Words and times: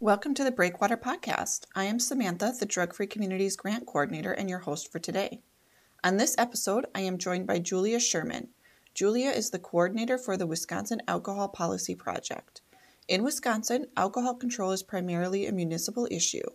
Welcome 0.00 0.32
to 0.34 0.44
the 0.44 0.52
Breakwater 0.52 0.96
Podcast. 0.96 1.64
I 1.74 1.82
am 1.82 1.98
Samantha, 1.98 2.54
the 2.56 2.66
Drug 2.66 2.94
Free 2.94 3.08
Communities 3.08 3.56
Grant 3.56 3.84
Coordinator, 3.84 4.30
and 4.30 4.48
your 4.48 4.60
host 4.60 4.92
for 4.92 5.00
today. 5.00 5.40
On 6.04 6.16
this 6.18 6.36
episode, 6.38 6.86
I 6.94 7.00
am 7.00 7.18
joined 7.18 7.48
by 7.48 7.58
Julia 7.58 7.98
Sherman. 7.98 8.50
Julia 8.94 9.30
is 9.30 9.50
the 9.50 9.58
coordinator 9.58 10.16
for 10.16 10.36
the 10.36 10.46
Wisconsin 10.46 11.02
Alcohol 11.08 11.48
Policy 11.48 11.96
Project. 11.96 12.60
In 13.08 13.24
Wisconsin, 13.24 13.86
alcohol 13.96 14.36
control 14.36 14.70
is 14.70 14.84
primarily 14.84 15.46
a 15.46 15.52
municipal 15.52 16.06
issue. 16.12 16.46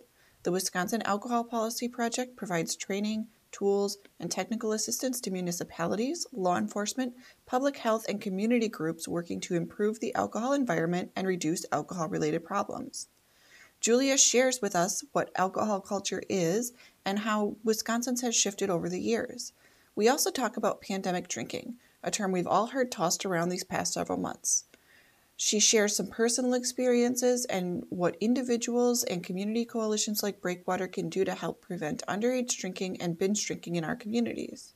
The 0.44 0.52
Wisconsin 0.52 1.02
Alcohol 1.02 1.44
Policy 1.44 1.86
Project 1.86 2.36
provides 2.36 2.74
training, 2.74 3.26
tools, 3.52 3.98
and 4.18 4.30
technical 4.30 4.72
assistance 4.72 5.20
to 5.20 5.30
municipalities, 5.30 6.26
law 6.32 6.56
enforcement, 6.56 7.12
public 7.44 7.76
health, 7.76 8.06
and 8.08 8.22
community 8.22 8.70
groups 8.70 9.06
working 9.06 9.38
to 9.40 9.54
improve 9.54 10.00
the 10.00 10.14
alcohol 10.14 10.54
environment 10.54 11.10
and 11.14 11.26
reduce 11.26 11.66
alcohol 11.70 12.08
related 12.08 12.42
problems. 12.42 13.08
Julia 13.84 14.16
shares 14.16 14.62
with 14.62 14.74
us 14.74 15.04
what 15.12 15.30
alcohol 15.34 15.78
culture 15.78 16.22
is 16.30 16.72
and 17.04 17.18
how 17.18 17.56
Wisconsin's 17.64 18.22
has 18.22 18.34
shifted 18.34 18.70
over 18.70 18.88
the 18.88 18.98
years. 18.98 19.52
We 19.94 20.08
also 20.08 20.30
talk 20.30 20.56
about 20.56 20.80
pandemic 20.80 21.28
drinking, 21.28 21.74
a 22.02 22.10
term 22.10 22.32
we've 22.32 22.46
all 22.46 22.68
heard 22.68 22.90
tossed 22.90 23.26
around 23.26 23.50
these 23.50 23.62
past 23.62 23.92
several 23.92 24.16
months. 24.16 24.64
She 25.36 25.60
shares 25.60 25.94
some 25.94 26.06
personal 26.06 26.54
experiences 26.54 27.44
and 27.44 27.84
what 27.90 28.16
individuals 28.22 29.04
and 29.04 29.22
community 29.22 29.66
coalitions 29.66 30.22
like 30.22 30.40
Breakwater 30.40 30.88
can 30.88 31.10
do 31.10 31.22
to 31.22 31.34
help 31.34 31.60
prevent 31.60 32.06
underage 32.08 32.56
drinking 32.56 33.02
and 33.02 33.18
binge 33.18 33.46
drinking 33.46 33.76
in 33.76 33.84
our 33.84 33.96
communities. 33.96 34.72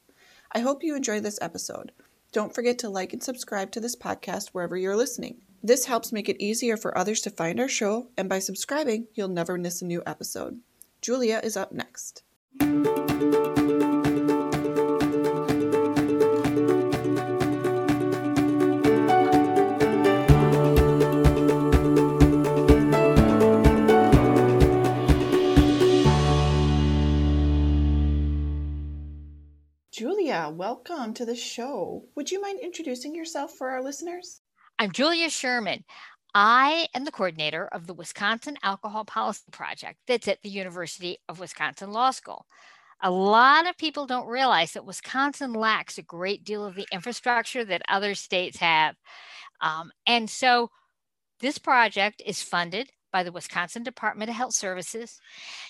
I 0.53 0.59
hope 0.59 0.83
you 0.83 0.95
enjoy 0.95 1.21
this 1.21 1.39
episode. 1.41 1.93
Don't 2.33 2.55
forget 2.55 2.79
to 2.81 2.91
like 2.91 3.15
and 3.15 3.23
subscribe 3.23 3.71
to 3.71 3.81
this 3.81 3.97
podcast 3.97 4.49
wherever 4.49 4.77
you're 4.77 4.99
listening. 4.99 5.41
This 5.61 5.87
helps 5.87 6.13
make 6.13 6.29
it 6.29 6.41
easier 6.41 6.77
for 6.77 6.97
others 6.97 7.21
to 7.23 7.31
find 7.31 7.59
our 7.59 7.69
show, 7.69 8.11
and 8.17 8.29
by 8.29 8.39
subscribing, 8.39 9.09
you'll 9.15 9.27
never 9.27 9.59
miss 9.59 9.83
a 9.83 9.85
new 9.85 10.05
episode. 10.07 10.61
Julia 11.03 11.41
is 11.43 11.57
up 11.57 11.73
next. 11.73 12.23
Julia, 29.91 30.53
welcome 30.55 31.15
to 31.15 31.25
the 31.25 31.35
show. 31.35 32.05
Would 32.15 32.31
you 32.31 32.41
mind 32.41 32.61
introducing 32.61 33.17
yourself 33.17 33.55
for 33.55 33.71
our 33.71 33.83
listeners? 33.83 34.41
I'm 34.81 34.93
Julia 34.93 35.29
Sherman. 35.29 35.83
I 36.35 36.87
am 36.95 37.05
the 37.05 37.11
coordinator 37.11 37.67
of 37.67 37.89
the 37.89 37.95
Wisconsin 37.95 38.57
Alcohol 38.63 39.05
Policy 39.05 39.43
Project 39.51 39.99
that's 40.07 40.29
at 40.29 40.41
the 40.43 40.51
University 40.51 41.19
of 41.29 41.41
Wisconsin 41.41 41.91
Law 41.91 42.13
School. 42.13 42.47
A 43.03 43.11
lot 43.11 43.69
of 43.69 43.77
people 43.77 44.07
don't 44.07 44.29
realize 44.29 44.73
that 44.73 44.87
Wisconsin 44.87 45.53
lacks 45.53 45.99
a 45.99 46.03
great 46.03 46.45
deal 46.45 46.65
of 46.65 46.77
the 46.77 46.87
infrastructure 46.93 47.65
that 47.65 47.83
other 47.89 48.15
states 48.15 48.59
have. 48.59 48.95
Um, 49.61 49.91
and 50.07 50.31
so 50.31 50.71
this 51.41 51.59
project 51.59 52.23
is 52.25 52.41
funded 52.41 52.91
by 53.13 53.25
the 53.25 53.33
Wisconsin 53.33 53.83
Department 53.83 54.31
of 54.31 54.37
Health 54.37 54.55
Services 54.55 55.19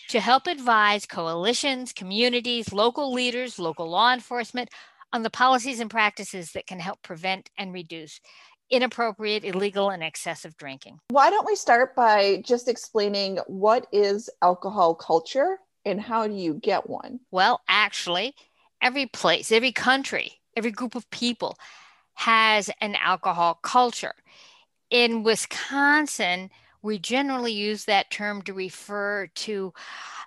to 0.09 0.21
help 0.21 0.47
advise 0.47 1.07
coalitions, 1.07 1.95
communities, 1.95 2.75
local 2.75 3.11
leaders, 3.11 3.59
local 3.59 3.89
law 3.89 4.13
enforcement 4.13 4.69
on 5.15 5.23
the 5.23 5.31
policies 5.31 5.81
and 5.81 5.91
practices 5.91 6.53
that 6.53 6.67
can 6.67 6.79
help 6.79 7.03
prevent 7.03 7.49
and 7.57 7.73
reduce 7.73 8.21
inappropriate, 8.71 9.45
illegal, 9.45 9.91
and 9.91 10.03
excessive 10.03 10.57
drinking. 10.57 11.01
Why 11.11 11.31
don't 11.31 11.47
we 11.47 11.57
start 11.57 11.95
by 11.95 12.43
just 12.45 12.69
explaining 12.69 13.39
what 13.47 13.87
is 13.93 14.29
alcohol 14.43 14.95
culture 14.95 15.59
and 15.85 16.01
how 16.01 16.27
do 16.27 16.35
you 16.35 16.55
get 16.55 16.89
one? 16.89 17.21
Well, 17.31 17.61
actually, 17.69 18.35
every 18.83 19.07
place, 19.07 19.51
every 19.51 19.73
country, 19.73 20.33
every 20.57 20.71
group 20.71 20.95
of 20.95 21.09
people 21.11 21.57
has 22.15 22.71
an 22.81 22.97
alcohol 22.97 23.59
culture. 23.63 24.15
In 24.91 25.23
Wisconsin, 25.23 26.51
we 26.83 26.99
generally 26.99 27.53
use 27.53 27.85
that 27.85 28.11
term 28.11 28.43
to 28.43 28.53
refer 28.53 29.29
to 29.35 29.73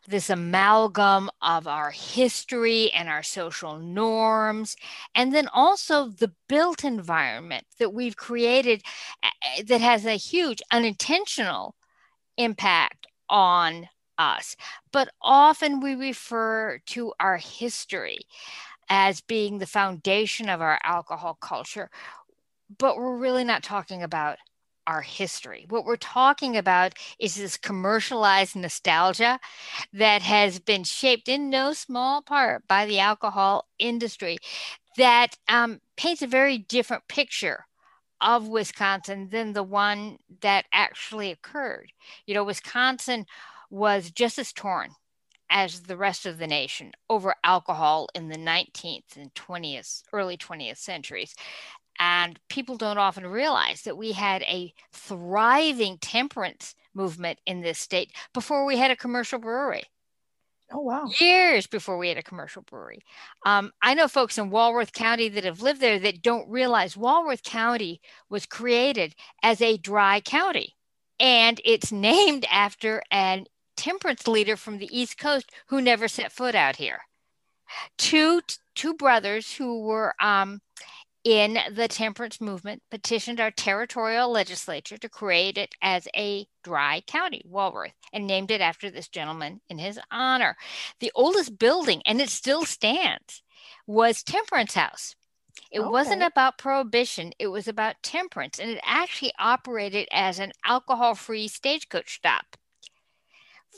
this 0.08 0.30
amalgam 0.30 1.30
of 1.42 1.68
our 1.68 1.92
history 1.92 2.92
and 2.92 3.08
our 3.08 3.24
social 3.24 3.78
norms, 3.78 4.76
and 5.14 5.34
then 5.34 5.48
also 5.54 6.10
the 6.10 6.34
built 6.50 6.84
environment 6.84 7.66
that 7.78 7.94
we've 7.94 8.18
created 8.18 8.82
that 9.66 9.82
has 9.82 10.06
a 10.06 10.18
huge 10.18 10.62
unintentional 10.72 11.76
impact 12.38 13.08
on 13.30 13.88
us. 14.18 14.56
But 14.92 15.10
often 15.22 15.80
we 15.80 15.96
refer 15.96 16.80
to 16.88 17.14
our 17.20 17.38
history 17.38 18.20
as 18.90 19.22
being 19.22 19.60
the 19.60 19.68
foundation 19.68 20.50
of 20.50 20.62
our 20.62 20.80
alcohol 20.84 21.38
culture, 21.40 21.90
but 22.78 22.98
we're 22.98 23.18
really 23.18 23.44
not 23.44 23.64
talking 23.64 24.04
about 24.04 24.38
our 24.88 25.02
history. 25.02 25.66
What 25.70 25.86
we're 25.86 25.96
talking 25.96 26.58
about 26.58 26.94
is 27.20 27.36
this 27.36 27.58
commercialized 27.58 28.56
nostalgia 28.56 29.40
that 29.94 30.22
has 30.22 30.60
been 30.60 30.84
shaped 30.84 31.30
in 31.30 31.50
no 31.50 31.74
small 31.74 32.22
part 32.22 32.68
by 32.68 32.86
the 32.86 33.00
alcohol 33.00 33.68
industry 33.80 34.38
that 34.98 35.38
um, 35.48 35.80
paints 35.98 36.22
a 36.22 36.28
very 36.28 36.58
different 36.58 37.08
picture 37.08 37.66
of 38.22 38.48
Wisconsin 38.48 39.30
than 39.32 39.54
the 39.54 39.64
one 39.64 40.18
that 40.42 40.66
actually 40.74 41.32
occurred. 41.32 41.92
You 42.26 42.36
know, 42.36 42.44
Wisconsin 42.44 43.26
was 43.70 44.12
just 44.12 44.38
as 44.38 44.54
torn 44.54 44.92
as 45.50 45.82
the 45.82 45.98
rest 45.98 46.26
of 46.26 46.38
the 46.38 46.48
nation 46.48 46.92
over 47.10 47.36
alcohol 47.44 48.08
in 48.16 48.30
the 48.30 48.38
19th 48.38 49.18
and 49.18 49.34
20th, 49.36 50.04
early 50.14 50.38
20th 50.38 50.78
centuries. 50.78 51.36
And 52.04 52.40
people 52.50 52.78
don't 52.78 52.98
often 52.98 53.28
realize 53.28 53.84
that 53.84 53.96
we 53.96 54.14
had 54.14 54.42
a 54.42 54.74
thriving 54.92 56.00
temperance 56.00 56.74
movement 56.96 57.38
in 57.46 57.62
this 57.62 57.78
state 57.78 58.12
before 58.34 58.66
we 58.66 58.78
had 58.78 58.90
a 58.90 58.96
commercial 58.96 59.38
brewery. 59.38 59.84
Oh, 60.72 60.80
wow. 60.80 61.06
Years 61.20 61.68
before 61.68 62.00
we 62.00 62.08
had 62.08 62.18
a 62.18 62.24
commercial 62.24 62.64
brewery. 62.64 63.04
Um, 63.46 63.72
I 63.84 63.94
know 63.94 64.08
folks 64.08 64.40
in 64.40 64.50
Walworth 64.50 64.94
County 64.94 65.30
that 65.30 65.44
have 65.44 65.62
lived 65.62 65.80
there 65.80 66.00
that 66.00 66.24
don't 66.24 66.50
realize 66.50 66.98
Walworth 66.98 67.44
County 67.44 68.02
was 68.32 68.48
created 68.48 69.14
as 69.44 69.62
a 69.62 69.78
dry 69.78 70.22
county. 70.22 70.76
And 71.20 71.62
it's 71.64 71.92
named 71.92 72.48
after 72.50 73.04
an 73.12 73.46
temperance 73.78 74.28
leader 74.28 74.58
from 74.58 74.80
the 74.80 74.90
East 74.98 75.20
Coast 75.20 75.52
who 75.68 75.82
never 75.82 76.08
set 76.08 76.32
foot 76.32 76.56
out 76.56 76.78
here. 76.78 77.02
Two, 78.00 78.42
two 78.74 78.96
brothers 78.96 79.54
who 79.54 79.82
were 79.82 80.16
um, 80.20 80.62
in 81.24 81.60
the 81.72 81.88
temperance 81.88 82.42
movement 82.42 82.82
petitioned 82.90 83.40
our 83.40 83.52
territorial 83.52 84.32
legislature 84.32 84.98
to 84.98 85.10
create 85.10 85.58
it 85.58 85.76
as 85.82 86.08
a 86.16 86.48
dry 86.64 87.02
county, 87.06 87.44
Walworth, 87.46 87.94
and 88.12 88.26
named 88.26 88.50
it 88.52 88.62
after 88.62 88.90
this 88.90 89.08
gentleman 89.08 89.62
in 89.70 89.78
his 89.78 90.00
honor. 90.10 90.56
The 91.00 91.12
oldest 91.14 91.60
building, 91.60 92.02
and 92.06 92.20
it 92.20 92.30
still 92.30 92.66
stands, 92.66 93.44
was 93.86 94.24
Temperance 94.24 94.74
House. 94.74 95.16
It 95.72 95.82
okay. 95.82 95.90
wasn't 95.90 96.24
about 96.24 96.58
prohibition, 96.58 97.34
it 97.38 97.48
was 97.48 97.68
about 97.68 98.02
temperance, 98.02 98.58
and 98.58 98.72
it 98.72 98.82
actually 98.84 99.34
operated 99.38 100.08
as 100.12 100.40
an 100.40 100.54
alcohol 100.66 101.16
free 101.16 101.48
stagecoach 101.48 102.16
stop 102.16 102.58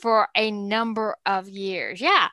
for 0.00 0.28
a 0.34 0.50
number 0.50 1.16
of 1.26 1.48
years. 1.48 2.00
Yeah. 2.00 2.28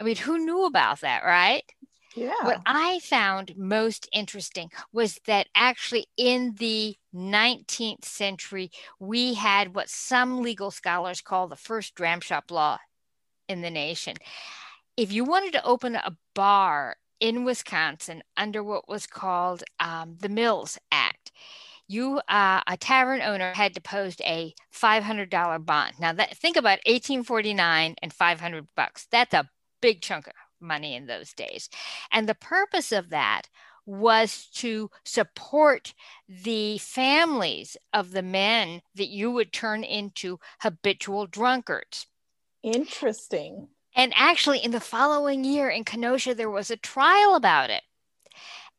I 0.00 0.04
mean, 0.04 0.16
who 0.16 0.38
knew 0.38 0.64
about 0.66 1.00
that, 1.00 1.22
right? 1.24 1.64
Yeah. 2.14 2.32
What 2.42 2.60
I 2.64 3.00
found 3.00 3.56
most 3.56 4.08
interesting 4.12 4.70
was 4.92 5.18
that 5.26 5.48
actually 5.54 6.06
in 6.16 6.54
the 6.58 6.96
19th 7.14 8.04
century, 8.04 8.70
we 9.00 9.34
had 9.34 9.74
what 9.74 9.88
some 9.88 10.40
legal 10.42 10.70
scholars 10.70 11.20
call 11.20 11.48
the 11.48 11.56
first 11.56 11.94
dram 11.94 12.20
shop 12.20 12.50
law 12.50 12.78
in 13.48 13.62
the 13.62 13.70
nation. 13.70 14.16
If 14.96 15.12
you 15.12 15.24
wanted 15.24 15.52
to 15.54 15.64
open 15.64 15.96
a 15.96 16.16
bar 16.34 16.96
in 17.18 17.44
Wisconsin 17.44 18.22
under 18.36 18.62
what 18.62 18.88
was 18.88 19.06
called 19.06 19.64
um, 19.80 20.16
the 20.20 20.28
Mills 20.28 20.78
Act, 20.92 21.32
you 21.88 22.20
uh, 22.28 22.60
a 22.66 22.76
tavern 22.76 23.20
owner 23.22 23.52
had 23.54 23.74
to 23.74 23.80
post 23.80 24.20
a 24.22 24.54
$500 24.72 25.66
bond. 25.66 25.94
Now 25.98 26.12
that 26.12 26.36
think 26.36 26.56
about 26.56 26.78
1849 26.86 27.96
and 28.00 28.12
500 28.12 28.68
bucks. 28.76 29.06
That's 29.10 29.34
a 29.34 29.50
big 29.80 30.00
chunk 30.00 30.28
of 30.28 30.32
money 30.64 30.94
in 30.96 31.06
those 31.06 31.32
days. 31.32 31.68
And 32.10 32.28
the 32.28 32.34
purpose 32.34 32.90
of 32.90 33.10
that 33.10 33.42
was 33.86 34.46
to 34.54 34.90
support 35.04 35.92
the 36.28 36.78
families 36.78 37.76
of 37.92 38.12
the 38.12 38.22
men 38.22 38.80
that 38.94 39.08
you 39.08 39.30
would 39.30 39.52
turn 39.52 39.84
into 39.84 40.40
habitual 40.60 41.26
drunkards. 41.26 42.06
Interesting. 42.62 43.68
And 43.94 44.12
actually, 44.16 44.58
in 44.58 44.70
the 44.70 44.80
following 44.80 45.44
year 45.44 45.68
in 45.68 45.84
Kenosha, 45.84 46.34
there 46.34 46.50
was 46.50 46.70
a 46.70 46.76
trial 46.76 47.34
about 47.34 47.70
it. 47.70 47.82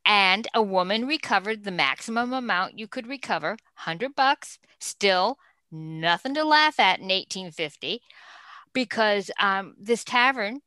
And 0.04 0.46
a 0.54 0.62
woman 0.62 1.06
recovered 1.06 1.64
the 1.64 1.70
maximum 1.70 2.32
amount 2.32 2.78
you 2.78 2.86
could 2.86 3.06
recover, 3.06 3.50
100 3.50 4.14
bucks, 4.14 4.58
still 4.78 5.38
nothing 5.70 6.34
to 6.34 6.44
laugh 6.44 6.78
at 6.78 7.00
in 7.00 7.06
1850 7.06 8.02
because 8.72 9.30
um, 9.40 9.74
this 9.80 10.04
tavern, 10.04 10.60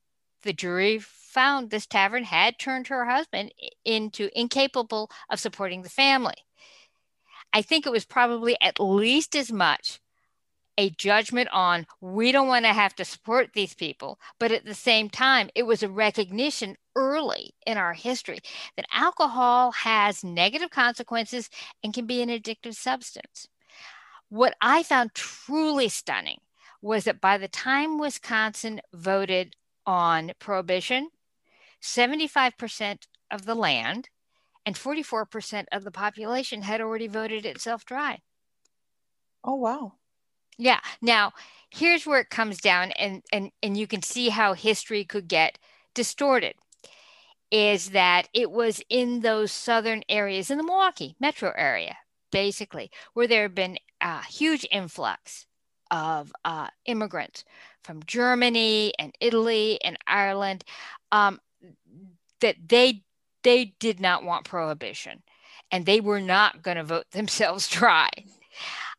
the 0.43 0.53
jury 0.53 0.99
found 0.99 1.69
this 1.69 1.85
tavern 1.85 2.23
had 2.23 2.57
turned 2.57 2.87
her 2.87 3.05
husband 3.05 3.53
into 3.85 4.29
incapable 4.37 5.09
of 5.29 5.39
supporting 5.39 5.81
the 5.81 5.89
family. 5.89 6.35
I 7.53 7.61
think 7.61 7.85
it 7.85 7.91
was 7.91 8.05
probably 8.05 8.57
at 8.61 8.79
least 8.79 9.35
as 9.35 9.51
much 9.51 9.99
a 10.79 10.89
judgment 10.91 11.49
on 11.51 11.85
we 11.99 12.31
don't 12.31 12.47
want 12.47 12.63
to 12.63 12.71
have 12.71 12.95
to 12.95 13.03
support 13.03 13.49
these 13.53 13.73
people, 13.73 14.17
but 14.39 14.51
at 14.51 14.63
the 14.63 14.73
same 14.73 15.09
time, 15.09 15.49
it 15.53 15.63
was 15.63 15.83
a 15.83 15.89
recognition 15.89 16.77
early 16.95 17.53
in 17.67 17.77
our 17.77 17.93
history 17.93 18.39
that 18.77 18.85
alcohol 18.93 19.71
has 19.71 20.23
negative 20.23 20.69
consequences 20.69 21.49
and 21.83 21.93
can 21.93 22.05
be 22.05 22.21
an 22.21 22.29
addictive 22.29 22.75
substance. 22.75 23.47
What 24.29 24.55
I 24.61 24.83
found 24.83 25.13
truly 25.13 25.89
stunning 25.89 26.37
was 26.81 27.03
that 27.03 27.19
by 27.19 27.37
the 27.37 27.49
time 27.49 27.99
Wisconsin 27.99 28.79
voted 28.93 29.55
on 29.89 30.31
prohibition, 30.37 31.09
75% 31.81 33.07
of 33.31 33.45
the 33.45 33.55
land 33.55 34.09
and 34.63 34.75
44% 34.75 35.65
of 35.71 35.83
the 35.83 35.89
population 35.89 36.61
had 36.61 36.79
already 36.79 37.07
voted 37.07 37.43
itself 37.43 37.85
dry. 37.85 38.19
Oh, 39.43 39.55
wow. 39.55 39.93
Yeah. 40.59 40.79
Now, 41.01 41.31
here's 41.71 42.05
where 42.05 42.19
it 42.19 42.29
comes 42.29 42.59
down, 42.59 42.91
and, 42.91 43.23
and, 43.33 43.49
and 43.63 43.75
you 43.75 43.87
can 43.87 44.03
see 44.03 44.29
how 44.29 44.53
history 44.53 45.03
could 45.05 45.27
get 45.27 45.57
distorted. 45.95 46.53
Is 47.49 47.89
that 47.89 48.29
it 48.31 48.51
was 48.51 48.83
in 48.89 49.21
those 49.21 49.51
southern 49.51 50.03
areas, 50.07 50.51
in 50.51 50.59
the 50.59 50.63
Milwaukee 50.63 51.15
metro 51.19 51.51
area, 51.57 51.97
basically, 52.31 52.91
where 53.13 53.25
there 53.25 53.41
had 53.41 53.55
been 53.55 53.79
a 54.01 54.23
huge 54.23 54.67
influx 54.71 55.47
of 55.91 56.31
uh, 56.45 56.67
immigrants 56.85 57.43
from 57.83 58.03
Germany 58.03 58.93
and 58.99 59.13
Italy 59.19 59.79
and 59.83 59.97
Ireland, 60.07 60.63
um, 61.11 61.39
that 62.41 62.55
they 62.67 63.03
they 63.43 63.73
did 63.79 63.99
not 63.99 64.23
want 64.23 64.45
prohibition, 64.45 65.23
and 65.71 65.85
they 65.85 66.01
were 66.01 66.21
not 66.21 66.61
going 66.61 66.77
to 66.77 66.83
vote 66.83 67.05
themselves 67.11 67.67
dry. 67.67 68.09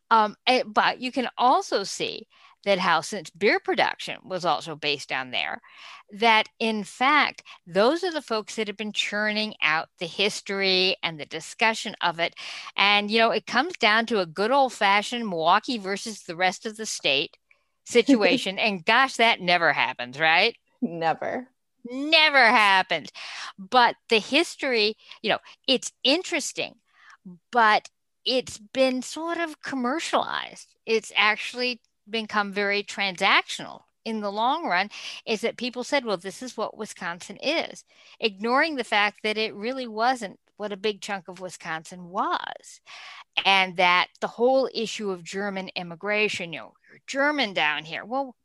Um, 0.09 0.35
but 0.65 0.99
you 0.99 1.11
can 1.11 1.29
also 1.37 1.83
see 1.83 2.27
that 2.65 2.79
how 2.79 3.01
since 3.01 3.29
beer 3.29 3.59
production 3.59 4.17
was 4.23 4.45
also 4.45 4.75
based 4.75 5.09
down 5.09 5.31
there, 5.31 5.61
that 6.11 6.47
in 6.59 6.83
fact, 6.83 7.43
those 7.65 8.03
are 8.03 8.11
the 8.11 8.21
folks 8.21 8.55
that 8.55 8.67
have 8.67 8.77
been 8.77 8.91
churning 8.91 9.55
out 9.61 9.89
the 9.99 10.05
history 10.05 10.95
and 11.03 11.19
the 11.19 11.25
discussion 11.25 11.95
of 12.01 12.19
it. 12.19 12.35
And, 12.75 13.09
you 13.09 13.19
know, 13.19 13.31
it 13.31 13.45
comes 13.47 13.73
down 13.79 14.05
to 14.07 14.19
a 14.19 14.25
good 14.25 14.51
old 14.51 14.73
fashioned 14.73 15.27
Milwaukee 15.27 15.77
versus 15.77 16.23
the 16.23 16.35
rest 16.35 16.65
of 16.65 16.77
the 16.77 16.85
state 16.85 17.37
situation. 17.85 18.59
and 18.59 18.85
gosh, 18.85 19.15
that 19.15 19.41
never 19.41 19.73
happens, 19.73 20.19
right? 20.19 20.55
Never. 20.81 21.47
Never 21.89 22.45
happens. 22.45 23.09
But 23.57 23.95
the 24.09 24.19
history, 24.19 24.95
you 25.21 25.29
know, 25.29 25.39
it's 25.67 25.91
interesting, 26.03 26.75
but 27.51 27.89
it's 28.25 28.59
been 28.59 29.01
sort 29.01 29.37
of 29.39 29.61
commercialized. 29.61 30.75
It's 30.85 31.11
actually 31.15 31.81
become 32.09 32.51
very 32.51 32.83
transactional 32.83 33.81
in 34.05 34.21
the 34.21 34.31
long 34.31 34.65
run 34.65 34.89
is 35.25 35.41
that 35.41 35.57
people 35.57 35.83
said, 35.83 36.05
well, 36.05 36.17
this 36.17 36.41
is 36.41 36.57
what 36.57 36.77
Wisconsin 36.77 37.37
is, 37.37 37.83
ignoring 38.19 38.75
the 38.75 38.83
fact 38.83 39.19
that 39.23 39.37
it 39.37 39.53
really 39.53 39.87
wasn't 39.87 40.39
what 40.57 40.71
a 40.71 40.77
big 40.77 41.01
chunk 41.01 41.27
of 41.27 41.39
Wisconsin 41.39 42.09
was. 42.09 42.81
And 43.45 43.77
that 43.77 44.07
the 44.19 44.27
whole 44.27 44.69
issue 44.73 45.09
of 45.11 45.23
German 45.23 45.69
immigration, 45.75 46.53
you 46.53 46.59
know, 46.59 46.73
you're 46.89 46.99
German 47.07 47.53
down 47.53 47.85
here. 47.85 48.05
Well, 48.05 48.35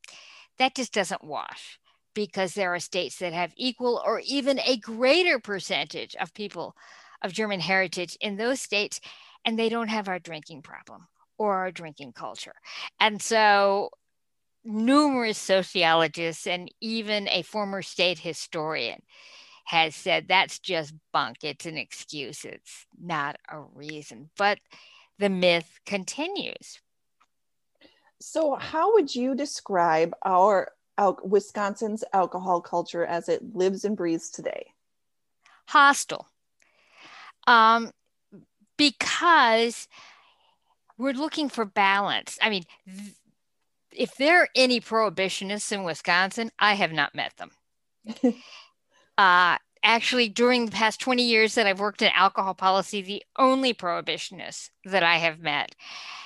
that 0.59 0.75
just 0.75 0.93
doesn't 0.93 1.25
wash 1.25 1.79
because 2.14 2.55
there 2.55 2.73
are 2.75 2.81
states 2.81 3.19
that 3.19 3.32
have 3.35 3.52
equal 3.56 4.02
or 4.05 4.20
even 4.25 4.59
a 4.61 4.79
greater 4.79 5.38
percentage 5.38 6.17
of 6.17 6.32
people 6.32 6.75
of 7.23 7.32
German 7.32 7.61
heritage 7.61 8.17
in 8.20 8.37
those 8.37 8.61
states 8.61 9.00
and 9.44 9.59
they 9.59 9.69
don't 9.69 9.88
have 9.88 10.09
our 10.09 10.19
drinking 10.19 10.62
problem 10.62 11.06
or 11.38 11.55
our 11.55 11.71
drinking 11.71 12.12
culture. 12.12 12.55
And 13.00 13.21
so 13.21 13.91
numerous 14.65 15.38
sociologists 15.38 16.47
and 16.47 16.71
even 16.81 17.29
a 17.29 17.43
former 17.43 17.83
state 17.83 18.19
historian 18.19 19.00
has 19.65 19.94
said 19.94 20.27
that's 20.29 20.59
just 20.59 20.94
bunk. 21.12 21.38
It's 21.43 21.67
an 21.67 21.77
excuse. 21.77 22.44
It's 22.44 22.87
not 23.00 23.37
a 23.49 23.61
reason. 23.61 24.31
But 24.37 24.59
the 25.19 25.29
myth 25.29 25.81
continues. 25.85 26.81
So, 28.21 28.55
how 28.55 28.94
would 28.94 29.15
you 29.15 29.35
describe 29.35 30.15
our, 30.25 30.73
our 30.97 31.17
Wisconsin's 31.23 32.03
alcohol 32.12 32.61
culture 32.61 33.05
as 33.05 33.29
it 33.29 33.55
lives 33.55 33.85
and 33.85 33.97
breathes 33.97 34.31
today? 34.31 34.73
Hostile. 35.69 36.27
Um, 37.47 37.91
because 38.77 39.88
we're 40.99 41.13
looking 41.13 41.49
for 41.49 41.65
balance. 41.65 42.39
I 42.41 42.51
mean, 42.51 42.65
th- 42.87 43.15
if 43.93 44.15
there 44.17 44.43
are 44.43 44.49
any 44.55 44.81
prohibitionists 44.81 45.73
in 45.73 45.85
Wisconsin, 45.85 46.51
I 46.59 46.75
have 46.75 46.93
not 46.93 47.15
met 47.15 47.33
them. 47.37 47.51
uh, 49.19 49.57
actually, 49.83 50.29
during 50.29 50.67
the 50.67 50.73
past 50.73 51.01
20 51.01 51.23
years 51.23 51.55
that 51.55 51.67
I've 51.67 51.81
worked 51.81 52.03
in 52.03 52.11
alcohol 52.15 52.55
policy, 52.55 53.01
the 53.01 53.23
only 53.39 53.73
prohibitionists 53.73 54.71
that 54.85 55.03
I 55.03 55.17
have 55.17 55.41
met 55.41 55.75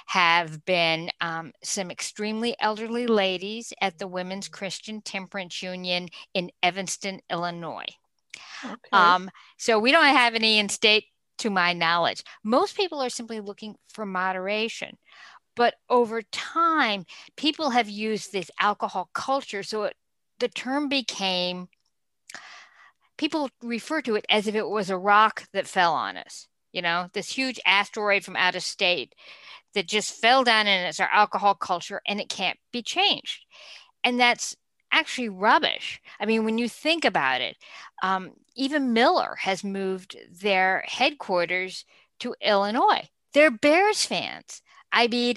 have 0.06 0.64
been 0.64 1.10
um, 1.20 1.52
some 1.62 1.90
extremely 1.90 2.56
elderly 2.58 3.06
ladies 3.06 3.72
at 3.80 3.98
the 3.98 4.08
Women's 4.08 4.48
Christian 4.48 5.00
Temperance 5.00 5.62
Union 5.62 6.08
in 6.34 6.50
Evanston, 6.62 7.20
Illinois. 7.30 7.86
Okay. 8.64 8.74
Um, 8.92 9.30
so 9.56 9.78
we 9.78 9.92
don't 9.92 10.04
have 10.04 10.34
any 10.34 10.58
in 10.58 10.68
state 10.68 11.04
to 11.40 11.50
my 11.50 11.72
knowledge. 11.72 12.22
Most 12.44 12.76
people 12.76 13.00
are 13.00 13.10
simply 13.10 13.40
looking 13.40 13.76
for 13.88 14.06
moderation. 14.06 14.96
But 15.56 15.74
over 15.88 16.22
time, 16.22 17.04
people 17.36 17.70
have 17.70 17.88
used 17.88 18.32
this 18.32 18.50
alcohol 18.58 19.10
culture. 19.12 19.62
So 19.62 19.84
it, 19.84 19.96
the 20.38 20.48
term 20.48 20.88
became, 20.88 21.68
people 23.18 23.50
refer 23.62 24.00
to 24.02 24.14
it 24.14 24.24
as 24.30 24.46
if 24.46 24.54
it 24.54 24.68
was 24.68 24.90
a 24.90 24.96
rock 24.96 25.44
that 25.52 25.66
fell 25.66 25.92
on 25.92 26.16
us, 26.16 26.46
you 26.72 26.80
know, 26.82 27.08
this 27.12 27.30
huge 27.32 27.60
asteroid 27.66 28.24
from 28.24 28.36
out 28.36 28.54
of 28.54 28.62
state 28.62 29.14
that 29.74 29.86
just 29.86 30.14
fell 30.14 30.44
down 30.44 30.66
and 30.66 30.88
it's 30.88 31.00
our 31.00 31.10
alcohol 31.12 31.54
culture 31.54 32.00
and 32.06 32.20
it 32.20 32.28
can't 32.28 32.58
be 32.72 32.82
changed. 32.82 33.44
And 34.04 34.18
that's 34.18 34.56
actually 34.92 35.28
rubbish. 35.28 36.00
I 36.18 36.26
mean, 36.26 36.44
when 36.44 36.58
you 36.58 36.68
think 36.68 37.04
about 37.04 37.40
it, 37.40 37.56
um, 38.02 38.32
even 38.54 38.92
Miller 38.92 39.36
has 39.40 39.64
moved 39.64 40.16
their 40.30 40.84
headquarters 40.86 41.84
to 42.20 42.34
Illinois. 42.40 43.08
They're 43.32 43.50
Bears 43.50 44.04
fans. 44.04 44.62
I 44.92 45.06
mean, 45.06 45.36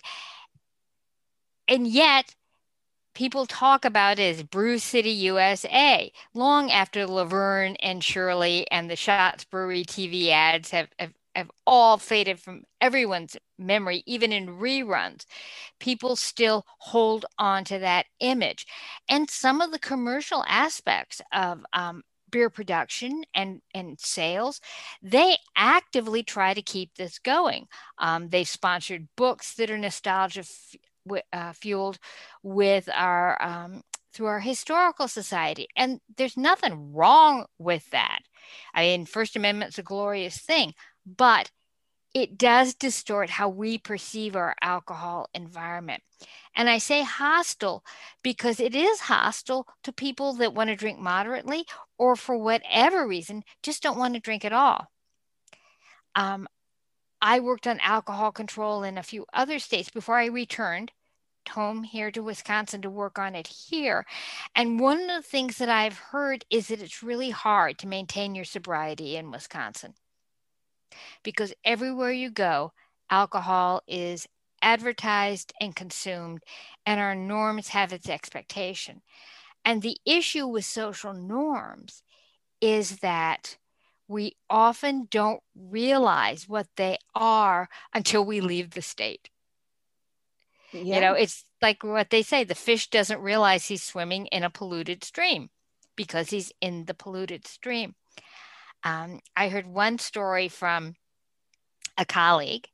and 1.67 1.87
yet 1.87 2.35
people 3.13 3.45
talk 3.45 3.85
about 3.85 4.19
it 4.19 4.37
as 4.37 4.43
Brew 4.43 4.79
City, 4.79 5.11
USA, 5.11 6.11
long 6.33 6.71
after 6.71 7.05
Laverne 7.05 7.75
and 7.77 8.03
Shirley 8.03 8.69
and 8.71 8.89
the 8.89 8.95
Shotz 8.95 9.47
Brewery 9.49 9.83
TV 9.83 10.29
ads 10.29 10.71
have, 10.71 10.89
have 10.99 11.13
have 11.35 11.51
all 11.65 11.97
faded 11.97 12.39
from 12.39 12.63
everyone's 12.81 13.37
memory, 13.57 14.03
even 14.05 14.31
in 14.31 14.59
reruns. 14.59 15.25
People 15.79 16.15
still 16.15 16.65
hold 16.79 17.25
on 17.37 17.63
to 17.65 17.79
that 17.79 18.05
image. 18.19 18.65
And 19.09 19.29
some 19.29 19.61
of 19.61 19.71
the 19.71 19.79
commercial 19.79 20.43
aspects 20.47 21.21
of 21.31 21.65
um, 21.73 22.03
beer 22.29 22.49
production 22.49 23.23
and, 23.33 23.61
and 23.73 23.99
sales, 23.99 24.59
they 25.01 25.37
actively 25.55 26.23
try 26.23 26.53
to 26.53 26.61
keep 26.61 26.95
this 26.95 27.19
going. 27.19 27.67
Um, 27.97 28.29
they've 28.29 28.47
sponsored 28.47 29.07
books 29.15 29.53
that 29.55 29.71
are 29.71 29.77
nostalgia 29.77 30.43
uh, 31.31 31.53
fueled 31.53 31.99
with 32.41 32.89
our 32.93 33.41
um, 33.41 33.81
through 34.13 34.27
our 34.27 34.39
historical 34.39 35.07
society. 35.07 35.67
And 35.75 35.99
there's 36.17 36.37
nothing 36.37 36.93
wrong 36.93 37.45
with 37.57 37.89
that. 37.89 38.19
I 38.73 38.83
mean, 38.83 39.05
First 39.05 39.35
Amendment's 39.35 39.79
a 39.79 39.83
glorious 39.83 40.37
thing 40.37 40.73
but 41.05 41.51
it 42.13 42.37
does 42.37 42.75
distort 42.75 43.31
how 43.31 43.49
we 43.49 43.77
perceive 43.77 44.35
our 44.35 44.55
alcohol 44.61 45.29
environment. 45.33 46.03
And 46.55 46.69
I 46.69 46.77
say 46.77 47.01
hostile 47.01 47.83
because 48.21 48.59
it 48.59 48.75
is 48.75 49.01
hostile 49.01 49.67
to 49.83 49.91
people 49.91 50.33
that 50.33 50.53
want 50.53 50.69
to 50.69 50.75
drink 50.75 50.99
moderately 50.99 51.65
or 51.97 52.15
for 52.15 52.37
whatever 52.37 53.07
reason 53.07 53.43
just 53.63 53.81
don't 53.81 53.97
want 53.97 54.13
to 54.13 54.19
drink 54.19 54.45
at 54.45 54.53
all. 54.53 54.91
Um, 56.15 56.47
I 57.21 57.39
worked 57.39 57.65
on 57.65 57.79
alcohol 57.79 58.31
control 58.31 58.83
in 58.83 58.97
a 58.97 59.03
few 59.03 59.25
other 59.33 59.57
states 59.57 59.89
before 59.89 60.17
I 60.17 60.25
returned 60.25 60.91
home 61.49 61.83
here 61.83 62.11
to 62.11 62.23
Wisconsin 62.23 62.81
to 62.83 62.89
work 62.89 63.17
on 63.17 63.35
it 63.35 63.47
here. 63.47 64.05
And 64.55 64.79
one 64.79 65.09
of 65.09 65.23
the 65.23 65.27
things 65.27 65.57
that 65.57 65.69
I've 65.69 65.97
heard 65.97 66.45
is 66.49 66.67
that 66.67 66.81
it's 66.81 67.03
really 67.03 67.31
hard 67.31 67.77
to 67.79 67.87
maintain 67.87 68.35
your 68.35 68.45
sobriety 68.45 69.15
in 69.15 69.31
Wisconsin 69.31 69.95
because 71.23 71.53
everywhere 71.63 72.11
you 72.11 72.29
go, 72.29 72.73
alcohol 73.09 73.81
is 73.87 74.27
advertised 74.61 75.53
and 75.59 75.75
consumed, 75.75 76.41
and 76.85 76.99
our 76.99 77.15
norms 77.15 77.69
have 77.69 77.91
its 77.91 78.09
expectation. 78.09 79.01
And 79.65 79.81
the 79.81 79.97
issue 80.05 80.47
with 80.47 80.65
social 80.65 81.13
norms 81.13 82.03
is 82.61 82.97
that 82.97 83.57
we 84.07 84.35
often 84.49 85.07
don't 85.09 85.41
realize 85.55 86.47
what 86.47 86.67
they 86.75 86.97
are 87.15 87.69
until 87.93 88.23
we 88.25 88.41
leave 88.41 88.71
the 88.71 88.81
state. 88.81 89.29
Yeah. 90.71 90.95
You 90.95 91.01
know, 91.01 91.13
it's 91.13 91.45
like 91.61 91.83
what 91.83 92.09
they 92.09 92.23
say 92.23 92.43
the 92.43 92.55
fish 92.55 92.89
doesn't 92.89 93.21
realize 93.21 93.65
he's 93.65 93.83
swimming 93.83 94.25
in 94.27 94.43
a 94.43 94.49
polluted 94.49 95.03
stream 95.03 95.49
because 95.95 96.29
he's 96.29 96.51
in 96.61 96.85
the 96.85 96.93
polluted 96.93 97.47
stream. 97.47 97.95
Um, 98.83 99.19
I 99.35 99.49
heard 99.49 99.67
one 99.67 99.97
story 99.97 100.47
from 100.47 100.95
a 101.97 102.05
colleague 102.05 102.67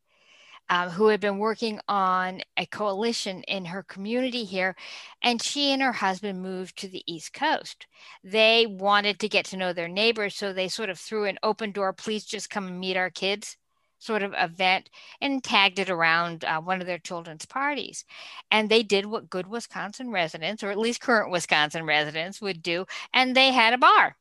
um, 0.70 0.89
who 0.89 1.08
had 1.08 1.20
been 1.20 1.39
working 1.39 1.80
on 1.88 2.42
a 2.58 2.66
coalition 2.66 3.44
in 3.44 3.66
her 3.66 3.84
community 3.84 4.44
here. 4.44 4.75
And 5.22 5.42
she 5.42 5.72
and 5.72 5.82
her 5.82 5.94
husband 5.94 6.42
moved 6.42 6.78
to 6.80 6.88
the 6.88 7.04
East 7.12 7.34
Coast. 7.34 7.88
They 8.24 8.66
wanted 8.68 9.20
to 9.20 9.30
get 9.30 9.46
to 9.46 9.58
know 9.58 9.74
their 9.74 9.88
neighbors. 9.88 10.36
So 10.36 10.54
they 10.54 10.68
sort 10.68 10.89
of 10.89 11.00
threw 11.00 11.25
an 11.25 11.39
open 11.44 11.72
door, 11.72 11.92
please 11.94 12.24
just 12.25 12.50
come 12.50 12.68
and 12.68 12.80
meet 12.80 12.98
our 12.98 13.10
kids 13.10 13.58
sort 14.01 14.24
of 14.24 14.34
event 14.38 14.89
and 15.20 15.44
tagged 15.44 15.78
it 15.78 15.89
around 15.89 16.46
uh, 16.46 16.62
one 16.62 16.80
of 16.80 16.88
their 16.88 16.98
children's 16.98 17.46
parties. 17.46 18.06
And 18.50 18.70
they 18.70 18.82
did 18.82 19.06
what 19.06 19.30
good 19.30 19.48
Wisconsin 19.48 20.10
residents, 20.10 20.63
or 20.63 20.72
at 20.72 20.78
least 20.78 21.01
current 21.01 21.32
Wisconsin 21.32 21.86
residents, 21.86 22.39
would 22.42 22.63
do. 22.63 22.86
And 23.13 23.36
they 23.36 23.51
had 23.51 23.74
a 23.74 23.78
bar 23.78 24.16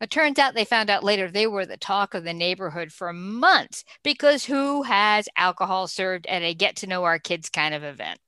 it 0.00 0.10
turns 0.10 0.38
out 0.38 0.54
they 0.54 0.64
found 0.64 0.90
out 0.90 1.04
later 1.04 1.30
they 1.30 1.46
were 1.46 1.66
the 1.66 1.76
talk 1.76 2.14
of 2.14 2.24
the 2.24 2.32
neighborhood 2.32 2.92
for 2.92 3.12
months 3.12 3.84
because 4.02 4.44
who 4.44 4.82
has 4.82 5.28
alcohol 5.36 5.88
served 5.88 6.26
at 6.26 6.42
a 6.42 6.54
get 6.54 6.76
to 6.76 6.86
know 6.86 7.04
our 7.04 7.18
kids 7.18 7.48
kind 7.48 7.74
of 7.74 7.84
event? 7.84 8.18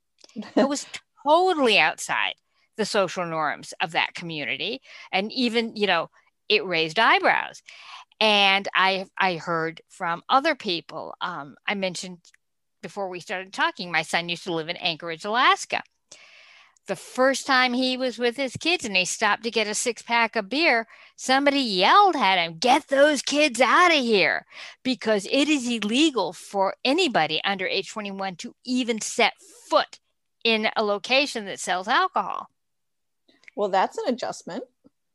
it 0.57 0.69
was 0.69 0.87
totally 1.27 1.79
outside 1.79 2.35
the 2.77 2.85
social 2.85 3.27
norms 3.27 3.75
of 3.81 3.93
that 3.93 4.15
community. 4.15 4.81
And 5.12 5.31
even, 5.33 5.77
you 5.77 5.87
know, 5.87 6.11
it 6.49 6.65
raised 6.65 6.99
eyebrows. 6.99 7.62
And 8.21 8.69
I, 8.75 9.07
I 9.19 9.37
heard 9.37 9.81
from 9.89 10.23
other 10.29 10.55
people. 10.55 11.15
Um, 11.21 11.57
I 11.67 11.75
mentioned 11.75 12.19
before 12.83 13.09
we 13.09 13.21
started 13.21 13.53
talking, 13.53 13.93
my 13.93 14.03
son 14.03 14.29
used 14.29 14.45
to 14.45 14.53
live 14.53 14.69
in 14.69 14.77
Anchorage, 14.77 15.25
Alaska 15.25 15.83
the 16.87 16.96
first 16.96 17.46
time 17.46 17.72
he 17.72 17.96
was 17.96 18.18
with 18.18 18.37
his 18.37 18.56
kids 18.56 18.84
and 18.84 18.96
he 18.96 19.04
stopped 19.04 19.44
to 19.44 19.50
get 19.50 19.66
a 19.66 19.75
six 19.75 20.02
pack 20.02 20.37
of 20.37 20.49
beer, 20.49 20.87
somebody 21.16 21.60
yelled 21.60 22.16
at 22.16 22.38
him, 22.38 22.58
Get 22.58 22.88
those 22.88 23.22
kids 23.22 23.60
out 23.60 23.92
of 23.92 23.99
here, 23.99 24.46
because 24.82 25.26
it 25.30 25.49
is 25.49 25.68
illegal 25.68 26.32
for 26.32 26.75
anybody 26.84 27.40
under 27.44 27.66
age 27.66 27.90
21 27.90 28.37
to 28.37 28.54
even 28.64 29.00
set 29.00 29.34
foot 29.68 29.99
in 30.44 30.68
a 30.76 30.82
location 30.82 31.44
that 31.44 31.60
sells 31.60 31.87
alcohol. 31.87 32.49
Well, 33.54 33.68
that's 33.68 33.99
an 33.99 34.04
adjustment. 34.08 34.64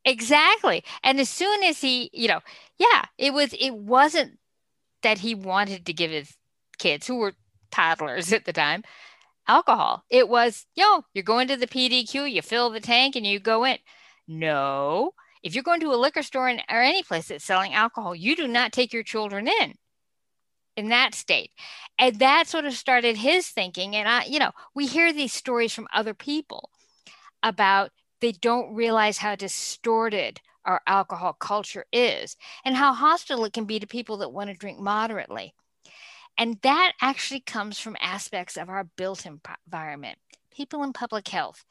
Exactly. 0.04 0.84
And 1.02 1.18
as 1.18 1.28
soon 1.28 1.62
as 1.64 1.80
he, 1.80 2.10
you 2.12 2.28
know, 2.28 2.40
yeah, 2.78 3.06
it 3.18 3.32
was, 3.32 3.52
it 3.58 3.74
wasn't 3.74 4.38
that 5.02 5.18
he 5.18 5.34
wanted 5.34 5.84
to 5.86 5.92
give 5.92 6.10
his 6.10 6.36
kids 6.78 7.06
who 7.06 7.16
were 7.16 7.32
toddlers 7.70 8.32
at 8.32 8.44
the 8.44 8.52
time 8.52 8.84
alcohol. 9.48 10.04
It 10.10 10.28
was, 10.28 10.66
yo, 10.74 11.02
you're 11.14 11.24
going 11.24 11.48
to 11.48 11.56
the 11.56 11.66
PDQ, 11.66 12.30
you 12.30 12.42
fill 12.42 12.70
the 12.70 12.80
tank 12.80 13.16
and 13.16 13.26
you 13.26 13.38
go 13.40 13.64
in. 13.64 13.78
No, 14.28 15.12
if 15.42 15.54
you're 15.54 15.62
going 15.62 15.80
to 15.80 15.92
a 15.92 15.96
liquor 15.96 16.22
store 16.22 16.48
in, 16.48 16.60
or 16.68 16.82
any 16.82 17.02
place 17.02 17.28
that's 17.28 17.44
selling 17.44 17.72
alcohol, 17.72 18.14
you 18.14 18.34
do 18.34 18.48
not 18.48 18.72
take 18.72 18.92
your 18.92 19.04
children 19.04 19.48
in 19.48 19.74
in 20.76 20.88
that 20.88 21.14
state. 21.14 21.50
And 21.98 22.18
that 22.18 22.46
sort 22.46 22.66
of 22.66 22.74
started 22.74 23.16
his 23.16 23.48
thinking. 23.48 23.96
And 23.96 24.08
I, 24.08 24.24
you 24.24 24.38
know, 24.38 24.52
we 24.74 24.86
hear 24.86 25.12
these 25.12 25.32
stories 25.32 25.72
from 25.72 25.88
other 25.92 26.14
people 26.14 26.70
about 27.42 27.90
they 28.20 28.32
don't 28.32 28.74
realize 28.74 29.18
how 29.18 29.34
distorted 29.34 30.40
our 30.64 30.80
alcohol 30.86 31.32
culture 31.32 31.86
is 31.92 32.36
and 32.64 32.76
how 32.76 32.92
hostile 32.92 33.44
it 33.44 33.52
can 33.52 33.64
be 33.64 33.78
to 33.78 33.86
people 33.86 34.18
that 34.18 34.32
want 34.32 34.50
to 34.50 34.56
drink 34.56 34.78
moderately. 34.78 35.54
And 36.38 36.58
that 36.62 36.92
actually 37.00 37.40
comes 37.40 37.78
from 37.78 37.96
aspects 38.00 38.56
of 38.56 38.68
our 38.68 38.84
built 38.84 39.26
environment. 39.26 40.18
People 40.50 40.82
in 40.82 40.92
public 40.92 41.28
health 41.28 41.64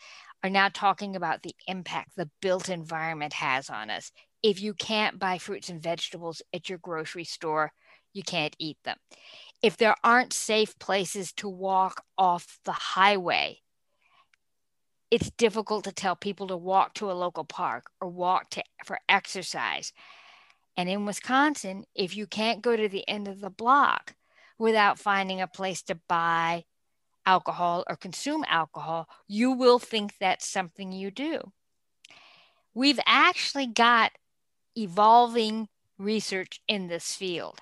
are 0.44 0.50
now 0.50 0.70
talking 0.70 1.16
about 1.16 1.44
the 1.44 1.56
impact 1.68 2.16
the 2.16 2.30
built 2.42 2.70
environment 2.70 3.34
has 3.34 3.70
on 3.70 3.90
us. 3.90 4.12
If 4.44 4.62
you 4.62 4.74
can't 4.74 5.20
buy 5.20 5.38
fruits 5.38 5.70
and 5.70 5.82
vegetables 5.82 6.42
at 6.54 6.70
your 6.70 6.78
grocery 6.78 7.24
store, 7.24 7.72
you 8.14 8.24
can't 8.24 8.56
eat 8.60 8.78
them. 8.86 8.98
If 9.62 9.78
there 9.78 9.96
aren't 10.04 10.34
safe 10.34 10.78
places 10.80 11.34
to 11.34 11.50
walk 11.50 12.04
off 12.18 12.60
the 12.64 12.72
highway, 12.72 13.60
it's 15.12 15.32
difficult 15.32 15.84
to 15.86 15.92
tell 15.92 16.16
people 16.16 16.48
to 16.48 16.58
walk 16.58 16.94
to 16.96 17.12
a 17.12 17.14
local 17.14 17.46
park 17.46 17.86
or 18.02 18.10
walk 18.10 18.50
to, 18.52 18.64
for 18.84 19.00
exercise. 19.08 19.94
And 20.78 20.90
in 20.90 21.06
Wisconsin, 21.06 21.86
if 21.96 22.16
you 22.16 22.28
can't 22.28 22.62
go 22.62 22.76
to 22.76 22.90
the 22.90 23.08
end 23.08 23.28
of 23.28 23.42
the 23.42 23.50
block, 23.50 24.16
without 24.58 25.00
finding 25.00 25.42
a 25.42 25.48
place 25.48 25.82
to 25.84 26.00
buy 26.08 26.64
alcohol 27.26 27.84
or 27.90 27.96
consume 27.96 28.46
alcohol, 28.48 29.08
you 29.28 29.52
will 29.52 29.80
think 29.80 30.14
that's 30.20 30.48
something 30.48 30.92
you 30.92 31.12
do. 31.12 31.52
We've 32.74 33.00
actually 33.06 33.68
got 33.68 34.12
evolving 34.78 35.68
research 35.98 36.62
in 36.68 36.88
this 36.88 37.16
field. 37.16 37.60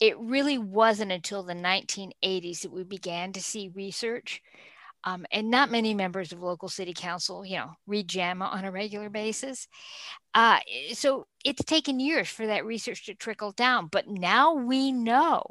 It 0.00 0.18
really 0.18 0.58
wasn't 0.58 1.12
until 1.12 1.42
the 1.42 1.54
1980s 1.54 2.62
that 2.62 2.72
we 2.72 2.82
began 2.82 3.32
to 3.32 3.40
see 3.40 3.70
research. 3.74 4.42
Um, 5.06 5.26
and 5.30 5.50
not 5.50 5.70
many 5.70 5.92
members 5.92 6.32
of 6.32 6.42
local 6.42 6.70
city 6.70 6.94
council, 6.94 7.44
you 7.44 7.58
know, 7.58 7.72
read 7.86 8.08
JAMA 8.08 8.46
on 8.46 8.64
a 8.64 8.72
regular 8.72 9.10
basis. 9.10 9.68
Uh, 10.32 10.60
so 10.94 11.26
it's 11.44 11.62
taken 11.62 12.00
years 12.00 12.28
for 12.28 12.46
that 12.46 12.64
research 12.64 13.04
to 13.06 13.14
trickle 13.14 13.52
down. 13.52 13.88
But 13.92 14.08
now 14.08 14.54
we 14.54 14.92
know 14.92 15.42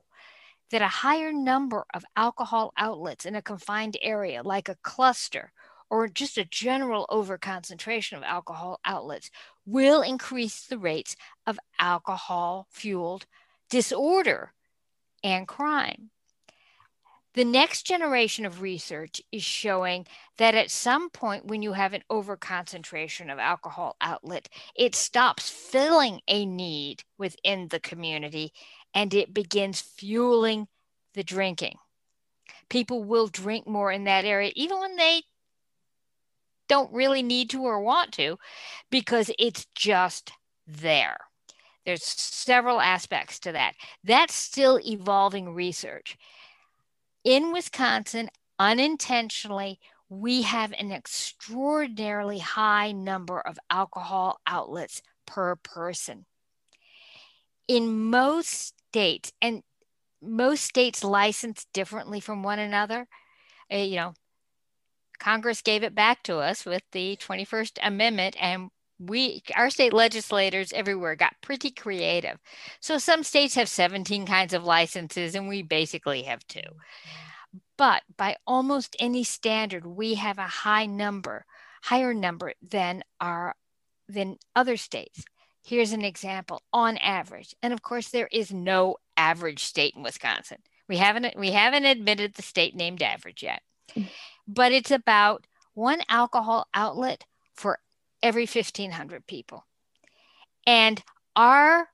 that 0.74 0.82
a 0.82 0.88
higher 0.88 1.32
number 1.32 1.86
of 1.94 2.03
alcohol 2.15 2.74
outlets 2.77 3.27
in 3.27 3.36
a 3.36 3.44
confined 3.44 3.96
area, 4.01 4.42
like 4.42 4.68
a 4.68 4.77
cluster 4.82 5.51
or 5.92 6.08
just 6.08 6.36
a 6.36 6.46
general 6.46 7.06
overconcentration 7.12 8.18
of 8.18 8.24
alcohol 8.24 8.80
outlets, 8.84 9.30
will 9.68 10.01
increase 10.01 10.65
the 10.65 10.80
rates 10.80 11.15
of 11.46 11.60
alcohol 11.77 12.65
fueled 12.72 13.27
disorder 13.70 14.51
and 15.24 15.48
crime. 15.48 16.10
The 17.36 17.46
next 17.46 17.84
generation 17.84 18.44
of 18.44 18.62
research 18.62 19.22
is 19.32 19.44
showing 19.44 20.08
that 20.39 20.56
at 20.56 20.72
some 20.72 21.12
point, 21.12 21.46
when 21.46 21.62
you 21.62 21.74
have 21.74 21.94
an 21.94 22.03
overconcentration 22.12 23.32
of 23.32 23.38
alcohol 23.38 23.96
outlet, 24.01 24.50
it 24.75 24.96
stops 24.96 25.51
filling 25.51 26.22
a 26.27 26.48
need 26.48 27.03
within 27.20 27.68
the 27.68 27.80
community 27.80 28.53
and 28.94 29.14
it 29.14 29.34
begins 29.34 29.82
fueling 29.82 30.68
the 31.14 31.24
drinking. 31.24 31.78
People 32.70 33.04
will 33.04 33.28
drink 33.28 33.68
more 33.68 33.92
in 33.92 34.06
that 34.06 34.26
area, 34.26 34.52
even 34.56 34.80
when 34.80 34.96
they 34.96 35.24
don't 36.68 36.94
really 36.94 37.22
need 37.22 37.50
to 37.52 37.62
or 37.64 37.82
want 37.82 38.12
to, 38.14 38.38
because 38.90 39.30
it's 39.38 39.68
just 39.76 40.32
there. 40.66 41.18
There's 41.86 42.04
several 42.04 42.80
aspects 42.80 43.40
to 43.42 43.52
that. 43.52 43.74
That's 44.04 44.34
still 44.34 44.80
evolving 44.80 45.54
research. 45.54 46.18
In 47.24 47.52
Wisconsin, 47.52 48.30
unintentionally, 48.58 49.80
we 50.10 50.44
have 50.44 50.74
an 50.74 50.92
extraordinarily 50.92 52.40
high 52.40 52.92
number 52.92 53.40
of 53.42 53.58
alcohol 53.70 54.40
outlets 54.48 55.02
per 55.26 55.56
person. 55.58 56.26
In 57.68 58.10
most 58.10 58.83
states, 58.94 59.32
and 59.42 59.64
most 60.22 60.64
states 60.64 61.04
license 61.04 61.66
differently 61.74 62.20
from 62.20 62.44
one 62.44 62.60
another. 62.60 63.08
Uh, 63.74 63.78
you 63.78 63.96
know, 63.96 64.14
Congress 65.20 65.64
gave 65.64 65.82
it 65.82 65.96
back 65.96 66.22
to 66.24 66.38
us 66.38 66.64
with 66.64 66.84
the 66.92 67.18
21st 67.18 67.80
Amendment, 67.82 68.36
and 68.40 68.70
we, 69.00 69.42
our 69.56 69.72
state 69.72 69.94
legislators 69.94 70.72
everywhere 70.74 71.16
got 71.16 71.34
pretty 71.42 71.72
creative. 71.72 72.38
So 72.80 73.00
some 73.00 73.24
states 73.24 73.56
have 73.56 73.68
17 73.68 74.28
kinds 74.28 74.54
of 74.54 74.64
licenses, 74.64 75.34
and 75.34 75.48
we 75.48 75.64
basically 75.64 76.24
have 76.24 76.46
two. 76.48 76.62
But 77.76 78.04
by 78.16 78.36
almost 78.46 78.96
any 79.00 79.24
standard, 79.24 79.88
we 79.88 80.14
have 80.16 80.38
a 80.38 80.44
high 80.44 80.86
number, 80.86 81.46
higher 81.82 82.14
number 82.14 82.54
than 82.62 83.04
our 83.20 83.56
than 84.08 84.38
other 84.56 84.78
states. 84.78 85.26
Here's 85.63 85.93
an 85.93 86.03
example 86.03 86.62
on 86.74 86.98
average. 86.98 87.55
And 87.63 87.74
of 87.74 87.82
course, 87.82 88.10
there 88.10 88.29
is 88.32 88.51
no 88.51 88.98
average 89.15 89.63
state 89.63 89.96
in 89.96 90.03
Wisconsin. 90.03 90.58
We 90.89 90.98
haven't 90.98 91.38
we 91.38 91.51
haven't 91.51 91.86
admitted 91.86 92.34
the 92.34 92.41
state 92.41 92.75
named 92.75 93.01
average 93.01 93.41
yet. 93.41 93.62
But 94.48 94.74
it's 94.74 94.91
about 94.91 95.48
one 95.74 96.01
alcohol 96.10 96.67
outlet 96.74 97.25
for 97.53 97.79
every 98.22 98.43
1500 98.43 99.25
people. 99.25 99.65
And 100.67 101.01
our 101.36 101.89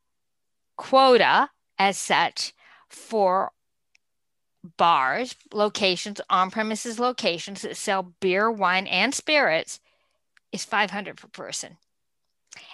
quota 0.76 1.50
as 1.78 1.98
such 1.98 2.54
for 2.90 3.52
bars, 4.78 5.36
locations, 5.54 6.20
on 6.30 6.52
premises 6.52 7.00
locations 7.00 7.62
that 7.62 7.78
sell 7.78 8.14
beer, 8.20 8.52
wine, 8.52 8.88
and 8.88 9.14
spirits 9.14 9.80
is 10.52 10.66
500 10.66 11.18
per 11.18 11.28
person. 11.28 11.78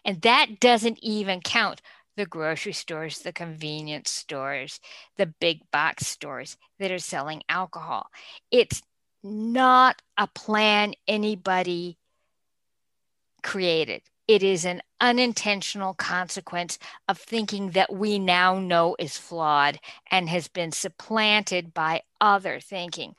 And 0.04 0.22
that 0.22 0.60
doesn't 0.60 1.00
even 1.02 1.42
count 1.42 1.82
the 2.18 2.26
grocery 2.26 2.74
stores, 2.74 3.20
the 3.20 3.34
convenience 3.34 4.10
stores, 4.10 4.80
the 5.18 5.26
big 5.26 5.60
box 5.72 6.08
stores 6.08 6.58
that 6.80 6.92
are 6.92 7.00
selling 7.00 7.44
alcohol. 7.50 8.08
It's 8.52 8.82
not 9.24 10.02
a 10.18 10.28
plan 10.28 10.94
anybody 11.08 11.98
created. 13.44 14.02
It 14.28 14.42
is 14.42 14.66
an 14.66 14.82
unintentional 15.00 15.94
consequence 15.94 16.80
of 17.08 17.20
thinking 17.20 17.72
that 17.72 17.94
we 17.94 18.18
now 18.18 18.58
know 18.58 18.96
is 18.98 19.18
flawed 19.18 19.80
and 20.10 20.30
has 20.30 20.48
been 20.48 20.72
supplanted 20.72 21.74
by 21.74 22.02
other 22.20 22.60
thinking. 22.60 23.16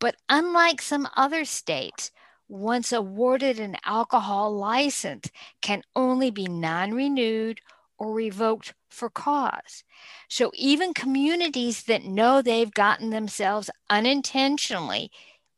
But 0.00 0.16
unlike 0.28 0.82
some 0.82 1.08
other 1.16 1.44
states, 1.44 2.10
once 2.52 2.92
awarded 2.92 3.58
an 3.58 3.74
alcohol 3.82 4.54
license 4.54 5.30
can 5.62 5.82
only 5.96 6.30
be 6.30 6.44
non 6.44 6.92
renewed 6.92 7.58
or 7.98 8.12
revoked 8.12 8.74
for 8.90 9.08
cause. 9.08 9.84
So 10.28 10.52
even 10.54 10.92
communities 10.92 11.84
that 11.84 12.04
know 12.04 12.42
they've 12.42 12.72
gotten 12.72 13.08
themselves 13.08 13.70
unintentionally 13.88 15.10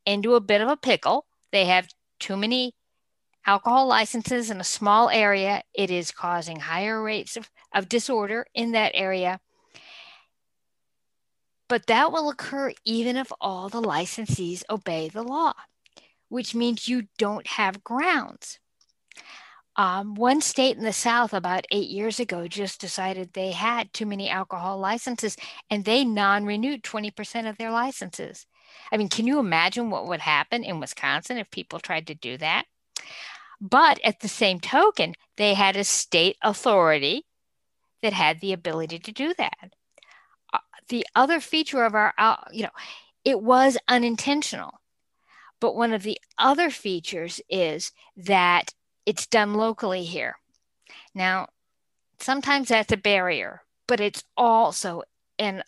into 0.06 0.34
a 0.34 0.40
bit 0.40 0.60
of 0.60 0.68
a 0.68 0.76
pickle, 0.76 1.26
they 1.50 1.64
have 1.64 1.88
too 2.20 2.36
many 2.36 2.74
alcohol 3.44 3.88
licenses 3.88 4.48
in 4.48 4.60
a 4.60 4.64
small 4.64 5.10
area, 5.10 5.62
it 5.74 5.90
is 5.90 6.12
causing 6.12 6.60
higher 6.60 7.02
rates 7.02 7.36
of, 7.36 7.50
of 7.74 7.88
disorder 7.88 8.46
in 8.54 8.70
that 8.70 8.92
area. 8.94 9.40
But 11.68 11.86
that 11.88 12.12
will 12.12 12.30
occur 12.30 12.72
even 12.84 13.16
if 13.16 13.32
all 13.40 13.68
the 13.68 13.82
licensees 13.82 14.62
obey 14.70 15.08
the 15.08 15.22
law, 15.22 15.54
which 16.34 16.52
means 16.52 16.88
you 16.88 17.04
don't 17.16 17.46
have 17.46 17.84
grounds. 17.84 18.58
Um, 19.76 20.16
one 20.16 20.40
state 20.40 20.76
in 20.76 20.82
the 20.82 20.92
South 20.92 21.32
about 21.32 21.64
eight 21.70 21.88
years 21.88 22.18
ago 22.18 22.48
just 22.48 22.80
decided 22.80 23.32
they 23.32 23.52
had 23.52 23.92
too 23.92 24.04
many 24.04 24.28
alcohol 24.28 24.80
licenses 24.80 25.36
and 25.70 25.84
they 25.84 26.04
non 26.04 26.44
renewed 26.44 26.82
20% 26.82 27.48
of 27.48 27.56
their 27.56 27.70
licenses. 27.70 28.46
I 28.90 28.96
mean, 28.96 29.08
can 29.08 29.28
you 29.28 29.38
imagine 29.38 29.90
what 29.90 30.08
would 30.08 30.18
happen 30.18 30.64
in 30.64 30.80
Wisconsin 30.80 31.38
if 31.38 31.52
people 31.52 31.78
tried 31.78 32.08
to 32.08 32.16
do 32.16 32.36
that? 32.38 32.64
But 33.60 34.00
at 34.02 34.18
the 34.18 34.26
same 34.26 34.58
token, 34.58 35.14
they 35.36 35.54
had 35.54 35.76
a 35.76 35.84
state 35.84 36.36
authority 36.42 37.26
that 38.02 38.12
had 38.12 38.40
the 38.40 38.52
ability 38.52 38.98
to 38.98 39.12
do 39.12 39.34
that. 39.38 39.70
Uh, 40.52 40.58
the 40.88 41.06
other 41.14 41.38
feature 41.38 41.84
of 41.84 41.94
our, 41.94 42.12
uh, 42.18 42.38
you 42.50 42.64
know, 42.64 42.74
it 43.24 43.40
was 43.40 43.78
unintentional. 43.86 44.80
But 45.60 45.76
one 45.76 45.92
of 45.92 46.02
the 46.02 46.18
other 46.38 46.70
features 46.70 47.40
is 47.48 47.92
that 48.16 48.74
it's 49.06 49.26
done 49.26 49.54
locally 49.54 50.04
here. 50.04 50.36
Now, 51.14 51.48
sometimes 52.18 52.68
that's 52.68 52.92
a 52.92 52.96
barrier, 52.96 53.62
but 53.86 54.00
it's 54.00 54.24
also 54.36 55.02
an 55.38 55.62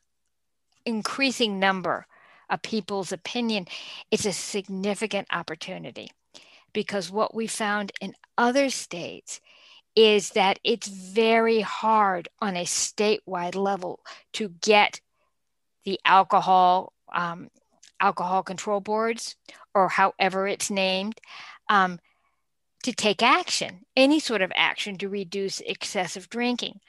increasing 0.85 1.59
number 1.59 2.07
of 2.49 2.62
people's 2.62 3.12
opinion. 3.12 3.66
It's 4.11 4.26
a 4.26 4.33
significant 4.33 5.28
opportunity 5.31 6.11
because 6.73 7.11
what 7.11 7.35
we 7.35 7.47
found 7.47 7.93
in 8.00 8.14
other 8.38 8.71
states 8.71 9.40
is 9.95 10.31
that 10.31 10.59
it's 10.62 10.87
very 10.87 11.61
hard 11.62 12.28
on 12.40 12.55
a 12.55 12.64
statewide 12.64 13.55
level 13.55 14.00
to 14.35 14.50
get 14.61 15.00
the 15.85 15.99
alcohol 16.05 16.93
um, 17.14 17.49
alcohol 18.00 18.43
control 18.43 18.81
boards 18.81 19.37
or 19.75 19.88
however 19.88 20.47
it's 20.47 20.71
named 20.71 21.21
um, 21.69 21.99
to 22.83 22.93
take 22.93 23.23
action 23.23 23.85
any 23.97 24.21
sort 24.21 24.43
of 24.43 24.52
action 24.54 24.97
to 24.99 25.09
reduce 25.09 25.61
excessive 25.61 26.28
drinking. 26.28 26.80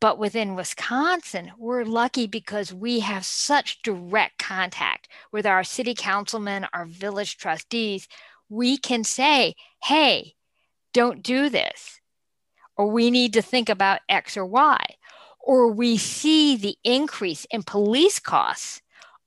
But 0.00 0.18
within 0.18 0.54
wisconsin 0.54 1.52
we're 1.58 1.84
lucky 1.84 2.26
because 2.26 2.72
we 2.74 3.00
have 3.00 3.24
such 3.24 3.82
direct 3.82 4.38
contact 4.38 5.08
with 5.32 5.46
our 5.46 5.64
city 5.64 5.94
councilmen 5.94 6.66
our 6.72 6.86
village 6.86 7.36
trustees. 7.36 8.08
We 8.48 8.76
can 8.76 9.04
say, 9.04 9.54
hey, 9.82 10.34
don't 10.94 11.22
do 11.22 11.48
this, 11.48 12.00
or 12.76 12.86
we 12.86 13.10
need 13.10 13.32
to 13.34 13.42
think 13.42 13.68
about 13.68 14.00
X 14.08 14.36
or 14.36 14.46
Y, 14.46 14.78
or 15.40 15.68
we 15.72 15.98
see 15.98 16.56
the 16.56 16.76
increase 16.84 17.46
in 17.50 17.62
police 17.62 18.18
costs 18.20 18.80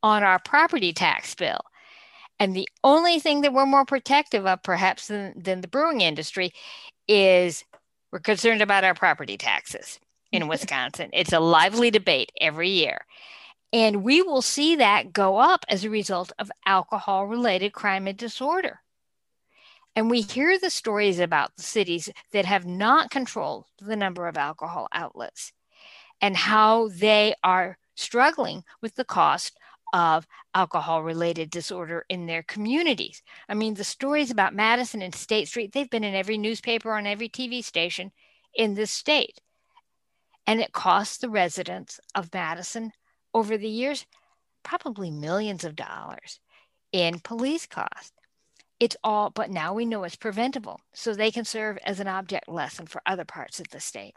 on 0.03 0.23
our 0.23 0.39
property 0.39 0.93
tax 0.93 1.35
bill. 1.35 1.59
And 2.39 2.55
the 2.55 2.67
only 2.83 3.19
thing 3.19 3.41
that 3.41 3.53
we're 3.53 3.65
more 3.65 3.85
protective 3.85 4.45
of, 4.45 4.61
perhaps, 4.63 5.07
than, 5.07 5.33
than 5.41 5.61
the 5.61 5.67
brewing 5.67 6.01
industry 6.01 6.53
is 7.07 7.63
we're 8.11 8.19
concerned 8.19 8.61
about 8.61 8.83
our 8.83 8.93
property 8.93 9.37
taxes 9.37 9.99
in 10.31 10.41
mm-hmm. 10.41 10.49
Wisconsin. 10.49 11.09
It's 11.13 11.33
a 11.33 11.39
lively 11.39 11.89
debate 11.89 12.31
every 12.39 12.69
year. 12.69 13.05
And 13.73 14.03
we 14.03 14.21
will 14.21 14.41
see 14.41 14.75
that 14.77 15.11
go 15.11 15.37
up 15.37 15.65
as 15.67 15.83
a 15.83 15.89
result 15.89 16.31
of 16.39 16.51
alcohol 16.65 17.27
related 17.27 17.73
crime 17.73 18.07
and 18.07 18.17
disorder. 18.17 18.79
And 19.95 20.11
we 20.11 20.21
hear 20.21 20.59
the 20.59 20.69
stories 20.69 21.19
about 21.19 21.55
the 21.55 21.63
cities 21.63 22.09
that 22.31 22.45
have 22.45 22.65
not 22.65 23.09
controlled 23.09 23.65
the 23.79 23.95
number 23.95 24.27
of 24.27 24.37
alcohol 24.37 24.87
outlets 24.91 25.53
and 26.21 26.37
how 26.37 26.89
they 26.89 27.33
are 27.43 27.77
struggling 27.95 28.63
with 28.79 28.95
the 28.95 29.03
cost 29.03 29.57
of 29.93 30.27
alcohol 30.53 31.03
related 31.03 31.49
disorder 31.49 32.05
in 32.09 32.25
their 32.25 32.43
communities. 32.43 33.21
I 33.47 33.53
mean, 33.53 33.73
the 33.73 33.83
stories 33.83 34.31
about 34.31 34.53
Madison 34.53 35.01
and 35.01 35.15
State 35.15 35.47
Street, 35.47 35.71
they've 35.71 35.89
been 35.89 36.03
in 36.03 36.15
every 36.15 36.37
newspaper 36.37 36.93
on 36.93 37.07
every 37.07 37.29
TV 37.29 37.63
station 37.63 38.11
in 38.53 38.73
this 38.75 38.91
state. 38.91 39.39
And 40.45 40.61
it 40.61 40.71
costs 40.71 41.17
the 41.17 41.29
residents 41.29 41.99
of 42.15 42.33
Madison 42.33 42.91
over 43.33 43.57
the 43.57 43.69
years 43.69 44.05
probably 44.63 45.11
millions 45.11 45.63
of 45.63 45.75
dollars 45.75 46.39
in 46.91 47.19
police 47.19 47.65
costs 47.65 48.11
it's 48.79 48.97
all, 49.03 49.29
but 49.29 49.49
now 49.49 49.73
we 49.73 49.85
know 49.85 50.03
it's 50.03 50.15
preventable. 50.15 50.79
So 50.93 51.13
they 51.13 51.31
can 51.31 51.45
serve 51.45 51.77
as 51.83 51.99
an 51.99 52.07
object 52.07 52.47
lesson 52.47 52.85
for 52.85 53.01
other 53.05 53.25
parts 53.25 53.59
of 53.59 53.69
the 53.69 53.79
state. 53.79 54.15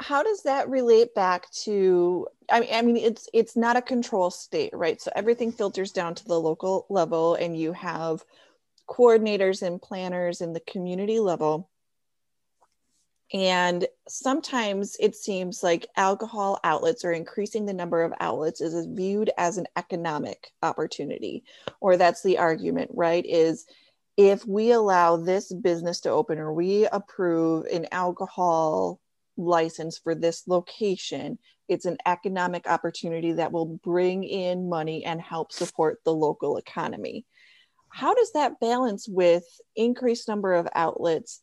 How 0.00 0.22
does 0.22 0.42
that 0.42 0.68
relate 0.70 1.14
back 1.14 1.50
to 1.64 2.26
I 2.50 2.60
mean 2.60 2.70
I 2.72 2.82
mean 2.82 2.96
it's 2.96 3.28
it's 3.34 3.56
not 3.56 3.76
a 3.76 3.82
control 3.82 4.30
state, 4.30 4.72
right? 4.72 5.00
So 5.00 5.12
everything 5.14 5.52
filters 5.52 5.92
down 5.92 6.14
to 6.16 6.24
the 6.24 6.40
local 6.40 6.86
level 6.88 7.34
and 7.34 7.56
you 7.56 7.72
have 7.72 8.24
coordinators 8.88 9.62
and 9.62 9.80
planners 9.80 10.40
in 10.40 10.52
the 10.52 10.60
community 10.60 11.20
level. 11.20 11.70
And 13.32 13.86
sometimes 14.08 14.96
it 14.98 15.14
seems 15.14 15.62
like 15.62 15.86
alcohol 15.96 16.58
outlets 16.64 17.04
or 17.04 17.12
increasing 17.12 17.64
the 17.64 17.72
number 17.72 18.02
of 18.02 18.12
outlets 18.18 18.60
is 18.60 18.86
viewed 18.86 19.30
as 19.38 19.56
an 19.56 19.66
economic 19.76 20.50
opportunity, 20.62 21.44
or 21.80 21.96
that's 21.96 22.22
the 22.24 22.38
argument, 22.38 22.90
right? 22.94 23.24
Is 23.24 23.66
if 24.16 24.44
we 24.44 24.72
allow 24.72 25.16
this 25.16 25.52
business 25.52 26.00
to 26.00 26.10
open 26.10 26.38
or 26.38 26.52
we 26.52 26.86
approve 26.86 27.66
an 27.66 27.86
alcohol 27.92 28.98
license 29.40 29.98
for 29.98 30.14
this 30.14 30.46
location, 30.46 31.38
it's 31.68 31.84
an 31.86 31.98
economic 32.06 32.66
opportunity 32.66 33.32
that 33.32 33.52
will 33.52 33.66
bring 33.66 34.24
in 34.24 34.68
money 34.68 35.04
and 35.04 35.20
help 35.20 35.52
support 35.52 35.98
the 36.04 36.12
local 36.12 36.56
economy. 36.56 37.24
How 37.88 38.14
does 38.14 38.32
that 38.32 38.60
balance 38.60 39.08
with 39.08 39.44
increased 39.74 40.28
number 40.28 40.54
of 40.54 40.68
outlets, 40.74 41.40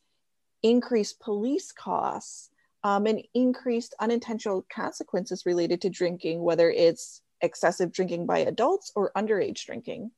increased 0.64 1.20
police 1.20 1.72
costs, 1.72 2.50
um, 2.84 3.06
and 3.06 3.22
increased 3.34 3.96
unintentional 4.00 4.66
consequences 4.74 5.46
related 5.46 5.82
to 5.82 5.90
drinking, 5.90 6.42
whether 6.42 6.70
it's 6.70 7.22
excessive 7.42 7.92
drinking 7.92 8.26
by 8.26 8.40
adults 8.40 8.92
or 8.96 9.12
underage 9.16 9.66
drinking? 9.66 10.12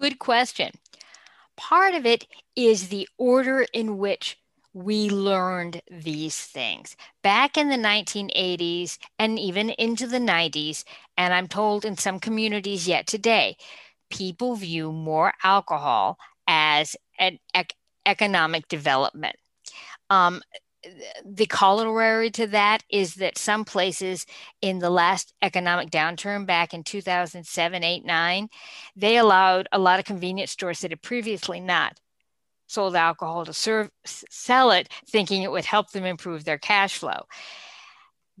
Good 0.00 0.18
question. 0.18 0.72
Part 1.56 1.94
of 1.94 2.06
it 2.06 2.26
is 2.54 2.88
the 2.88 3.08
order 3.18 3.66
in 3.72 3.98
which 3.98 4.38
we 4.84 5.10
learned 5.10 5.82
these 5.90 6.40
things 6.40 6.96
back 7.22 7.58
in 7.58 7.68
the 7.68 7.76
1980s 7.76 8.98
and 9.18 9.38
even 9.38 9.70
into 9.70 10.06
the 10.06 10.18
90s. 10.18 10.84
And 11.16 11.34
I'm 11.34 11.48
told 11.48 11.84
in 11.84 11.96
some 11.96 12.20
communities 12.20 12.86
yet 12.86 13.06
today, 13.06 13.56
people 14.08 14.54
view 14.54 14.92
more 14.92 15.32
alcohol 15.42 16.18
as 16.46 16.96
an 17.18 17.38
ec- 17.54 17.74
economic 18.06 18.68
development. 18.68 19.36
Um, 20.10 20.42
the 21.24 21.46
corollary 21.46 22.30
to 22.30 22.46
that 22.46 22.84
is 22.88 23.16
that 23.16 23.36
some 23.36 23.64
places 23.64 24.26
in 24.62 24.78
the 24.78 24.90
last 24.90 25.34
economic 25.42 25.90
downturn 25.90 26.46
back 26.46 26.72
in 26.72 26.84
2007 26.84 27.82
8 27.82 28.04
9 28.04 28.48
they 28.94 29.16
allowed 29.16 29.68
a 29.72 29.78
lot 29.78 29.98
of 29.98 30.04
convenience 30.04 30.52
stores 30.52 30.80
that 30.80 30.92
had 30.92 31.02
previously 31.02 31.58
not 31.58 31.98
sold 32.68 32.96
alcohol 32.96 33.44
to 33.44 33.52
serve 33.54 33.90
sell 34.06 34.70
it 34.70 34.88
thinking 35.08 35.42
it 35.42 35.52
would 35.52 35.66
help 35.66 35.90
them 35.92 36.04
improve 36.04 36.44
their 36.44 36.58
cash 36.58 36.98
flow 36.98 37.26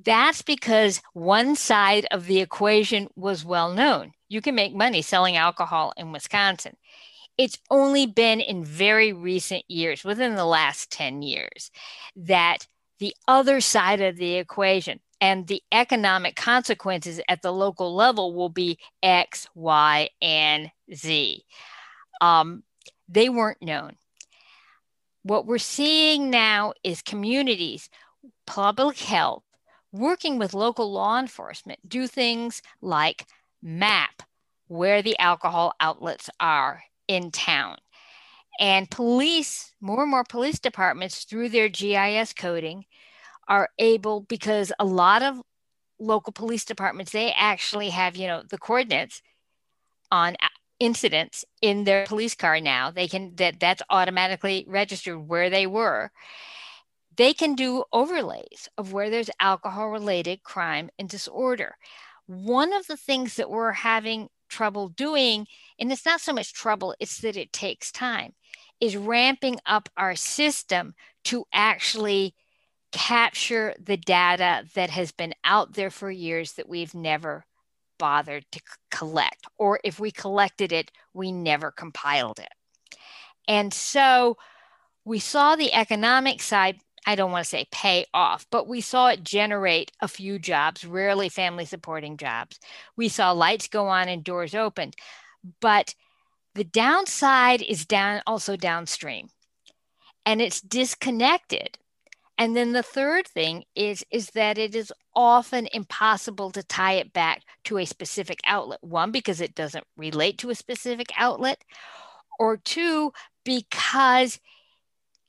That's 0.04 0.42
because 0.42 1.02
one 1.12 1.56
side 1.56 2.06
of 2.12 2.26
the 2.26 2.40
equation 2.40 3.08
was 3.16 3.44
well 3.44 3.72
known. 3.72 4.12
You 4.28 4.40
can 4.40 4.54
make 4.54 4.74
money 4.74 5.02
selling 5.02 5.36
alcohol 5.36 5.92
in 5.96 6.12
Wisconsin. 6.12 6.76
It's 7.36 7.58
only 7.70 8.06
been 8.06 8.40
in 8.40 8.64
very 8.64 9.12
recent 9.12 9.64
years, 9.68 10.04
within 10.04 10.36
the 10.36 10.46
last 10.46 10.92
10 10.92 11.22
years, 11.22 11.70
that 12.16 12.66
the 13.00 13.14
other 13.28 13.60
side 13.60 14.00
of 14.00 14.16
the 14.16 14.36
equation 14.36 15.00
and 15.20 15.46
the 15.48 15.62
economic 15.72 16.36
consequences 16.36 17.20
at 17.28 17.42
the 17.42 17.52
local 17.52 17.94
level 17.94 18.34
will 18.34 18.50
be 18.50 18.78
X, 19.02 19.48
Y, 19.54 20.10
and 20.22 20.70
Z. 20.94 21.44
Um, 22.20 22.64
they 23.08 23.30
weren't 23.30 23.62
known. 23.62 23.97
What 25.28 25.44
we're 25.44 25.58
seeing 25.58 26.30
now 26.30 26.72
is 26.82 27.02
communities, 27.02 27.90
public 28.46 28.96
health, 28.98 29.42
working 29.92 30.38
with 30.38 30.54
local 30.54 30.90
law 30.90 31.20
enforcement, 31.20 31.86
do 31.86 32.06
things 32.06 32.62
like 32.80 33.26
map 33.62 34.22
where 34.68 35.02
the 35.02 35.18
alcohol 35.18 35.74
outlets 35.80 36.30
are 36.40 36.82
in 37.08 37.30
town. 37.30 37.76
And 38.58 38.90
police, 38.90 39.74
more 39.82 40.00
and 40.00 40.10
more 40.10 40.24
police 40.24 40.58
departments, 40.58 41.24
through 41.24 41.50
their 41.50 41.68
GIS 41.68 42.32
coding, 42.32 42.86
are 43.48 43.68
able, 43.78 44.22
because 44.22 44.72
a 44.78 44.86
lot 44.86 45.22
of 45.22 45.42
local 46.00 46.32
police 46.32 46.64
departments, 46.64 47.12
they 47.12 47.34
actually 47.36 47.90
have, 47.90 48.16
you 48.16 48.28
know, 48.28 48.44
the 48.48 48.56
coordinates 48.56 49.20
on 50.10 50.36
incidents 50.80 51.44
in 51.60 51.84
their 51.84 52.06
police 52.06 52.34
car 52.34 52.60
now. 52.60 52.90
They 52.90 53.08
can, 53.08 53.34
that 53.36 53.60
that's 53.60 53.82
automatically 53.90 54.64
registered 54.68 55.28
where 55.28 55.50
they 55.50 55.66
were 55.66 56.10
they 57.18 57.34
can 57.34 57.56
do 57.56 57.84
overlays 57.92 58.68
of 58.78 58.92
where 58.92 59.10
there's 59.10 59.28
alcohol 59.40 59.90
related 59.90 60.42
crime 60.44 60.88
and 60.98 61.08
disorder. 61.08 61.76
One 62.26 62.72
of 62.72 62.86
the 62.86 62.96
things 62.96 63.34
that 63.34 63.50
we're 63.50 63.72
having 63.72 64.28
trouble 64.48 64.88
doing, 64.88 65.46
and 65.78 65.90
it's 65.90 66.06
not 66.06 66.20
so 66.20 66.32
much 66.32 66.54
trouble, 66.54 66.94
it's 67.00 67.20
that 67.20 67.36
it 67.36 67.52
takes 67.52 67.90
time, 67.90 68.34
is 68.80 68.96
ramping 68.96 69.58
up 69.66 69.88
our 69.96 70.14
system 70.14 70.94
to 71.24 71.44
actually 71.52 72.34
capture 72.92 73.74
the 73.84 73.96
data 73.96 74.64
that 74.74 74.90
has 74.90 75.10
been 75.10 75.34
out 75.44 75.74
there 75.74 75.90
for 75.90 76.10
years 76.10 76.52
that 76.52 76.68
we've 76.68 76.94
never 76.94 77.44
bothered 77.98 78.44
to 78.52 78.60
collect. 78.90 79.46
Or 79.58 79.80
if 79.84 80.00
we 80.00 80.10
collected 80.10 80.72
it, 80.72 80.90
we 81.14 81.32
never 81.32 81.70
compiled 81.70 82.38
it. 82.38 82.52
And 83.46 83.72
so 83.72 84.36
we 85.04 85.18
saw 85.18 85.56
the 85.56 85.72
economic 85.72 86.42
side 86.42 86.78
I 87.06 87.14
don't 87.14 87.32
want 87.32 87.44
to 87.44 87.48
say 87.48 87.66
pay 87.70 88.04
off, 88.12 88.44
but 88.50 88.68
we 88.68 88.82
saw 88.82 89.08
it 89.08 89.22
generate 89.22 89.92
a 90.02 90.08
few 90.08 90.38
jobs, 90.38 90.84
rarely 90.84 91.30
family 91.30 91.64
supporting 91.64 92.18
jobs. 92.18 92.58
We 92.96 93.08
saw 93.08 93.32
lights 93.32 93.68
go 93.68 93.88
on 93.88 94.08
and 94.08 94.22
doors 94.22 94.54
opened. 94.54 94.94
But 95.60 95.94
the 96.54 96.64
downside 96.64 97.62
is 97.62 97.86
down 97.86 98.20
also 98.26 98.56
downstream 98.56 99.28
and 100.26 100.42
it's 100.42 100.60
disconnected. 100.60 101.78
And 102.38 102.56
then 102.56 102.72
the 102.72 102.82
third 102.82 103.26
thing 103.26 103.64
is 103.74 104.04
is 104.10 104.30
that 104.30 104.58
it 104.58 104.74
is 104.74 104.92
often 105.14 105.68
impossible 105.72 106.50
to 106.52 106.62
tie 106.62 106.94
it 106.94 107.12
back 107.12 107.42
to 107.64 107.78
a 107.78 107.84
specific 107.84 108.38
outlet. 108.46 108.78
One 108.82 109.10
because 109.10 109.40
it 109.40 109.54
doesn't 109.54 109.84
relate 109.96 110.38
to 110.38 110.50
a 110.50 110.54
specific 110.54 111.08
outlet 111.16 111.62
or 112.38 112.56
two 112.56 113.12
because 113.44 114.38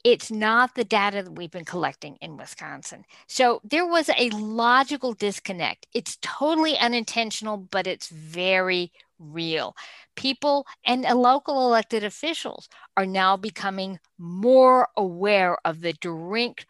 it's 0.03 0.31
not 0.31 0.75
the 0.75 0.85
data 0.85 1.23
that 1.23 1.31
we've 1.31 1.51
been 1.51 1.65
collecting 1.65 2.15
in 2.21 2.37
Wisconsin. 2.37 3.03
So 3.27 3.59
there 3.63 3.85
was 3.85 4.09
a 4.17 4.29
logical 4.29 5.13
disconnect. 5.13 5.87
It's 5.93 6.17
totally 6.21 6.77
unintentional, 6.77 7.57
but 7.57 7.85
it's 7.85 8.07
very 8.07 8.91
real. 9.19 9.75
People 10.15 10.65
and 10.85 11.01
local 11.03 11.67
elected 11.67 12.03
officials 12.03 12.69
are 12.95 13.05
now 13.05 13.35
becoming 13.35 13.99
more 14.17 14.87
aware 14.95 15.57
of 15.65 15.81
the 15.81 15.93
direct, 15.93 16.65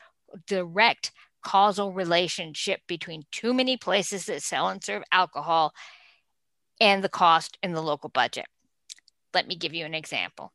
direct 0.47 1.11
causal 1.43 1.93
relationship 1.93 2.81
between 2.87 3.23
too 3.31 3.53
many 3.53 3.77
places 3.77 4.25
that 4.25 4.43
sell 4.43 4.67
and 4.67 4.83
serve 4.83 5.03
alcohol 5.11 5.73
and 6.81 7.03
the 7.03 7.09
cost 7.09 7.57
in 7.63 7.73
the 7.73 7.81
local 7.81 8.09
budget. 8.09 8.45
Let 9.33 9.47
me 9.47 9.55
give 9.55 9.73
you 9.73 9.85
an 9.85 9.93
example. 9.93 10.53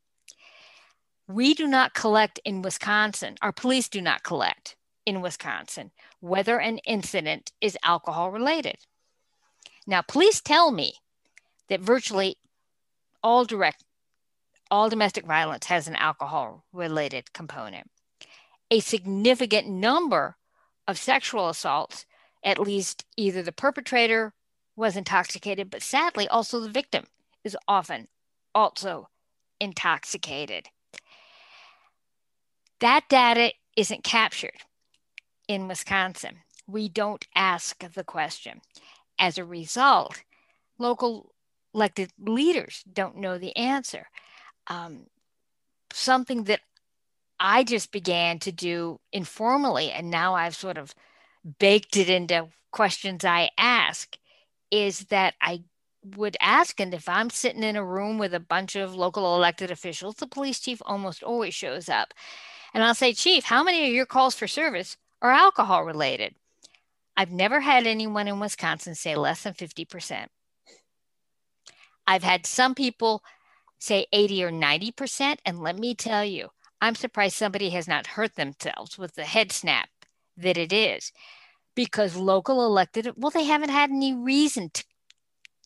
We 1.27 1.53
do 1.53 1.65
not 1.65 1.93
collect 1.93 2.39
in 2.45 2.61
Wisconsin, 2.61 3.35
our 3.41 3.51
police 3.51 3.89
do 3.89 4.01
not 4.01 4.23
collect 4.23 4.75
in 5.05 5.21
Wisconsin 5.21 5.91
whether 6.19 6.59
an 6.59 6.79
incident 6.79 7.51
is 7.61 7.77
alcohol 7.83 8.31
related. 8.31 8.77
Now, 9.85 10.01
police 10.01 10.41
tell 10.41 10.71
me 10.71 10.95
that 11.69 11.79
virtually 11.79 12.37
all 13.21 13.45
direct, 13.45 13.83
all 14.71 14.89
domestic 14.89 15.25
violence 15.25 15.67
has 15.67 15.87
an 15.87 15.95
alcohol 15.95 16.65
related 16.73 17.33
component. 17.33 17.89
A 18.71 18.79
significant 18.79 19.67
number 19.67 20.37
of 20.87 20.97
sexual 20.97 21.49
assaults, 21.49 22.05
at 22.43 22.59
least 22.59 23.05
either 23.17 23.41
the 23.41 23.51
perpetrator 23.51 24.33
was 24.75 24.97
intoxicated, 24.97 25.69
but 25.69 25.81
sadly, 25.81 26.27
also 26.27 26.59
the 26.59 26.69
victim 26.69 27.05
is 27.43 27.57
often 27.67 28.07
also 28.53 29.09
intoxicated. 29.59 30.67
That 32.79 33.05
data 33.09 33.53
isn't 33.75 34.03
captured 34.03 34.61
in 35.47 35.67
Wisconsin. 35.67 36.37
We 36.67 36.89
don't 36.89 37.25
ask 37.35 37.79
the 37.93 38.03
question. 38.03 38.61
As 39.17 39.37
a 39.37 39.45
result, 39.45 40.23
local 40.77 41.33
elected 41.73 42.11
leaders 42.19 42.83
don't 42.91 43.17
know 43.17 43.37
the 43.37 43.55
answer. 43.55 44.07
Um, 44.67 45.07
something 45.93 46.45
that 46.45 46.61
I 47.39 47.63
just 47.63 47.91
began 47.91 48.39
to 48.39 48.51
do 48.51 48.99
informally, 49.11 49.91
and 49.91 50.09
now 50.09 50.35
I've 50.35 50.55
sort 50.55 50.77
of 50.77 50.93
baked 51.59 51.97
it 51.97 52.09
into 52.09 52.49
questions 52.71 53.25
I 53.25 53.49
ask, 53.57 54.17
is 54.71 55.05
that 55.05 55.35
I 55.41 55.63
would 56.15 56.37
ask, 56.39 56.79
and 56.79 56.93
if 56.93 57.09
I'm 57.09 57.29
sitting 57.29 57.63
in 57.63 57.75
a 57.75 57.83
room 57.83 58.17
with 58.17 58.33
a 58.33 58.39
bunch 58.39 58.75
of 58.75 58.95
local 58.95 59.35
elected 59.35 59.71
officials, 59.71 60.15
the 60.15 60.27
police 60.27 60.59
chief 60.59 60.81
almost 60.85 61.23
always 61.23 61.53
shows 61.53 61.89
up. 61.89 62.13
And 62.73 62.83
I'll 62.83 62.95
say, 62.95 63.13
Chief, 63.13 63.45
how 63.45 63.63
many 63.63 63.87
of 63.87 63.93
your 63.93 64.05
calls 64.05 64.35
for 64.35 64.47
service 64.47 64.97
are 65.21 65.31
alcohol 65.31 65.83
related? 65.83 66.35
I've 67.17 67.31
never 67.31 67.61
had 67.61 67.87
anyone 67.87 68.27
in 68.27 68.39
Wisconsin 68.39 68.95
say 68.95 69.15
less 69.15 69.43
than 69.43 69.53
50%. 69.53 70.27
I've 72.05 72.23
had 72.23 72.45
some 72.45 72.75
people 72.75 73.23
say 73.79 74.05
80 74.11 74.43
or 74.43 74.51
90%. 74.51 75.37
And 75.45 75.61
let 75.61 75.77
me 75.77 75.95
tell 75.95 76.25
you, 76.25 76.49
I'm 76.81 76.95
surprised 76.95 77.35
somebody 77.35 77.69
has 77.71 77.87
not 77.87 78.07
hurt 78.07 78.35
themselves 78.35 78.97
with 78.97 79.15
the 79.15 79.25
head 79.25 79.51
snap 79.51 79.89
that 80.37 80.57
it 80.57 80.73
is 80.73 81.11
because 81.75 82.15
local 82.15 82.65
elected, 82.65 83.11
well, 83.15 83.31
they 83.31 83.43
haven't 83.45 83.69
had 83.69 83.89
any 83.89 84.13
reason 84.13 84.69
to 84.73 84.83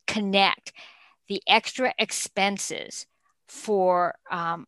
connect 0.08 0.74
the 1.28 1.42
extra 1.48 1.94
expenses 2.00 3.06
for 3.48 4.16
um, 4.32 4.66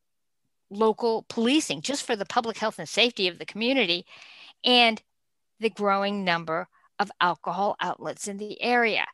local 0.69 1.25
policing 1.29 1.81
just 1.81 2.05
for 2.05 2.15
the 2.15 2.25
public 2.25 2.57
health 2.57 2.79
and 2.79 2.87
safety 2.87 3.27
of 3.27 3.39
the 3.39 3.45
community 3.45 4.05
and 4.63 5.01
the 5.59 5.69
growing 5.69 6.23
number 6.23 6.67
of 6.99 7.11
alcohol 7.19 7.75
outlets 7.81 8.27
in 8.27 8.37
the 8.37 8.61
area. 8.61 9.05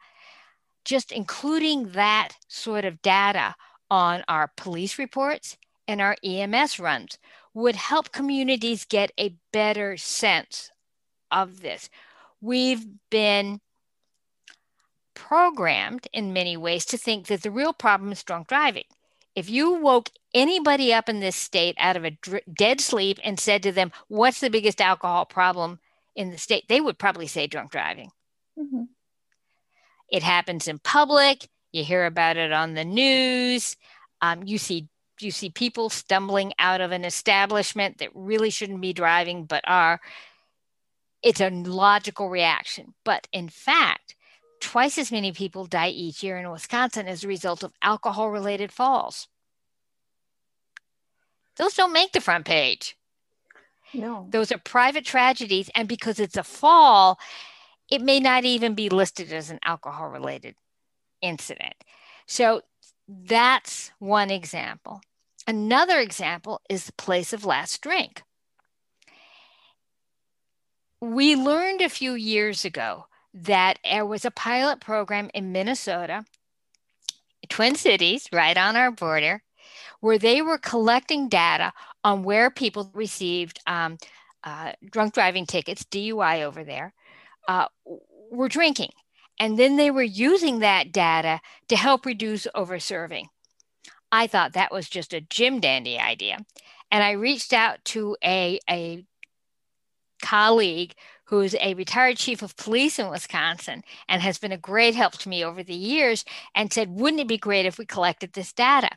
Just 0.85 1.11
including 1.11 1.91
that 1.91 2.33
sort 2.47 2.85
of 2.85 3.01
data 3.01 3.55
on 3.89 4.23
our 4.27 4.51
police 4.55 4.97
reports 4.97 5.57
and 5.87 6.01
our 6.01 6.15
EMS 6.23 6.79
runs 6.79 7.17
would 7.53 7.75
help 7.75 8.11
communities 8.11 8.85
get 8.85 9.11
a 9.19 9.35
better 9.51 9.97
sense 9.97 10.71
of 11.31 11.61
this. 11.61 11.89
We've 12.41 12.85
been 13.09 13.61
programmed 15.13 16.07
in 16.13 16.33
many 16.33 16.55
ways 16.55 16.85
to 16.85 16.97
think 16.97 17.25
that 17.27 17.41
the 17.41 17.51
real 17.51 17.73
problem 17.73 18.11
is 18.11 18.23
drunk 18.23 18.47
driving. 18.47 18.83
If 19.35 19.49
you 19.49 19.73
woke 19.73 20.09
anybody 20.33 20.93
up 20.93 21.09
in 21.09 21.19
this 21.19 21.35
state 21.35 21.75
out 21.79 21.95
of 21.95 22.05
a 22.05 22.11
dr- 22.11 22.43
dead 22.53 22.79
sleep 22.79 23.19
and 23.23 23.39
said 23.39 23.63
to 23.63 23.71
them, 23.71 23.91
What's 24.07 24.39
the 24.39 24.49
biggest 24.49 24.81
alcohol 24.81 25.25
problem 25.25 25.79
in 26.15 26.31
the 26.31 26.37
state? 26.37 26.67
They 26.67 26.81
would 26.81 26.97
probably 26.97 27.27
say 27.27 27.47
drunk 27.47 27.71
driving. 27.71 28.11
Mm-hmm. 28.57 28.83
It 30.09 30.23
happens 30.23 30.67
in 30.67 30.79
public. 30.79 31.47
You 31.71 31.83
hear 31.83 32.05
about 32.05 32.37
it 32.37 32.51
on 32.51 32.73
the 32.73 32.85
news. 32.85 33.75
Um, 34.21 34.43
you 34.45 34.57
see 34.57 34.87
you 35.19 35.31
see 35.31 35.49
people 35.49 35.89
stumbling 35.89 36.53
out 36.59 36.81
of 36.81 36.91
an 36.91 37.05
establishment 37.05 37.97
that 37.97 38.09
really 38.13 38.49
shouldn't 38.49 38.81
be 38.81 38.93
driving 38.93 39.45
but 39.45 39.63
are. 39.67 39.99
It's 41.23 41.41
a 41.41 41.49
logical 41.49 42.29
reaction. 42.29 42.93
But 43.03 43.27
in 43.31 43.49
fact, 43.49 44.15
twice 44.59 44.97
as 44.97 45.11
many 45.11 45.31
people 45.31 45.65
die 45.65 45.89
each 45.89 46.23
year 46.23 46.37
in 46.37 46.49
Wisconsin 46.49 47.07
as 47.07 47.23
a 47.23 47.27
result 47.27 47.63
of 47.63 47.73
alcohol 47.81 48.29
related 48.29 48.71
falls. 48.71 49.27
Those 51.57 51.73
don't 51.73 51.93
make 51.93 52.11
the 52.11 52.21
front 52.21 52.45
page. 52.45 52.95
No. 53.93 54.27
Those 54.29 54.51
are 54.51 54.59
private 54.59 55.05
tragedies. 55.05 55.69
And 55.73 55.87
because 55.87 56.19
it's 56.19 56.37
a 56.37 56.43
fall, 56.43 57.19
it 57.89 58.01
may 58.01 58.19
not 58.19 58.45
even 58.45 58.75
be 58.75 58.89
listed 58.89 59.31
as 59.31 59.49
an 59.49 59.59
alcohol 59.63 60.09
related 60.09 60.55
incident. 61.21 61.73
So 62.27 62.61
that's 63.07 63.91
one 63.99 64.29
example. 64.29 65.01
Another 65.47 65.99
example 65.99 66.59
is 66.69 66.85
the 66.85 66.93
place 66.93 67.31
of 67.31 67.45
last 67.45 67.81
drink. 67.81 68.23
We 70.99 71.37
learned 71.37 71.79
a 71.79 71.89
few 71.89 72.13
years 72.15 72.65
ago 72.65 73.05
that 73.33 73.79
there 73.83 74.05
was 74.05 74.25
a 74.25 74.31
pilot 74.31 74.81
program 74.81 75.29
in 75.33 75.53
Minnesota, 75.53 76.25
Twin 77.47 77.75
Cities, 77.75 78.27
right 78.33 78.57
on 78.57 78.75
our 78.75 78.91
border, 78.91 79.41
where 80.01 80.17
they 80.17 80.41
were 80.41 80.57
collecting 80.57 81.29
data 81.29 81.71
on 82.03 82.23
where 82.23 82.49
people 82.49 82.91
received 82.93 83.59
um, 83.67 83.97
uh, 84.43 84.73
drunk 84.91 85.13
driving 85.13 85.45
tickets, 85.45 85.85
DUI 85.85 86.41
over 86.41 86.65
there, 86.65 86.93
uh, 87.47 87.67
were 88.29 88.49
drinking. 88.49 88.91
And 89.39 89.57
then 89.57 89.77
they 89.77 89.91
were 89.91 90.03
using 90.03 90.59
that 90.59 90.91
data 90.91 91.39
to 91.69 91.77
help 91.77 92.05
reduce 92.05 92.47
overserving. 92.53 93.27
I 94.11 94.27
thought 94.27 94.53
that 94.53 94.71
was 94.71 94.89
just 94.89 95.13
a 95.13 95.21
Jim 95.21 95.59
Dandy 95.59 95.99
idea. 95.99 96.39
And 96.91 97.03
I 97.03 97.11
reached 97.11 97.53
out 97.53 97.83
to 97.85 98.15
a, 98.23 98.59
a 98.69 99.05
colleague 100.21 100.93
who's 101.25 101.55
a 101.55 101.73
retired 101.73 102.17
chief 102.17 102.41
of 102.41 102.55
police 102.55 102.99
in 102.99 103.09
Wisconsin 103.09 103.83
and 104.07 104.21
has 104.21 104.37
been 104.37 104.53
a 104.53 104.57
great 104.57 104.95
help 104.95 105.13
to 105.17 105.29
me 105.29 105.43
over 105.43 105.61
the 105.61 105.73
years 105.73 106.23
and 106.55 106.71
said, 106.71 106.89
Wouldn't 106.89 107.21
it 107.21 107.27
be 107.27 107.37
great 107.37 107.65
if 107.65 107.77
we 107.77 107.85
collected 107.85 108.33
this 108.33 108.53
data? 108.53 108.89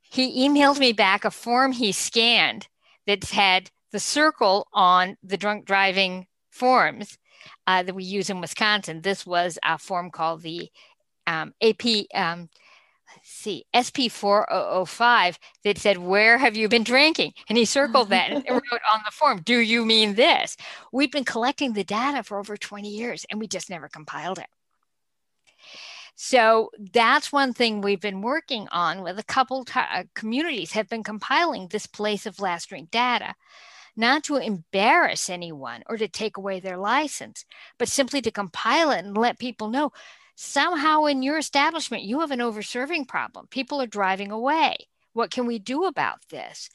He 0.00 0.48
emailed 0.48 0.78
me 0.78 0.92
back 0.92 1.24
a 1.24 1.30
form 1.30 1.72
he 1.72 1.92
scanned 1.92 2.68
that 3.06 3.24
had 3.24 3.70
the 3.92 4.00
circle 4.00 4.68
on 4.72 5.16
the 5.22 5.36
drunk 5.36 5.66
driving 5.66 6.26
forms 6.50 7.18
uh, 7.66 7.82
that 7.82 7.94
we 7.94 8.04
use 8.04 8.30
in 8.30 8.40
Wisconsin. 8.40 9.02
This 9.02 9.26
was 9.26 9.58
a 9.62 9.78
form 9.78 10.10
called 10.10 10.42
the 10.42 10.70
um, 11.26 11.52
AP, 11.62 12.06
um, 12.14 12.48
see, 13.42 13.64
SP 13.74 14.10
4005 14.10 15.38
that 15.64 15.78
said, 15.78 15.98
Where 15.98 16.38
have 16.38 16.56
you 16.56 16.68
been 16.68 16.84
drinking? 16.84 17.32
And 17.48 17.58
he 17.58 17.64
circled 17.64 18.10
that 18.10 18.30
and 18.30 18.44
wrote 18.50 18.80
on 18.92 19.00
the 19.04 19.10
form, 19.12 19.42
Do 19.42 19.58
you 19.58 19.84
mean 19.84 20.14
this? 20.14 20.56
We've 20.92 21.12
been 21.12 21.24
collecting 21.24 21.72
the 21.72 21.84
data 21.84 22.22
for 22.22 22.38
over 22.38 22.56
20 22.56 22.88
years 22.88 23.26
and 23.30 23.40
we 23.40 23.46
just 23.46 23.70
never 23.70 23.88
compiled 23.88 24.38
it. 24.38 24.48
So 26.14 26.70
that's 26.92 27.32
one 27.32 27.52
thing 27.52 27.80
we've 27.80 28.00
been 28.00 28.20
working 28.20 28.68
on 28.70 29.02
with 29.02 29.18
a 29.18 29.24
couple 29.24 29.64
t- 29.64 29.80
uh, 29.80 30.04
communities 30.14 30.72
have 30.72 30.88
been 30.88 31.02
compiling 31.02 31.68
this 31.68 31.86
place 31.86 32.26
of 32.26 32.38
last 32.38 32.68
drink 32.68 32.90
data 32.90 33.34
not 33.96 34.24
to 34.24 34.36
embarrass 34.36 35.28
anyone 35.28 35.82
or 35.88 35.96
to 35.96 36.08
take 36.08 36.36
away 36.36 36.60
their 36.60 36.78
license, 36.78 37.44
but 37.78 37.88
simply 37.88 38.22
to 38.22 38.30
compile 38.30 38.90
it 38.90 39.04
and 39.04 39.16
let 39.16 39.38
people 39.38 39.68
know 39.68 39.92
somehow 40.34 41.04
in 41.04 41.22
your 41.22 41.38
establishment 41.38 42.02
you 42.02 42.20
have 42.20 42.30
an 42.30 42.40
overserving 42.40 43.06
problem. 43.08 43.46
People 43.48 43.80
are 43.80 43.86
driving 43.86 44.30
away. 44.30 44.76
What 45.12 45.30
can 45.30 45.46
we 45.46 45.58
do 45.58 45.84
about 45.84 46.18
this? 46.30 46.70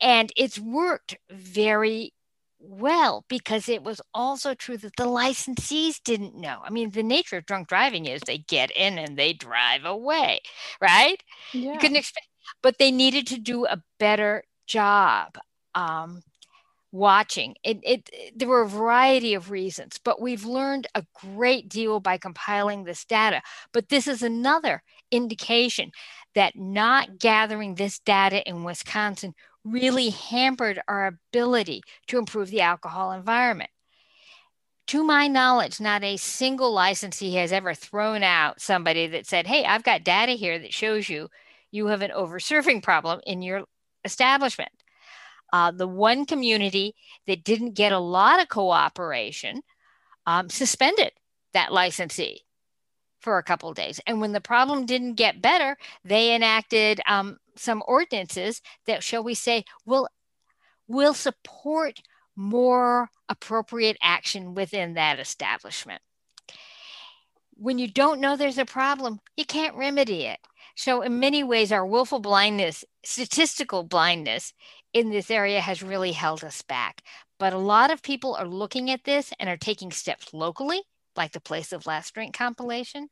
And 0.00 0.32
it's 0.36 0.58
worked 0.58 1.16
very 1.30 2.12
well 2.60 3.24
because 3.28 3.68
it 3.68 3.82
was 3.82 4.00
also 4.12 4.54
true 4.54 4.76
that 4.78 4.96
the 4.96 5.06
licensees 5.06 6.02
didn't 6.02 6.34
know. 6.34 6.60
I 6.64 6.70
mean, 6.70 6.90
the 6.90 7.02
nature 7.02 7.36
of 7.36 7.46
drunk 7.46 7.68
driving 7.68 8.06
is 8.06 8.20
they 8.20 8.38
get 8.38 8.70
in 8.72 8.98
and 8.98 9.16
they 9.16 9.32
drive 9.32 9.84
away, 9.84 10.40
right? 10.80 11.22
Yeah. 11.52 11.74
You 11.74 11.78
couldn't 11.78 11.96
expect, 11.96 12.28
but 12.62 12.78
they 12.78 12.90
needed 12.90 13.26
to 13.28 13.38
do 13.38 13.66
a 13.66 13.82
better 13.98 14.44
job. 14.66 15.38
Um, 15.74 16.22
watching. 16.92 17.54
It, 17.62 17.78
it, 17.82 18.10
there 18.34 18.48
were 18.48 18.62
a 18.62 18.68
variety 18.68 19.34
of 19.34 19.50
reasons, 19.50 19.98
but 20.02 20.20
we've 20.20 20.44
learned 20.44 20.86
a 20.94 21.04
great 21.14 21.68
deal 21.68 22.00
by 22.00 22.18
compiling 22.18 22.84
this 22.84 23.04
data. 23.04 23.42
But 23.72 23.88
this 23.88 24.06
is 24.06 24.22
another 24.22 24.82
indication 25.10 25.90
that 26.34 26.56
not 26.56 27.18
gathering 27.18 27.74
this 27.74 27.98
data 27.98 28.46
in 28.48 28.64
Wisconsin 28.64 29.34
really 29.64 30.10
hampered 30.10 30.80
our 30.88 31.06
ability 31.06 31.82
to 32.06 32.18
improve 32.18 32.50
the 32.50 32.62
alcohol 32.62 33.12
environment. 33.12 33.70
To 34.88 35.04
my 35.04 35.28
knowledge, 35.28 35.80
not 35.80 36.02
a 36.02 36.16
single 36.16 36.72
licensee 36.72 37.34
has 37.34 37.52
ever 37.52 37.74
thrown 37.74 38.22
out 38.22 38.60
somebody 38.60 39.06
that 39.08 39.26
said, 39.26 39.46
Hey, 39.46 39.64
I've 39.66 39.82
got 39.82 40.02
data 40.02 40.32
here 40.32 40.58
that 40.58 40.72
shows 40.72 41.10
you 41.10 41.28
you 41.70 41.88
have 41.88 42.00
an 42.00 42.10
overserving 42.10 42.82
problem 42.82 43.20
in 43.26 43.42
your 43.42 43.64
establishment. 44.04 44.70
Uh, 45.52 45.70
the 45.70 45.88
one 45.88 46.26
community 46.26 46.94
that 47.26 47.44
didn't 47.44 47.72
get 47.74 47.92
a 47.92 47.98
lot 47.98 48.40
of 48.40 48.48
cooperation 48.48 49.62
um, 50.26 50.48
suspended 50.48 51.12
that 51.54 51.72
licensee 51.72 52.44
for 53.20 53.38
a 53.38 53.42
couple 53.42 53.72
days. 53.72 54.00
And 54.06 54.20
when 54.20 54.32
the 54.32 54.40
problem 54.40 54.86
didn't 54.86 55.14
get 55.14 55.42
better, 55.42 55.76
they 56.04 56.34
enacted 56.34 57.00
um, 57.06 57.38
some 57.56 57.82
ordinances 57.86 58.62
that, 58.86 59.02
shall 59.02 59.24
we 59.24 59.34
say, 59.34 59.64
will 59.84 60.08
will 60.86 61.14
support 61.14 62.00
more 62.34 63.10
appropriate 63.28 63.98
action 64.00 64.54
within 64.54 64.94
that 64.94 65.18
establishment. 65.18 66.00
When 67.54 67.78
you 67.78 67.88
don't 67.88 68.20
know 68.20 68.36
there's 68.36 68.58
a 68.58 68.64
problem, 68.64 69.20
you 69.36 69.44
can't 69.44 69.76
remedy 69.76 70.24
it. 70.24 70.38
So, 70.76 71.02
in 71.02 71.18
many 71.18 71.42
ways, 71.42 71.72
our 71.72 71.84
willful 71.84 72.20
blindness, 72.20 72.84
statistical 73.04 73.82
blindness, 73.82 74.54
in 74.92 75.10
this 75.10 75.30
area 75.30 75.60
has 75.60 75.82
really 75.82 76.12
held 76.12 76.44
us 76.44 76.62
back. 76.62 77.02
But 77.38 77.52
a 77.52 77.58
lot 77.58 77.90
of 77.90 78.02
people 78.02 78.34
are 78.34 78.46
looking 78.46 78.90
at 78.90 79.04
this 79.04 79.32
and 79.38 79.48
are 79.48 79.56
taking 79.56 79.92
steps 79.92 80.32
locally, 80.32 80.82
like 81.16 81.32
the 81.32 81.40
Place 81.40 81.72
of 81.72 81.86
Last 81.86 82.14
Drink 82.14 82.34
compilation. 82.34 83.08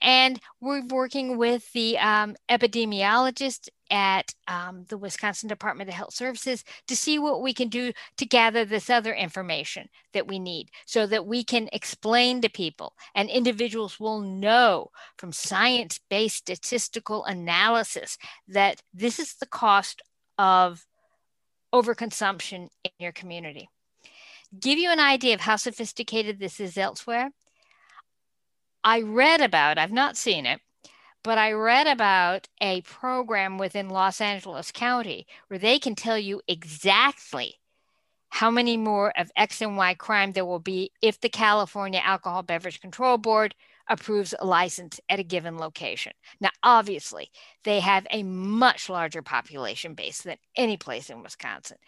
And 0.00 0.40
we're 0.60 0.84
working 0.86 1.36
with 1.36 1.72
the 1.72 1.98
um, 1.98 2.36
epidemiologist 2.48 3.68
at 3.90 4.34
um, 4.48 4.84
the 4.88 4.98
Wisconsin 4.98 5.48
Department 5.48 5.88
of 5.88 5.94
Health 5.94 6.14
Services 6.14 6.64
to 6.88 6.96
see 6.96 7.18
what 7.18 7.42
we 7.42 7.54
can 7.54 7.68
do 7.68 7.92
to 8.18 8.26
gather 8.26 8.64
this 8.64 8.90
other 8.90 9.14
information 9.14 9.88
that 10.12 10.26
we 10.26 10.38
need 10.38 10.70
so 10.86 11.06
that 11.06 11.26
we 11.26 11.44
can 11.44 11.68
explain 11.72 12.40
to 12.40 12.50
people 12.50 12.94
and 13.14 13.28
individuals 13.30 14.00
will 14.00 14.20
know 14.20 14.90
from 15.16 15.32
science 15.32 16.00
based 16.10 16.38
statistical 16.38 17.24
analysis 17.24 18.18
that 18.48 18.82
this 18.92 19.18
is 19.20 19.34
the 19.34 19.46
cost 19.46 20.02
of 20.38 20.84
overconsumption 21.74 22.68
in 22.84 22.90
your 22.98 23.12
community. 23.12 23.68
Give 24.58 24.78
you 24.78 24.90
an 24.90 25.00
idea 25.00 25.34
of 25.34 25.40
how 25.40 25.56
sophisticated 25.56 26.38
this 26.38 26.60
is 26.60 26.78
elsewhere. 26.78 27.30
I 28.84 29.02
read 29.02 29.40
about, 29.40 29.78
I've 29.78 29.92
not 29.92 30.16
seen 30.16 30.46
it, 30.46 30.60
but 31.24 31.38
I 31.38 31.50
read 31.52 31.88
about 31.88 32.46
a 32.60 32.82
program 32.82 33.58
within 33.58 33.88
Los 33.88 34.20
Angeles 34.20 34.70
County 34.70 35.26
where 35.48 35.58
they 35.58 35.80
can 35.80 35.96
tell 35.96 36.16
you 36.16 36.40
exactly 36.46 37.56
how 38.28 38.50
many 38.50 38.76
more 38.76 39.12
of 39.18 39.30
X 39.36 39.60
and 39.60 39.76
Y 39.76 39.94
crime 39.94 40.32
there 40.32 40.44
will 40.44 40.60
be 40.60 40.92
if 41.02 41.20
the 41.20 41.28
California 41.28 42.00
Alcohol 42.02 42.42
Beverage 42.42 42.80
Control 42.80 43.18
Board 43.18 43.54
approves 43.88 44.34
a 44.38 44.46
license 44.46 45.00
at 45.08 45.20
a 45.20 45.24
given 45.24 45.58
location. 45.58 46.12
Now, 46.40 46.50
obviously, 46.62 47.30
they 47.64 47.80
have 47.80 48.06
a 48.10 48.22
much 48.22 48.88
larger 48.88 49.22
population 49.22 49.94
base 49.94 50.22
than 50.22 50.36
any 50.56 50.76
place 50.76 51.10
in 51.10 51.22
Wisconsin, 51.22 51.78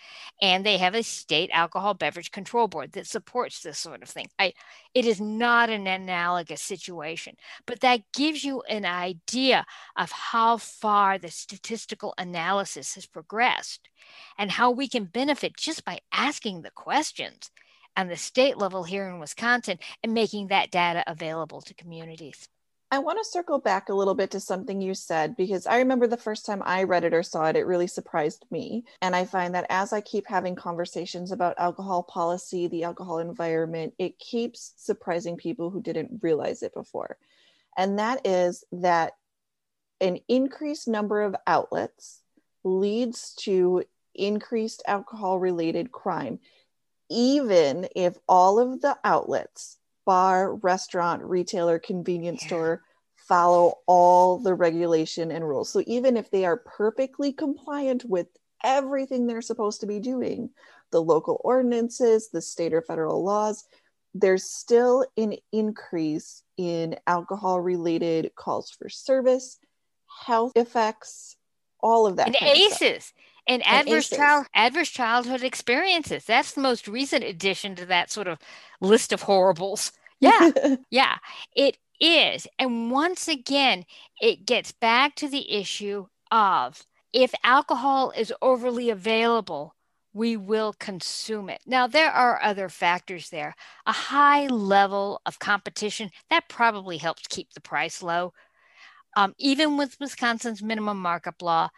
and 0.41 0.65
they 0.65 0.79
have 0.79 0.95
a 0.95 1.03
state 1.03 1.51
alcohol 1.53 1.95
beverage 1.95 2.31
control 2.31 2.69
board 2.69 2.93
that 2.93 3.07
supports 3.07 3.61
this 3.61 3.79
sort 3.79 4.03
of 4.03 4.09
thing. 4.09 4.27
I, 4.39 4.53
it 4.95 5.05
is 5.05 5.21
not 5.21 5.71
an 5.71 5.87
analogous 5.87 6.63
situation, 6.63 7.37
but 7.67 7.81
that 7.81 8.01
gives 8.13 8.45
you 8.45 8.63
an 8.63 8.85
idea 8.85 9.65
of 9.97 10.11
how 10.11 10.57
far 10.57 11.19
the 11.19 11.31
statistical 11.31 12.15
analysis 12.19 12.95
has 12.95 13.07
progressed 13.07 13.89
and 14.39 14.53
how 14.53 14.71
we 14.71 14.89
can 14.89 15.05
benefit 15.05 15.57
just 15.57 15.85
by 15.85 16.01
asking 16.13 16.63
the 16.63 16.71
questions 16.71 17.51
on 17.99 18.07
the 18.07 18.17
state 18.17 18.57
level 18.57 18.85
here 18.85 19.09
in 19.09 19.19
Wisconsin 19.19 19.79
and 20.05 20.15
making 20.15 20.47
that 20.47 20.71
data 20.71 21.03
available 21.09 21.61
to 21.61 21.75
communities. 21.75 22.49
I 22.93 23.01
want 23.01 23.19
to 23.19 23.31
circle 23.31 23.59
back 23.59 23.89
a 23.89 23.95
little 23.95 24.15
bit 24.15 24.31
to 24.31 24.41
something 24.41 24.81
you 24.81 24.95
said 24.95 25.37
because 25.37 25.67
I 25.67 25.79
remember 25.79 26.07
the 26.07 26.17
first 26.17 26.47
time 26.47 26.63
I 26.65 26.85
read 26.85 27.05
it 27.05 27.13
or 27.13 27.23
saw 27.23 27.47
it, 27.47 27.57
it 27.57 27.67
really 27.67 27.89
surprised 27.89 28.47
me. 28.51 28.85
And 29.03 29.15
I 29.15 29.27
find 29.27 29.55
that 29.55 29.67
as 29.69 29.93
I 29.93 30.01
keep 30.01 30.27
having 30.27 30.55
conversations 30.55 31.33
about 31.33 31.59
alcohol 31.59 32.05
policy, 32.05 32.69
the 32.69 32.85
alcohol 32.85 33.19
environment, 33.19 33.93
it 33.99 34.19
keeps 34.19 34.73
surprising 34.77 35.37
people 35.37 35.69
who 35.69 35.83
didn't 35.83 36.21
realize 36.23 36.63
it 36.63 36.73
before. 36.73 37.19
And 37.77 37.99
that 37.99 38.27
is 38.27 38.65
that 38.73 39.15
an 40.01 40.21
increased 40.29 40.89
number 40.89 41.23
of 41.23 41.37
outlets 41.47 42.23
leads 42.65 43.35
to 43.41 43.83
increased 44.15 44.83
alcohol 44.87 45.39
related 45.39 45.93
crime 45.93 46.39
even 47.11 47.89
if 47.95 48.17
all 48.29 48.59
of 48.59 48.81
the 48.81 48.97
outlets, 49.05 49.79
bar, 50.05 50.55
restaurant, 50.57 51.23
retailer, 51.23 51.79
convenience 51.79 52.43
yeah. 52.43 52.49
store, 52.49 52.83
follow 53.29 53.75
all 53.87 54.39
the 54.39 54.55
regulation 54.55 55.31
and 55.31 55.47
rules. 55.47 55.71
So 55.71 55.83
even 55.87 56.17
if 56.17 56.31
they 56.31 56.45
are 56.45 56.57
perfectly 56.57 57.33
compliant 57.33 58.05
with 58.05 58.27
everything 58.65 59.27
they're 59.27 59.43
supposed 59.43 59.81
to 59.81 59.87
be 59.87 60.01
doing, 60.01 60.51
the 60.91 61.03
local 61.03 61.41
ordinances, 61.45 62.31
the 62.31 62.41
state 62.41 62.73
or 62.73 62.83
federal 62.83 63.23
laws, 63.23 63.65
there's 64.15 64.45
still 64.45 65.05
an 65.17 65.35
increase 65.53 66.43
in 66.57 66.97
alcohol 67.07 67.61
related 67.61 68.33
calls 68.35 68.71
for 68.71 68.89
service, 68.89 69.59
health 70.25 70.53
effects, 70.57 71.37
all 71.81 72.07
of 72.07 72.17
that. 72.17 72.29
And 72.29 72.37
ACEs 72.37 73.13
and, 73.49 73.63
adverse 73.67 74.11
child 74.11 74.47
adverse 74.55 74.91
childhood 74.91 75.43
experiences. 75.43 76.25
That's 76.25 76.53
the 76.53 76.61
most 76.61 76.87
recent 76.87 77.25
addition 77.25 77.75
to 77.77 77.87
that 77.87 78.11
sort 78.11 78.29
of 78.29 78.39
list 78.81 79.13
of 79.13 79.23
horribles. 79.23 79.93
Yeah. 80.21 80.51
yeah. 80.91 81.17
It 81.57 81.79
is. 82.01 82.47
And 82.59 82.91
once 82.91 83.27
again, 83.29 83.85
it 84.21 84.47
gets 84.47 84.73
back 84.73 85.15
to 85.17 85.29
the 85.29 85.53
issue 85.53 86.07
of 86.31 86.85
if 87.13 87.33
alcohol 87.43 88.13
is 88.17 88.33
overly 88.43 88.91
available, 88.91 89.75
we 90.13 90.37
will 90.37 90.75
consume 90.79 91.49
it. 91.49 91.61
Now, 91.67 91.87
there 91.87 92.11
are 92.11 92.43
other 92.43 92.69
factors 92.69 93.31
there. 93.31 93.55
A 93.87 93.93
high 93.93 94.47
level 94.47 95.21
of 95.25 95.39
competition 95.39 96.11
that 96.31 96.49
probably 96.49 96.99
helps 96.99 97.27
keep 97.29 97.53
the 97.53 97.61
price 97.61 98.03
low. 98.03 98.33
Um, 99.17 99.35
even 99.39 99.77
with 99.77 99.97
Wisconsin's 100.01 100.63
minimum 100.63 101.01
markup 101.01 101.41
law, 101.41 101.71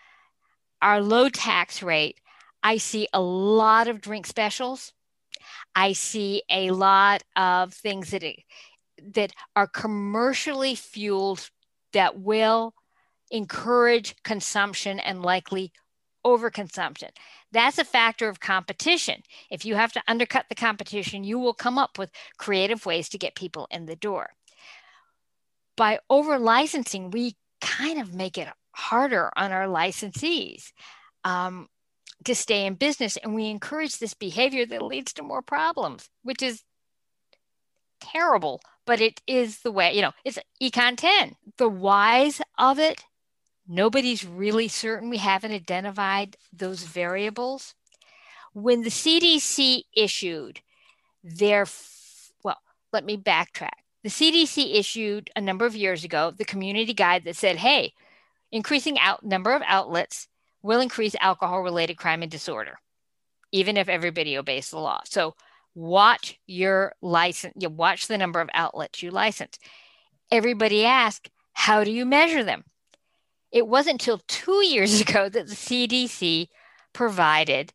our 0.82 1.00
low 1.00 1.28
tax 1.28 1.82
rate, 1.82 2.20
I 2.62 2.76
see 2.76 3.08
a 3.12 3.20
lot 3.20 3.88
of 3.88 4.00
drink 4.00 4.26
specials. 4.26 4.92
I 5.74 5.92
see 5.92 6.42
a 6.50 6.70
lot 6.70 7.22
of 7.36 7.72
things 7.72 8.10
that 8.10 8.22
it, 8.22 8.40
that 9.14 9.32
are 9.56 9.66
commercially 9.66 10.74
fueled 10.74 11.50
that 11.92 12.18
will 12.18 12.74
encourage 13.30 14.14
consumption 14.22 14.98
and 15.00 15.22
likely 15.22 15.72
overconsumption. 16.24 17.10
That's 17.52 17.78
a 17.78 17.84
factor 17.84 18.28
of 18.28 18.40
competition. 18.40 19.22
If 19.50 19.64
you 19.64 19.74
have 19.74 19.92
to 19.92 20.02
undercut 20.06 20.46
the 20.48 20.54
competition, 20.54 21.24
you 21.24 21.38
will 21.38 21.54
come 21.54 21.78
up 21.78 21.98
with 21.98 22.10
creative 22.36 22.84
ways 22.84 23.08
to 23.10 23.18
get 23.18 23.34
people 23.34 23.66
in 23.70 23.86
the 23.86 23.96
door. 23.96 24.30
By 25.76 26.00
over 26.10 26.38
licensing, 26.38 27.10
we 27.10 27.36
kind 27.60 28.00
of 28.00 28.14
make 28.14 28.36
it 28.36 28.48
harder 28.72 29.30
on 29.36 29.52
our 29.52 29.66
licensees 29.66 30.72
um, 31.24 31.68
to 32.24 32.34
stay 32.34 32.66
in 32.66 32.74
business, 32.74 33.16
and 33.16 33.34
we 33.34 33.48
encourage 33.48 33.98
this 33.98 34.14
behavior 34.14 34.66
that 34.66 34.82
leads 34.82 35.12
to 35.14 35.22
more 35.22 35.42
problems, 35.42 36.08
which 36.22 36.42
is 36.42 36.62
terrible, 38.00 38.60
but 38.86 39.00
it 39.00 39.20
is 39.26 39.60
the 39.60 39.72
way, 39.72 39.94
you 39.94 40.02
know, 40.02 40.12
it's 40.24 40.38
Econ 40.62 40.96
10. 40.96 41.36
The 41.58 41.68
whys 41.68 42.40
of 42.58 42.78
it 42.78 43.04
Nobody's 43.72 44.24
really 44.24 44.66
certain. 44.66 45.10
We 45.10 45.18
haven't 45.18 45.52
identified 45.52 46.36
those 46.52 46.82
variables. 46.82 47.76
When 48.52 48.82
the 48.82 48.90
CDC 48.90 49.84
issued 49.96 50.60
their, 51.22 51.66
well, 52.42 52.58
let 52.92 53.04
me 53.04 53.16
backtrack. 53.16 53.78
The 54.02 54.08
CDC 54.08 54.74
issued 54.74 55.30
a 55.36 55.40
number 55.40 55.66
of 55.66 55.76
years 55.76 56.02
ago 56.02 56.32
the 56.36 56.44
community 56.44 56.92
guide 56.92 57.22
that 57.24 57.36
said, 57.36 57.58
hey, 57.58 57.92
increasing 58.52 58.98
out 58.98 59.24
number 59.24 59.52
of 59.52 59.62
outlets 59.66 60.28
will 60.62 60.80
increase 60.80 61.14
alcohol 61.20 61.62
related 61.62 61.96
crime 61.96 62.22
and 62.22 62.30
disorder, 62.30 62.78
even 63.52 63.76
if 63.76 63.88
everybody 63.88 64.36
obeys 64.36 64.70
the 64.70 64.78
law. 64.78 65.00
So 65.04 65.34
watch 65.74 66.38
your 66.46 66.94
license, 67.00 67.54
you 67.58 67.68
watch 67.68 68.06
the 68.06 68.18
number 68.18 68.40
of 68.40 68.50
outlets 68.52 69.02
you 69.02 69.10
license. 69.10 69.58
Everybody 70.30 70.84
asked, 70.84 71.30
how 71.52 71.84
do 71.84 71.90
you 71.90 72.04
measure 72.04 72.44
them? 72.44 72.64
It 73.50 73.66
wasn't 73.66 74.00
until 74.00 74.20
two 74.28 74.64
years 74.64 75.00
ago 75.00 75.28
that 75.28 75.46
the 75.48 75.54
CDC 75.54 76.48
provided 76.92 77.72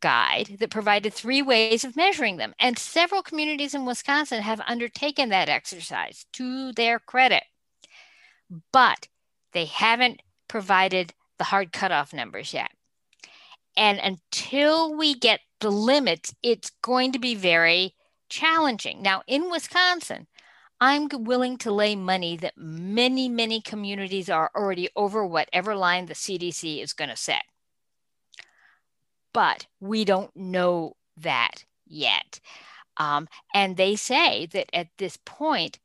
guide 0.00 0.56
that 0.60 0.70
provided 0.70 1.12
three 1.12 1.42
ways 1.42 1.84
of 1.84 1.96
measuring 1.96 2.36
them. 2.36 2.54
And 2.58 2.78
several 2.78 3.22
communities 3.22 3.74
in 3.74 3.86
Wisconsin 3.86 4.42
have 4.42 4.60
undertaken 4.66 5.30
that 5.30 5.48
exercise 5.48 6.26
to 6.34 6.72
their 6.72 6.98
credit. 6.98 7.44
But 8.72 9.08
they 9.56 9.64
haven't 9.64 10.20
provided 10.48 11.14
the 11.38 11.44
hard 11.44 11.72
cutoff 11.72 12.12
numbers 12.12 12.52
yet. 12.52 12.70
And 13.76 13.98
until 13.98 14.94
we 14.94 15.14
get 15.14 15.40
the 15.60 15.70
limits, 15.70 16.34
it's 16.42 16.70
going 16.82 17.12
to 17.12 17.18
be 17.18 17.34
very 17.34 17.94
challenging. 18.28 19.02
Now, 19.02 19.22
in 19.26 19.50
Wisconsin, 19.50 20.26
I'm 20.78 21.08
willing 21.10 21.56
to 21.58 21.72
lay 21.72 21.96
money 21.96 22.36
that 22.36 22.52
many, 22.56 23.28
many 23.30 23.62
communities 23.62 24.28
are 24.28 24.50
already 24.54 24.90
over 24.94 25.26
whatever 25.26 25.74
line 25.74 26.06
the 26.06 26.14
CDC 26.14 26.82
is 26.82 26.92
going 26.92 27.10
to 27.10 27.16
set. 27.16 27.44
But 29.32 29.66
we 29.80 30.04
don't 30.04 30.36
know 30.36 30.96
that 31.16 31.64
yet. 31.86 32.40
Um, 32.98 33.26
and 33.54 33.76
they 33.76 33.96
say 33.96 34.46
that 34.52 34.68
at 34.74 34.88
this 34.98 35.18
point, 35.24 35.78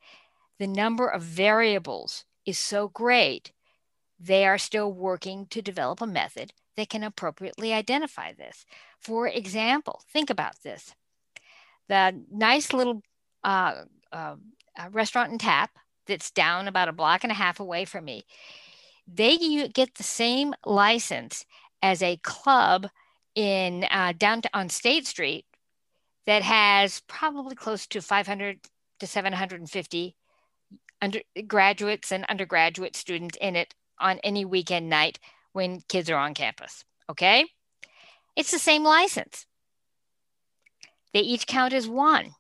the 0.59 0.67
number 0.67 1.07
of 1.07 1.21
variables 1.21 2.25
is 2.45 2.57
so 2.57 2.89
great, 2.89 3.51
they 4.23 4.45
are 4.45 4.57
still 4.57 4.91
working 4.91 5.47
to 5.47 5.61
develop 5.61 5.99
a 6.01 6.07
method 6.07 6.53
that 6.77 6.89
can 6.89 7.03
appropriately 7.03 7.73
identify 7.73 8.31
this. 8.33 8.65
For 8.99 9.27
example, 9.27 10.01
think 10.11 10.29
about 10.29 10.61
this 10.63 10.93
the 11.89 12.23
nice 12.31 12.71
little 12.71 13.01
uh, 13.43 13.83
uh, 14.13 14.35
restaurant 14.91 15.31
and 15.31 15.39
tap 15.41 15.71
that's 16.07 16.31
down 16.31 16.69
about 16.69 16.87
a 16.87 16.93
block 16.93 17.23
and 17.23 17.31
a 17.31 17.35
half 17.35 17.59
away 17.59 17.83
from 17.83 18.05
me. 18.05 18.23
They 19.05 19.67
get 19.73 19.95
the 19.95 20.03
same 20.03 20.53
license 20.65 21.45
as 21.81 22.01
a 22.01 22.15
club 22.17 22.87
in 23.35 23.85
uh, 23.91 24.13
down 24.17 24.43
on 24.53 24.69
State 24.69 25.05
Street 25.05 25.45
that 26.25 26.43
has 26.43 27.01
probably 27.07 27.55
close 27.55 27.85
to 27.87 28.01
500 28.01 28.59
to 28.99 29.07
750 29.07 30.15
undergraduates 31.01 32.11
and 32.11 32.25
undergraduate 32.29 32.95
students 32.95 33.37
in 33.41 33.55
it 33.55 33.73
on 34.01 34.19
any 34.19 34.45
weekend 34.45 34.89
night 34.89 35.19
when 35.53 35.81
kids 35.87 36.09
are 36.09 36.17
on 36.17 36.33
campus. 36.33 36.83
Okay? 37.09 37.45
It's 38.35 38.51
the 38.51 38.59
same 38.59 38.83
license. 38.83 39.45
They 41.13 41.19
each 41.19 41.47
count 41.47 41.73
as 41.73 41.87
one. 41.87 42.35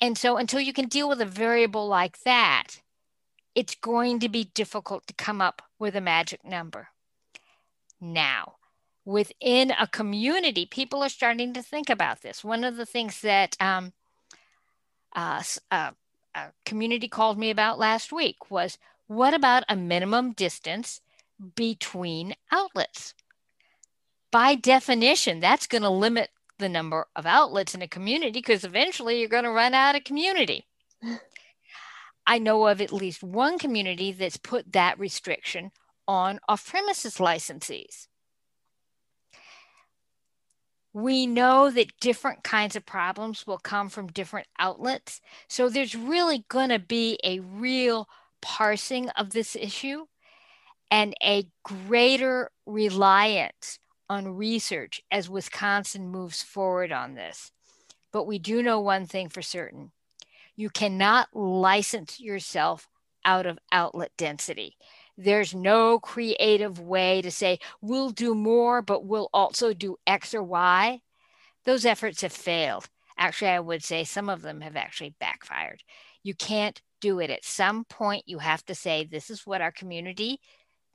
And 0.00 0.18
so 0.18 0.36
until 0.36 0.60
you 0.60 0.72
can 0.72 0.88
deal 0.88 1.08
with 1.08 1.20
a 1.20 1.26
variable 1.26 1.86
like 1.86 2.20
that, 2.24 2.80
it's 3.54 3.74
going 3.74 4.18
to 4.20 4.28
be 4.28 4.44
difficult 4.54 5.06
to 5.06 5.14
come 5.14 5.40
up 5.40 5.62
with 5.78 5.94
a 5.94 6.00
magic 6.00 6.44
number. 6.44 6.88
Now, 8.00 8.56
within 9.04 9.70
a 9.70 9.86
community, 9.86 10.66
people 10.66 11.02
are 11.02 11.08
starting 11.08 11.52
to 11.54 11.62
think 11.62 11.88
about 11.88 12.22
this. 12.22 12.42
One 12.42 12.64
of 12.64 12.76
the 12.76 12.86
things 12.86 13.20
that 13.20 13.56
um, 13.60 13.92
uh, 15.14 15.42
uh, 15.70 15.92
a 16.34 16.46
community 16.66 17.08
called 17.08 17.38
me 17.38 17.50
about 17.50 17.78
last 17.78 18.12
week 18.12 18.50
was 18.50 18.78
what 19.06 19.34
about 19.34 19.64
a 19.68 19.76
minimum 19.76 20.32
distance 20.32 21.00
between 21.54 22.34
outlets? 22.50 23.14
By 24.30 24.54
definition, 24.54 25.40
that's 25.40 25.66
going 25.66 25.82
to 25.82 25.90
limit 25.90 26.30
the 26.58 26.68
number 26.68 27.06
of 27.14 27.26
outlets 27.26 27.74
in 27.74 27.82
a 27.82 27.88
community 27.88 28.32
because 28.32 28.64
eventually 28.64 29.20
you're 29.20 29.28
going 29.28 29.44
to 29.44 29.50
run 29.50 29.74
out 29.74 29.96
of 29.96 30.04
community. 30.04 30.66
I 32.26 32.38
know 32.38 32.66
of 32.66 32.80
at 32.80 32.92
least 32.92 33.22
one 33.22 33.58
community 33.58 34.12
that's 34.12 34.36
put 34.36 34.72
that 34.72 34.98
restriction 34.98 35.72
on 36.08 36.40
off 36.48 36.68
premises 36.68 37.16
licensees. 37.16 38.08
We 40.92 41.26
know 41.26 41.70
that 41.70 41.98
different 42.00 42.44
kinds 42.44 42.76
of 42.76 42.86
problems 42.86 43.46
will 43.46 43.58
come 43.58 43.88
from 43.88 44.06
different 44.06 44.46
outlets. 44.58 45.20
So 45.48 45.68
there's 45.68 45.96
really 45.96 46.44
going 46.48 46.68
to 46.68 46.78
be 46.78 47.18
a 47.24 47.40
real 47.40 48.08
parsing 48.44 49.08
of 49.10 49.30
this 49.30 49.56
issue 49.56 50.04
and 50.90 51.14
a 51.22 51.48
greater 51.64 52.50
reliance 52.66 53.78
on 54.10 54.36
research 54.36 55.00
as 55.10 55.30
Wisconsin 55.30 56.08
moves 56.10 56.42
forward 56.42 56.92
on 56.92 57.14
this. 57.14 57.50
But 58.12 58.26
we 58.26 58.38
do 58.38 58.62
know 58.62 58.80
one 58.80 59.06
thing 59.06 59.30
for 59.30 59.40
certain 59.42 59.92
you 60.56 60.70
cannot 60.70 61.34
license 61.34 62.20
yourself 62.20 62.86
out 63.24 63.46
of 63.46 63.58
outlet 63.72 64.12
density. 64.16 64.76
There's 65.16 65.52
no 65.54 65.98
creative 65.98 66.78
way 66.78 67.22
to 67.22 67.30
say, 67.30 67.58
we'll 67.80 68.10
do 68.10 68.34
more, 68.34 68.82
but 68.82 69.04
we'll 69.04 69.30
also 69.32 69.72
do 69.72 69.96
X 70.06 70.32
or 70.32 70.44
Y. 70.44 71.00
Those 71.64 71.84
efforts 71.84 72.20
have 72.20 72.32
failed. 72.32 72.88
Actually, 73.18 73.50
I 73.50 73.60
would 73.60 73.82
say 73.82 74.04
some 74.04 74.28
of 74.28 74.42
them 74.42 74.60
have 74.60 74.76
actually 74.76 75.14
backfired. 75.18 75.82
You 76.22 76.34
can't 76.34 76.80
do 77.04 77.20
it. 77.20 77.30
At 77.30 77.44
some 77.44 77.84
point, 77.84 78.22
you 78.26 78.38
have 78.38 78.64
to 78.64 78.74
say, 78.74 79.04
this 79.04 79.28
is 79.28 79.46
what 79.46 79.60
our 79.60 79.72
community 79.72 80.40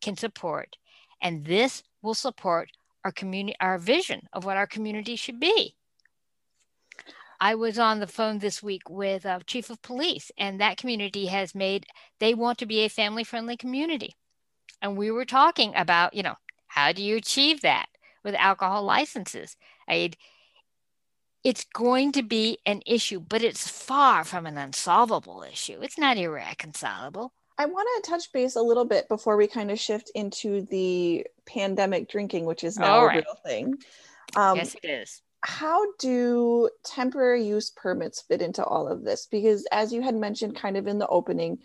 can 0.02 0.18
support, 0.18 0.76
and 1.22 1.46
this 1.46 1.84
will 2.02 2.16
support 2.16 2.70
our 3.06 3.12
community, 3.12 3.56
our 3.62 3.78
vision 3.78 4.22
of 4.34 4.44
what 4.44 4.58
our 4.58 4.66
community 4.66 5.16
should 5.16 5.40
be. 5.40 5.76
I 7.40 7.54
was 7.54 7.78
on 7.78 8.00
the 8.00 8.08
phone 8.08 8.40
this 8.40 8.64
week 8.64 8.90
with 8.90 9.24
a 9.24 9.42
chief 9.46 9.70
of 9.70 9.84
police, 9.84 10.32
and 10.36 10.60
that 10.60 10.78
community 10.78 11.28
has 11.28 11.54
made, 11.54 11.86
they 12.20 12.34
want 12.34 12.58
to 12.58 12.66
be 12.66 12.80
a 12.80 12.90
family 12.90 13.24
friendly 13.24 13.56
community. 13.56 14.16
And 14.82 14.98
we 14.98 15.12
were 15.12 15.26
talking 15.26 15.74
about, 15.76 16.16
you 16.16 16.24
know, 16.24 16.36
how 16.68 16.92
do 16.92 17.04
you 17.04 17.18
achieve 17.18 17.62
that 17.62 17.86
with 18.24 18.34
alcohol 18.34 18.84
licenses? 18.84 19.56
I 19.88 20.12
it's 21.44 21.66
going 21.74 22.12
to 22.14 22.24
be 22.24 22.58
an 22.66 22.82
issue, 22.86 23.20
but 23.20 23.44
it's 23.44 23.68
far 23.68 24.24
from 24.24 24.46
an 24.46 24.58
unsolvable 24.58 25.44
issue. 25.44 25.80
It's 25.82 25.98
not 25.98 26.18
irreconcilable. 26.18 27.34
I 27.58 27.66
want 27.66 27.88
to 28.04 28.10
touch 28.10 28.32
base 28.32 28.56
a 28.56 28.62
little 28.62 28.86
bit 28.86 29.10
before 29.10 29.36
we 29.36 29.48
kind 29.48 29.70
of 29.70 29.80
shift 29.80 30.12
into 30.16 30.66
the 30.70 31.26
pandemic 31.46 32.10
drinking, 32.10 32.46
which 32.46 32.64
is 32.64 32.78
now 32.80 33.06
right. 33.06 33.18
a 33.18 33.20
real 33.20 33.36
thing. 33.46 33.76
Um, 34.36 34.58
yes, 34.58 34.76
it 34.82 34.88
is. 34.88 35.22
How 35.42 35.94
do 36.00 36.70
temporary 36.86 37.46
use 37.46 37.70
permits 37.70 38.22
fit 38.22 38.42
into 38.42 38.64
all 38.64 38.88
of 38.88 39.04
this? 39.04 39.28
Because 39.30 39.66
as 39.72 39.92
you 39.92 40.02
had 40.02 40.16
mentioned 40.16 40.56
kind 40.56 40.78
of 40.78 40.88
in 40.88 41.00
the 41.00 41.08
opening, 41.08 41.60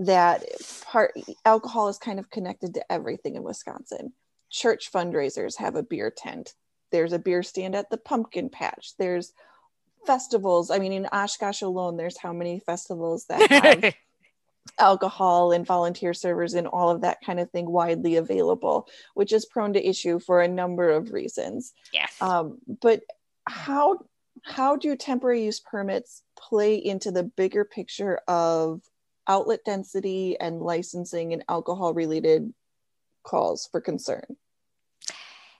that 0.00 0.44
part 0.84 1.12
alcohol 1.44 1.88
is 1.88 1.98
kind 1.98 2.18
of 2.18 2.30
connected 2.30 2.74
to 2.74 2.92
everything 2.92 3.36
in 3.36 3.42
Wisconsin. 3.42 4.12
Church 4.50 4.92
fundraisers 4.92 5.56
have 5.58 5.74
a 5.74 5.82
beer 5.82 6.12
tent 6.14 6.54
there's 6.90 7.12
a 7.12 7.18
beer 7.18 7.42
stand 7.42 7.74
at 7.74 7.90
the 7.90 7.96
pumpkin 7.96 8.48
patch. 8.48 8.92
There's 8.98 9.32
festivals. 10.06 10.70
I 10.70 10.78
mean 10.78 10.92
in 10.92 11.06
oshkosh 11.06 11.62
alone 11.62 11.96
there's 11.96 12.18
how 12.18 12.32
many 12.32 12.60
festivals 12.60 13.26
that 13.26 13.50
have 13.82 13.94
alcohol 14.78 15.52
and 15.52 15.66
volunteer 15.66 16.12
servers 16.12 16.54
and 16.54 16.66
all 16.66 16.90
of 16.90 17.00
that 17.00 17.18
kind 17.24 17.40
of 17.40 17.50
thing 17.50 17.70
widely 17.70 18.16
available 18.16 18.88
which 19.14 19.32
is 19.32 19.46
prone 19.46 19.72
to 19.72 19.88
issue 19.88 20.18
for 20.18 20.40
a 20.40 20.48
number 20.48 20.90
of 20.90 21.12
reasons. 21.12 21.72
Yes. 21.92 22.14
Um, 22.20 22.58
but 22.80 23.02
how 23.46 23.98
how 24.42 24.76
do 24.76 24.94
temporary 24.96 25.44
use 25.44 25.60
permits 25.60 26.22
play 26.38 26.76
into 26.76 27.10
the 27.10 27.24
bigger 27.24 27.64
picture 27.64 28.20
of 28.28 28.80
outlet 29.26 29.60
density 29.64 30.38
and 30.38 30.60
licensing 30.60 31.32
and 31.32 31.44
alcohol 31.48 31.92
related 31.94 32.52
calls 33.24 33.68
for 33.72 33.80
concern 33.80 34.36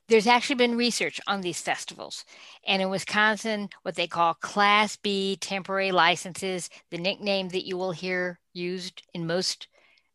there's 0.09 0.27
actually 0.27 0.57
been 0.57 0.77
research 0.77 1.21
on 1.27 1.41
these 1.41 1.61
festivals. 1.61 2.25
And 2.67 2.81
in 2.81 2.91
Wisconsin, 2.91 3.69
what 3.83 3.97
they 3.97 4.07
call 4.07 4.35
Class 4.35 4.97
B 4.97 5.37
temporary 5.41 5.93
licenses, 5.93 6.71
the 6.91 6.99
nickname 6.99 7.49
that 7.51 7.67
you 7.67 7.77
will 7.77 7.93
hear 7.93 8.39
used 8.53 9.03
in 9.15 9.27
most 9.27 9.69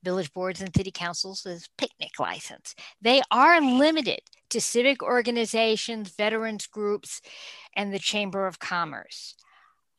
village 0.04 0.32
boards 0.34 0.62
and 0.62 0.76
city 0.76 0.92
councils 0.92 1.46
is 1.46 1.70
picnic 1.78 2.20
license. 2.20 2.76
They 3.02 3.22
are 3.32 3.62
limited 3.62 4.22
to 4.50 4.62
civic 4.62 5.04
organizations, 5.04 6.10
veterans 6.16 6.68
groups, 6.68 7.22
and 7.76 7.94
the 7.94 8.00
Chamber 8.00 8.48
of 8.48 8.60
Commerce. 8.60 9.36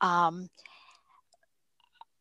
Um, 0.01 0.49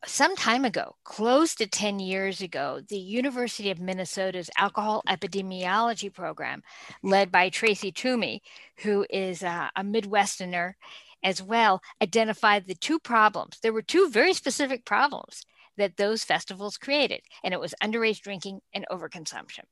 some 0.06 0.36
time 0.36 0.66
ago, 0.66 0.96
close 1.04 1.54
to 1.56 1.68
10 1.68 2.00
years 2.00 2.42
ago, 2.42 2.82
the 2.90 2.98
University 2.98 3.70
of 3.70 3.80
Minnesota's 3.80 4.50
alcohol 4.58 5.04
epidemiology 5.08 6.12
program, 6.12 6.64
led 7.04 7.32
by 7.32 7.50
Traci 7.50 7.94
Toomey, 7.94 8.42
who 8.78 9.06
is 9.10 9.44
a, 9.44 9.72
a 9.76 9.84
Midwesterner 9.84 10.74
as 11.24 11.42
well, 11.42 11.82
identified 12.02 12.66
the 12.66 12.76
two 12.76 13.00
problems. 13.00 13.60
There 13.62 13.74
were 13.74 13.84
two 13.84 14.10
very 14.10 14.34
specific 14.34 14.86
problems 14.86 15.44
that 15.78 15.98
those 15.98 16.24
festivals 16.24 16.78
created, 16.78 17.22
and 17.44 17.54
it 17.54 17.60
was 17.60 17.76
underage 17.82 18.22
drinking 18.22 18.62
and 18.74 18.86
overconsumption. 18.92 19.66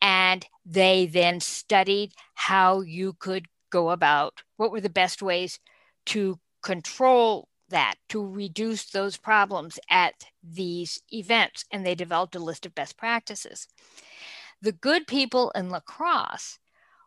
And 0.00 0.46
they 0.64 1.06
then 1.06 1.40
studied 1.40 2.12
how 2.34 2.80
you 2.82 3.14
could 3.14 3.46
go 3.70 3.90
about 3.90 4.42
what 4.56 4.70
were 4.70 4.80
the 4.80 4.88
best 4.88 5.22
ways 5.22 5.58
to 6.06 6.38
control 6.62 7.48
that 7.70 7.94
to 8.10 8.24
reduce 8.24 8.84
those 8.90 9.16
problems 9.16 9.78
at 9.88 10.26
these 10.42 11.00
events. 11.12 11.64
And 11.72 11.84
they 11.84 11.94
developed 11.94 12.36
a 12.36 12.40
list 12.40 12.66
of 12.66 12.74
best 12.74 12.96
practices. 12.96 13.66
The 14.62 14.72
good 14.72 15.06
people 15.06 15.50
in 15.54 15.70
La 15.70 15.80
Crosse, 15.80 16.58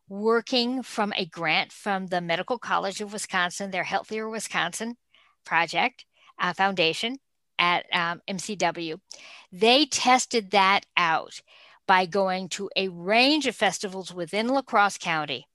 working 0.09 0.84
from 0.84 1.14
a 1.16 1.26
grant 1.26 1.72
from 1.72 2.07
the 2.07 2.22
Medical 2.22 2.57
College 2.57 2.99
of 2.99 3.14
Wisconsin, 3.14 3.72
their 3.72 3.84
Healthier 3.84 4.30
Wisconsin 4.30 4.97
project 5.45 6.05
uh, 6.39 6.53
foundation 6.53 7.18
at 7.59 7.86
um, 7.93 8.22
MCW, 8.28 8.99
they 9.51 9.86
tested 9.86 10.51
that 10.51 10.82
out 10.97 11.39
by 11.88 12.05
going 12.05 12.49
to 12.49 12.70
a 12.76 12.88
range 12.88 13.45
of 13.45 13.55
festivals 13.55 14.14
within 14.14 14.47
La 14.47 14.61
Crosse 14.61 14.97
County, 14.97 15.45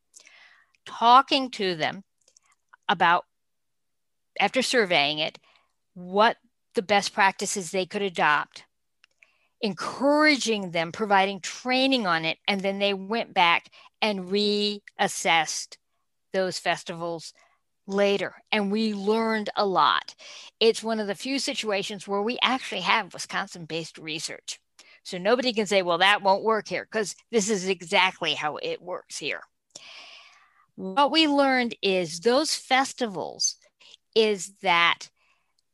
talking 0.87 1.51
to 1.51 1.75
them 1.75 2.05
about 2.89 3.25
after 4.41 4.62
surveying 4.62 5.18
it, 5.18 5.39
what 5.95 6.36
the 6.74 6.82
best 6.82 7.12
practices 7.12 7.70
they 7.70 7.86
could 7.86 8.03
adopt, 8.03 8.64
encouraging 9.61 10.70
them, 10.70 10.93
providing 10.93 11.41
training 11.41 12.07
on 12.07 12.24
it, 12.24 12.39
and 12.47 12.61
then 12.61 12.78
they 12.78 12.95
went 12.95 13.34
back 13.34 13.70
and 14.01 14.28
reassessed 14.28 15.76
those 16.32 16.59
festivals 16.59 17.32
later 17.89 18.34
and 18.53 18.70
we 18.70 18.93
learned 18.95 19.51
a 19.57 19.66
lot. 19.66 20.14
It's 20.61 20.82
one 20.82 21.01
of 21.01 21.07
the 21.07 21.14
few 21.14 21.39
situations 21.39 22.07
where 22.07 22.22
we 22.22 22.39
actually 22.43 22.82
have 22.82 23.14
Wisconsin 23.14 23.64
based 23.64 23.99
research. 23.99 24.61
So 25.03 25.16
nobody 25.16 25.55
can 25.55 25.66
say, 25.66 25.82
well, 25.82 25.99
that 25.99 26.22
won't 26.22 26.45
work 26.45 26.68
here 26.68 26.86
because 26.91 27.16
this 27.32 27.49
is 27.49 27.66
exactly 27.66 28.34
how 28.34 28.57
it 28.57 28.82
works 28.82 29.18
here. 29.18 29.41
What 30.76 31.11
we 31.11 31.26
learned 31.26 31.74
is 31.82 32.20
those 32.20 32.55
festivals 32.55 33.57
is 34.19 34.51
that 34.62 35.09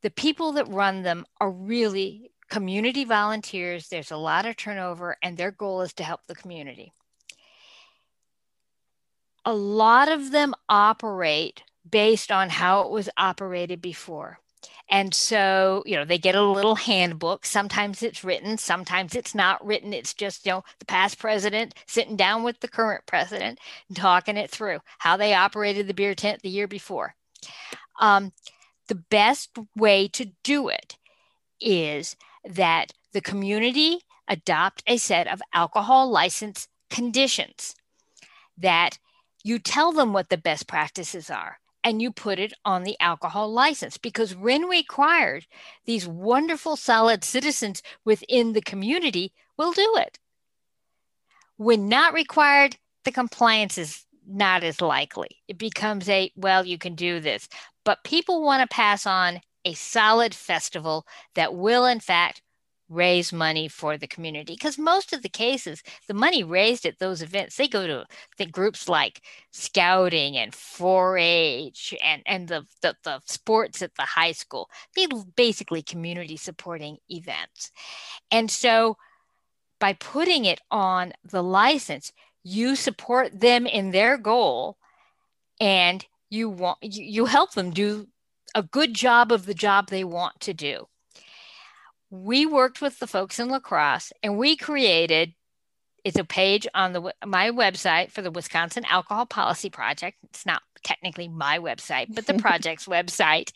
the 0.03 0.11
people 0.11 0.53
that 0.53 0.69
run 0.69 1.03
them 1.03 1.25
are 1.41 1.51
really 1.51 2.31
community 2.51 3.05
volunteers. 3.05 3.89
There's 3.89 4.11
a 4.11 4.19
lot 4.19 4.45
of 4.45 4.57
turnover, 4.57 5.17
and 5.23 5.37
their 5.37 5.51
goal 5.51 5.81
is 5.81 5.95
to 5.95 6.05
help 6.05 6.21
the 6.27 6.35
community. 6.35 6.93
A 9.47 9.55
lot 9.55 10.11
of 10.11 10.31
them 10.31 10.55
operate 10.69 11.63
based 11.89 12.31
on 12.31 12.51
how 12.51 12.83
it 12.83 12.91
was 12.91 13.09
operated 13.17 13.81
before. 13.81 14.41
And 14.91 15.15
so, 15.15 15.83
you 15.87 15.97
know, 15.97 16.05
they 16.05 16.19
get 16.19 16.35
a 16.35 16.43
little 16.43 16.75
handbook. 16.75 17.47
Sometimes 17.47 18.03
it's 18.03 18.23
written, 18.23 18.59
sometimes 18.59 19.15
it's 19.15 19.35
not 19.35 19.65
written. 19.65 19.95
It's 19.95 20.13
just, 20.13 20.45
you 20.45 20.53
know, 20.53 20.65
the 20.79 20.87
past 20.87 21.19
president 21.19 21.75
sitting 21.87 22.17
down 22.17 22.43
with 22.43 22.61
the 22.61 22.69
current 22.69 23.07
president 23.07 23.59
and 23.89 23.97
talking 23.97 24.37
it 24.37 24.51
through 24.51 24.81
how 24.99 25.17
they 25.17 25.33
operated 25.33 25.87
the 25.87 25.95
beer 25.95 26.15
tent 26.15 26.43
the 26.43 26.51
year 26.51 26.69
before. 26.69 27.15
Um, 28.01 28.33
the 28.89 28.95
best 28.95 29.51
way 29.77 30.09
to 30.09 30.33
do 30.43 30.69
it 30.69 30.97
is 31.61 32.17
that 32.45 32.93
the 33.13 33.21
community 33.21 34.01
adopt 34.29 34.83
a 34.87 34.97
set 34.97 35.27
of 35.27 35.43
alcohol 35.53 36.11
license 36.11 36.69
conditions. 36.91 37.75
That 38.57 38.99
you 39.43 39.59
tell 39.59 39.93
them 39.93 40.13
what 40.13 40.29
the 40.29 40.39
best 40.39 40.67
practices 40.67 41.31
are 41.31 41.59
and 41.83 42.01
you 42.01 42.11
put 42.11 42.39
it 42.39 42.55
on 42.65 42.83
the 42.83 42.97
alcohol 42.99 43.53
license. 43.53 43.99
Because 43.99 44.35
when 44.35 44.63
required 44.65 45.47
these 45.85 46.09
wonderful 46.09 46.77
solid 46.77 47.23
citizens 47.23 47.83
within 48.05 48.55
the 48.55 48.63
community 48.63 49.33
will 49.59 49.73
do 49.73 49.95
it. 49.99 50.19
When 51.57 51.89
not 51.89 52.15
required 52.15 52.77
the 53.05 53.13
compliance 53.13 53.77
is 53.77 54.04
not 54.27 54.65
as 54.65 54.81
likely. 54.81 55.29
It 55.49 55.59
becomes 55.59 56.09
a, 56.09 56.31
well, 56.37 56.65
you 56.65 56.79
can 56.79 56.95
do 56.95 57.21
this. 57.21 57.49
But 57.85 58.05
people 58.05 58.43
want 58.43 58.63
to 58.63 58.75
pass 58.75 59.07
on 59.07 59.41
a 59.65 59.75
solid 59.75 60.35
festival 60.35 61.07
that 61.35 61.55
will, 61.55 61.87
in 61.87 62.01
fact, 62.01 62.43
raise 62.89 63.33
money 63.33 63.67
for 63.67 63.97
the 63.97 64.07
community 64.07 64.55
because 64.55 64.77
most 64.77 65.13
of 65.15 65.23
the 65.23 65.29
cases 65.29 65.83
the 66.07 66.13
money 66.13 66.45
raised 66.45 66.85
at 66.85 66.99
those 66.99 67.23
events 67.23 67.57
they 67.57 67.67
go 67.67 67.87
to 67.87 68.05
the 68.37 68.45
groups 68.45 68.91
like 68.91 69.23
scouting 69.53 70.37
and 70.37 70.53
4-h 70.53 71.95
and 72.05 72.23
and 72.27 72.47
the, 72.49 72.63
the 72.83 72.95
the 73.03 73.21
sports 73.25 73.81
at 73.81 73.95
the 73.95 74.03
high 74.03 74.33
school 74.33 74.69
they 74.95 75.07
basically 75.35 75.83
community 75.83 76.37
supporting 76.37 76.99
events 77.09 77.73
and 78.31 78.51
so 78.51 78.97
by 79.81 79.95
putting 79.95 80.45
it 80.45 80.61
on 80.71 81.13
the 81.25 81.43
license 81.43 82.13
you 82.45 82.77
support 82.77 83.41
them 83.41 83.67
in 83.67 83.91
their 83.91 84.19
goal 84.19 84.77
and 85.59 86.05
you 86.31 86.51
want 86.51 86.79
you, 86.83 87.25
help 87.25 87.55
them 87.55 87.71
do 87.71 88.07
a 88.55 88.63
good 88.63 88.95
job 88.95 89.33
of 89.33 89.47
the 89.47 89.55
job 89.55 89.89
they 89.89 90.05
want 90.05 90.39
to 90.41 90.55
do. 90.55 90.87
We 92.11 92.47
worked 92.47 92.81
with 92.81 92.99
the 92.99 93.07
folks 93.07 93.39
in 93.41 93.49
La 93.49 93.59
Crosse 93.59 94.13
and 94.23 94.39
we 94.39 94.57
created 94.57 95.35
it's 96.05 96.19
a 96.19 96.25
page 96.25 96.67
on 96.75 96.93
the 96.93 97.15
my 97.25 97.51
website 97.51 98.11
for 98.11 98.21
the 98.21 98.31
Wisconsin 98.31 98.85
Alcohol 98.85 99.25
Policy 99.25 99.71
Project. 99.71 100.19
It's 100.25 100.45
not 100.45 100.61
technically 100.85 101.29
my 101.29 101.59
website, 101.59 102.15
but 102.15 102.27
the 102.27 102.35
project's 102.39 102.87
website 102.87 103.51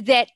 that 0.00 0.28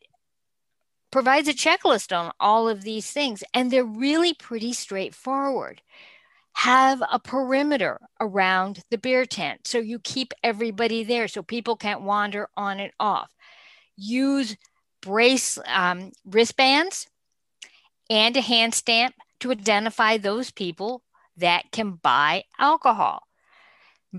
provides 1.11 1.49
a 1.49 1.55
checklist 1.55 2.14
on 2.14 2.33
all 2.39 2.68
of 2.68 2.83
these 2.83 3.11
things. 3.11 3.43
And 3.55 3.70
they're 3.70 3.83
really 3.83 4.35
pretty 4.35 4.75
straightforward 4.75 5.81
have 6.55 7.03
a 7.11 7.18
perimeter 7.18 8.00
around 8.20 8.82
the 8.90 8.98
beer 8.98 9.24
tent 9.24 9.66
so 9.66 9.78
you 9.78 9.98
keep 9.98 10.32
everybody 10.42 11.03
there 11.03 11.26
so 11.28 11.42
people 11.42 11.76
can't 11.76 12.03
wander 12.03 12.48
on 12.57 12.78
and 12.80 12.92
off. 13.00 13.30
Use 13.96 14.57
brace 15.00 15.59
um, 15.66 16.12
wristbands 16.24 17.09
and 18.09 18.36
a 18.36 18.40
hand 18.40 18.74
stamp 18.74 19.14
to 19.40 19.50
identify 19.50 20.16
those 20.16 20.50
people 20.50 21.03
that 21.36 21.70
can 21.72 21.92
buy 21.92 22.44
alcohol. 22.59 23.22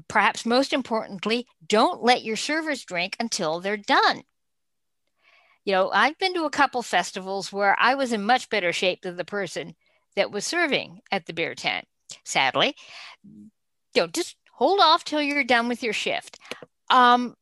Perhaps 0.07 0.45
most 0.45 0.73
importantly, 0.73 1.45
don't 1.65 2.03
let 2.03 2.23
your 2.23 2.36
servers 2.36 2.84
drink 2.84 3.15
until 3.19 3.59
they're 3.59 3.77
done. 3.77 4.23
You 5.63 5.73
know, 5.73 5.91
I've 5.91 6.17
been 6.17 6.34
to 6.34 6.45
a 6.45 6.49
couple 6.49 6.81
festivals 6.81 7.53
where 7.53 7.77
I 7.79 7.95
was 7.95 8.11
in 8.11 8.23
much 8.23 8.49
better 8.49 8.73
shape 8.73 9.03
than 9.03 9.15
the 9.15 9.23
person 9.23 9.75
that 10.15 10.31
was 10.31 10.45
serving 10.45 11.01
at 11.11 11.25
the 11.25 11.34
beer 11.34 11.55
tent. 11.55 11.88
Sadly, 12.24 12.76
you 13.24 14.01
know, 14.01 14.07
just 14.07 14.38
hold 14.53 14.80
off 14.80 15.03
till 15.03 15.22
you're 15.22 15.43
done 15.43 15.68
with 15.68 15.84
your 15.84 15.93
shift. 15.93 16.39
Um, 16.89 17.36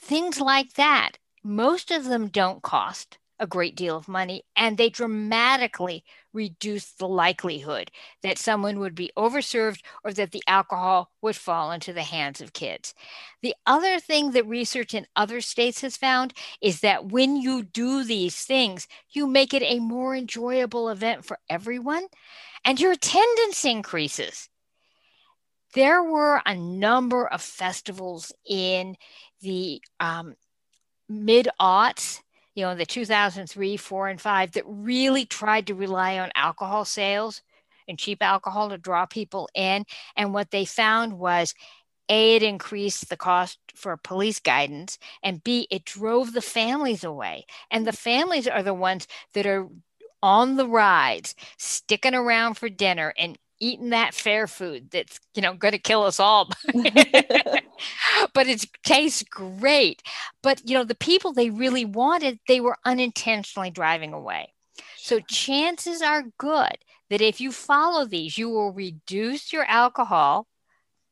things 0.00 0.40
like 0.40 0.74
that. 0.74 1.12
Most 1.44 1.90
of 1.90 2.04
them 2.04 2.28
don't 2.28 2.62
cost 2.62 3.18
a 3.38 3.46
great 3.46 3.74
deal 3.74 3.96
of 3.96 4.08
money 4.08 4.44
and 4.54 4.78
they 4.78 4.88
dramatically 4.88 6.04
reduce 6.32 6.92
the 6.92 7.08
likelihood 7.08 7.90
that 8.22 8.38
someone 8.38 8.78
would 8.78 8.94
be 8.94 9.10
overserved 9.16 9.80
or 10.04 10.12
that 10.12 10.32
the 10.32 10.42
alcohol 10.46 11.10
would 11.20 11.36
fall 11.36 11.72
into 11.72 11.92
the 11.92 12.02
hands 12.02 12.40
of 12.40 12.52
kids. 12.52 12.94
The 13.42 13.54
other 13.66 13.98
thing 13.98 14.32
that 14.32 14.46
research 14.46 14.94
in 14.94 15.06
other 15.16 15.40
states 15.40 15.80
has 15.82 15.96
found 15.96 16.32
is 16.60 16.80
that 16.80 17.06
when 17.06 17.36
you 17.36 17.62
do 17.62 18.04
these 18.04 18.36
things, 18.44 18.88
you 19.10 19.26
make 19.26 19.54
it 19.54 19.62
a 19.62 19.80
more 19.80 20.14
enjoyable 20.14 20.88
event 20.88 21.24
for 21.24 21.38
everyone 21.48 22.06
and 22.64 22.80
your 22.80 22.92
attendance 22.92 23.64
increases. 23.64 24.48
There 25.74 26.02
were 26.02 26.42
a 26.44 26.54
number 26.54 27.26
of 27.26 27.40
festivals 27.40 28.32
in 28.46 28.96
the 29.40 29.82
um, 30.00 30.34
mid 31.08 31.48
aughts 31.60 32.20
you 32.54 32.64
know, 32.64 32.74
the 32.74 32.86
2003, 32.86 33.76
four, 33.76 34.08
and 34.08 34.20
five 34.20 34.52
that 34.52 34.64
really 34.66 35.24
tried 35.24 35.66
to 35.68 35.74
rely 35.74 36.18
on 36.18 36.30
alcohol 36.34 36.84
sales 36.84 37.42
and 37.88 37.98
cheap 37.98 38.22
alcohol 38.22 38.68
to 38.70 38.78
draw 38.78 39.06
people 39.06 39.48
in. 39.54 39.84
And 40.16 40.34
what 40.34 40.50
they 40.50 40.64
found 40.64 41.18
was 41.18 41.54
A, 42.08 42.36
it 42.36 42.42
increased 42.42 43.08
the 43.08 43.16
cost 43.16 43.58
for 43.74 43.96
police 43.96 44.40
guidance, 44.40 44.98
and 45.22 45.42
B, 45.42 45.66
it 45.70 45.84
drove 45.84 46.32
the 46.32 46.42
families 46.42 47.04
away. 47.04 47.46
And 47.70 47.86
the 47.86 47.92
families 47.92 48.46
are 48.48 48.62
the 48.62 48.74
ones 48.74 49.06
that 49.34 49.46
are 49.46 49.68
on 50.22 50.56
the 50.56 50.68
rides, 50.68 51.34
sticking 51.58 52.14
around 52.14 52.54
for 52.54 52.68
dinner 52.68 53.12
and 53.18 53.38
eating 53.62 53.90
that 53.90 54.12
fair 54.12 54.46
food 54.46 54.90
that's 54.90 55.20
you 55.34 55.40
know 55.42 55.54
going 55.54 55.72
to 55.72 55.78
kill 55.78 56.02
us 56.02 56.20
all. 56.20 56.50
But 58.34 58.46
it 58.46 58.64
tastes 58.84 59.24
great. 59.24 60.02
But 60.42 60.68
you 60.68 60.74
know 60.74 60.84
the 60.84 60.94
people 60.94 61.32
they 61.32 61.50
really 61.50 61.84
wanted 61.84 62.38
they 62.46 62.60
were 62.60 62.76
unintentionally 62.84 63.70
driving 63.70 64.12
away. 64.12 64.52
So 64.96 65.20
chances 65.20 66.02
are 66.02 66.24
good 66.38 66.76
that 67.10 67.20
if 67.20 67.40
you 67.40 67.50
follow 67.52 68.04
these 68.04 68.38
you 68.38 68.48
will 68.48 68.72
reduce 68.72 69.52
your 69.52 69.64
alcohol 69.64 70.46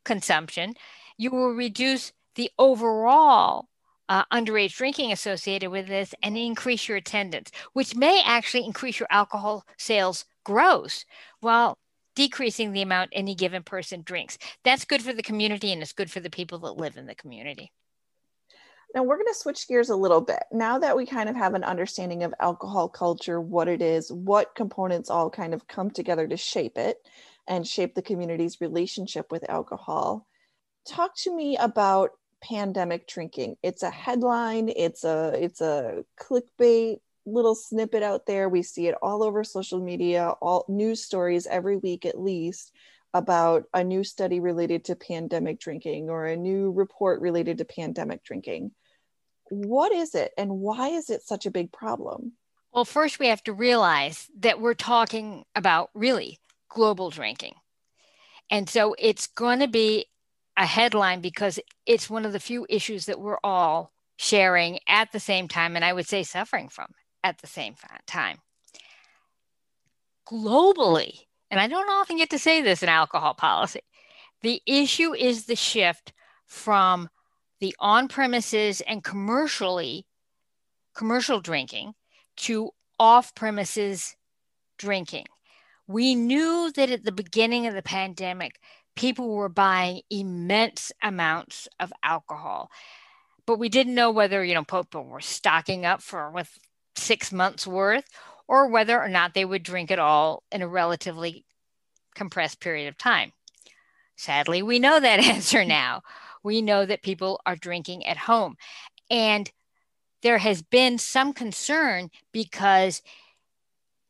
consumption. 0.04 0.74
You 1.16 1.30
will 1.30 1.52
reduce 1.52 2.12
the 2.34 2.50
overall 2.58 3.68
uh, 4.08 4.24
underage 4.32 4.76
drinking 4.76 5.12
associated 5.12 5.70
with 5.70 5.86
this 5.86 6.14
and 6.22 6.36
increase 6.36 6.88
your 6.88 6.96
attendance, 6.96 7.50
which 7.74 7.94
may 7.94 8.22
actually 8.24 8.64
increase 8.64 8.98
your 8.98 9.08
alcohol 9.10 9.64
sales 9.78 10.24
gross. 10.44 11.04
Well, 11.40 11.78
decreasing 12.14 12.72
the 12.72 12.82
amount 12.82 13.10
any 13.12 13.34
given 13.34 13.62
person 13.62 14.02
drinks. 14.02 14.38
That's 14.64 14.84
good 14.84 15.02
for 15.02 15.12
the 15.12 15.22
community 15.22 15.72
and 15.72 15.82
it's 15.82 15.92
good 15.92 16.10
for 16.10 16.20
the 16.20 16.30
people 16.30 16.58
that 16.60 16.72
live 16.72 16.96
in 16.96 17.06
the 17.06 17.14
community. 17.14 17.72
Now 18.94 19.04
we're 19.04 19.16
going 19.16 19.28
to 19.28 19.34
switch 19.34 19.68
gears 19.68 19.90
a 19.90 19.96
little 19.96 20.20
bit. 20.20 20.42
Now 20.50 20.78
that 20.78 20.96
we 20.96 21.06
kind 21.06 21.28
of 21.28 21.36
have 21.36 21.54
an 21.54 21.62
understanding 21.62 22.24
of 22.24 22.34
alcohol 22.40 22.88
culture, 22.88 23.40
what 23.40 23.68
it 23.68 23.80
is, 23.80 24.10
what 24.10 24.54
components 24.56 25.10
all 25.10 25.30
kind 25.30 25.54
of 25.54 25.68
come 25.68 25.90
together 25.90 26.26
to 26.26 26.36
shape 26.36 26.76
it 26.76 26.96
and 27.46 27.66
shape 27.66 27.94
the 27.94 28.02
community's 28.02 28.60
relationship 28.60 29.30
with 29.30 29.48
alcohol. 29.48 30.26
Talk 30.86 31.16
to 31.18 31.34
me 31.34 31.56
about 31.56 32.10
pandemic 32.42 33.06
drinking. 33.06 33.56
It's 33.62 33.82
a 33.82 33.90
headline, 33.90 34.70
it's 34.74 35.04
a 35.04 35.32
it's 35.40 35.60
a 35.60 36.04
clickbait 36.18 37.00
little 37.30 37.54
snippet 37.54 38.02
out 38.02 38.26
there. 38.26 38.48
We 38.48 38.62
see 38.62 38.88
it 38.88 38.96
all 39.02 39.22
over 39.22 39.44
social 39.44 39.80
media, 39.80 40.30
all 40.40 40.64
news 40.68 41.02
stories 41.04 41.46
every 41.46 41.76
week 41.76 42.04
at 42.06 42.20
least 42.20 42.72
about 43.12 43.64
a 43.74 43.82
new 43.82 44.04
study 44.04 44.40
related 44.40 44.84
to 44.84 44.96
pandemic 44.96 45.58
drinking 45.58 46.10
or 46.10 46.26
a 46.26 46.36
new 46.36 46.70
report 46.70 47.20
related 47.20 47.58
to 47.58 47.64
pandemic 47.64 48.22
drinking. 48.22 48.70
What 49.50 49.92
is 49.92 50.14
it 50.14 50.32
and 50.38 50.50
why 50.50 50.88
is 50.90 51.10
it 51.10 51.22
such 51.22 51.44
a 51.46 51.50
big 51.50 51.72
problem? 51.72 52.32
Well, 52.72 52.84
first, 52.84 53.18
we 53.18 53.26
have 53.26 53.42
to 53.44 53.52
realize 53.52 54.28
that 54.38 54.60
we're 54.60 54.74
talking 54.74 55.44
about 55.56 55.90
really 55.92 56.38
global 56.68 57.10
drinking. 57.10 57.54
And 58.48 58.68
so 58.68 58.94
it's 58.98 59.26
going 59.26 59.58
to 59.58 59.68
be 59.68 60.06
a 60.56 60.66
headline 60.66 61.20
because 61.20 61.58
it's 61.86 62.08
one 62.08 62.24
of 62.24 62.32
the 62.32 62.38
few 62.38 62.66
issues 62.68 63.06
that 63.06 63.20
we're 63.20 63.38
all 63.42 63.92
sharing 64.18 64.78
at 64.86 65.10
the 65.12 65.20
same 65.20 65.48
time, 65.48 65.76
and 65.76 65.84
I 65.84 65.92
would 65.92 66.06
say 66.06 66.22
suffering 66.22 66.68
from 66.68 66.88
at 67.22 67.38
the 67.38 67.46
same 67.46 67.74
time. 68.06 68.38
Globally, 70.28 71.20
and 71.50 71.58
I 71.60 71.66
don't 71.66 71.90
often 71.90 72.16
get 72.16 72.30
to 72.30 72.38
say 72.38 72.62
this 72.62 72.82
in 72.82 72.88
alcohol 72.88 73.34
policy, 73.34 73.80
the 74.42 74.62
issue 74.66 75.14
is 75.14 75.46
the 75.46 75.56
shift 75.56 76.12
from 76.46 77.08
the 77.60 77.74
on 77.78 78.08
premises 78.08 78.80
and 78.80 79.04
commercially 79.04 80.06
commercial 80.94 81.40
drinking 81.40 81.94
to 82.36 82.70
off 82.98 83.34
premises 83.34 84.16
drinking. 84.78 85.26
We 85.86 86.14
knew 86.14 86.72
that 86.74 86.90
at 86.90 87.04
the 87.04 87.12
beginning 87.12 87.66
of 87.66 87.74
the 87.74 87.82
pandemic, 87.82 88.60
people 88.96 89.34
were 89.34 89.48
buying 89.48 90.02
immense 90.10 90.92
amounts 91.02 91.68
of 91.78 91.92
alcohol, 92.02 92.70
but 93.46 93.58
we 93.58 93.68
didn't 93.68 93.94
know 93.94 94.10
whether, 94.10 94.44
you 94.44 94.54
know, 94.54 94.64
people 94.64 95.04
were 95.04 95.20
stocking 95.20 95.84
up 95.84 96.02
for 96.02 96.30
with 96.30 96.58
six 96.96 97.32
months 97.32 97.66
worth, 97.66 98.04
or 98.48 98.68
whether 98.68 99.00
or 99.00 99.08
not 99.08 99.34
they 99.34 99.44
would 99.44 99.62
drink 99.62 99.90
it 99.90 99.98
all 99.98 100.42
in 100.50 100.62
a 100.62 100.68
relatively 100.68 101.44
compressed 102.14 102.60
period 102.60 102.88
of 102.88 102.98
time. 102.98 103.32
Sadly, 104.16 104.62
we 104.62 104.78
know 104.78 105.00
that 105.00 105.20
answer 105.24 105.64
now. 105.64 106.02
We 106.42 106.62
know 106.62 106.84
that 106.84 107.02
people 107.02 107.40
are 107.46 107.56
drinking 107.56 108.06
at 108.06 108.16
home. 108.16 108.56
And 109.10 109.50
there 110.22 110.38
has 110.38 110.62
been 110.62 110.98
some 110.98 111.32
concern 111.32 112.10
because 112.32 113.02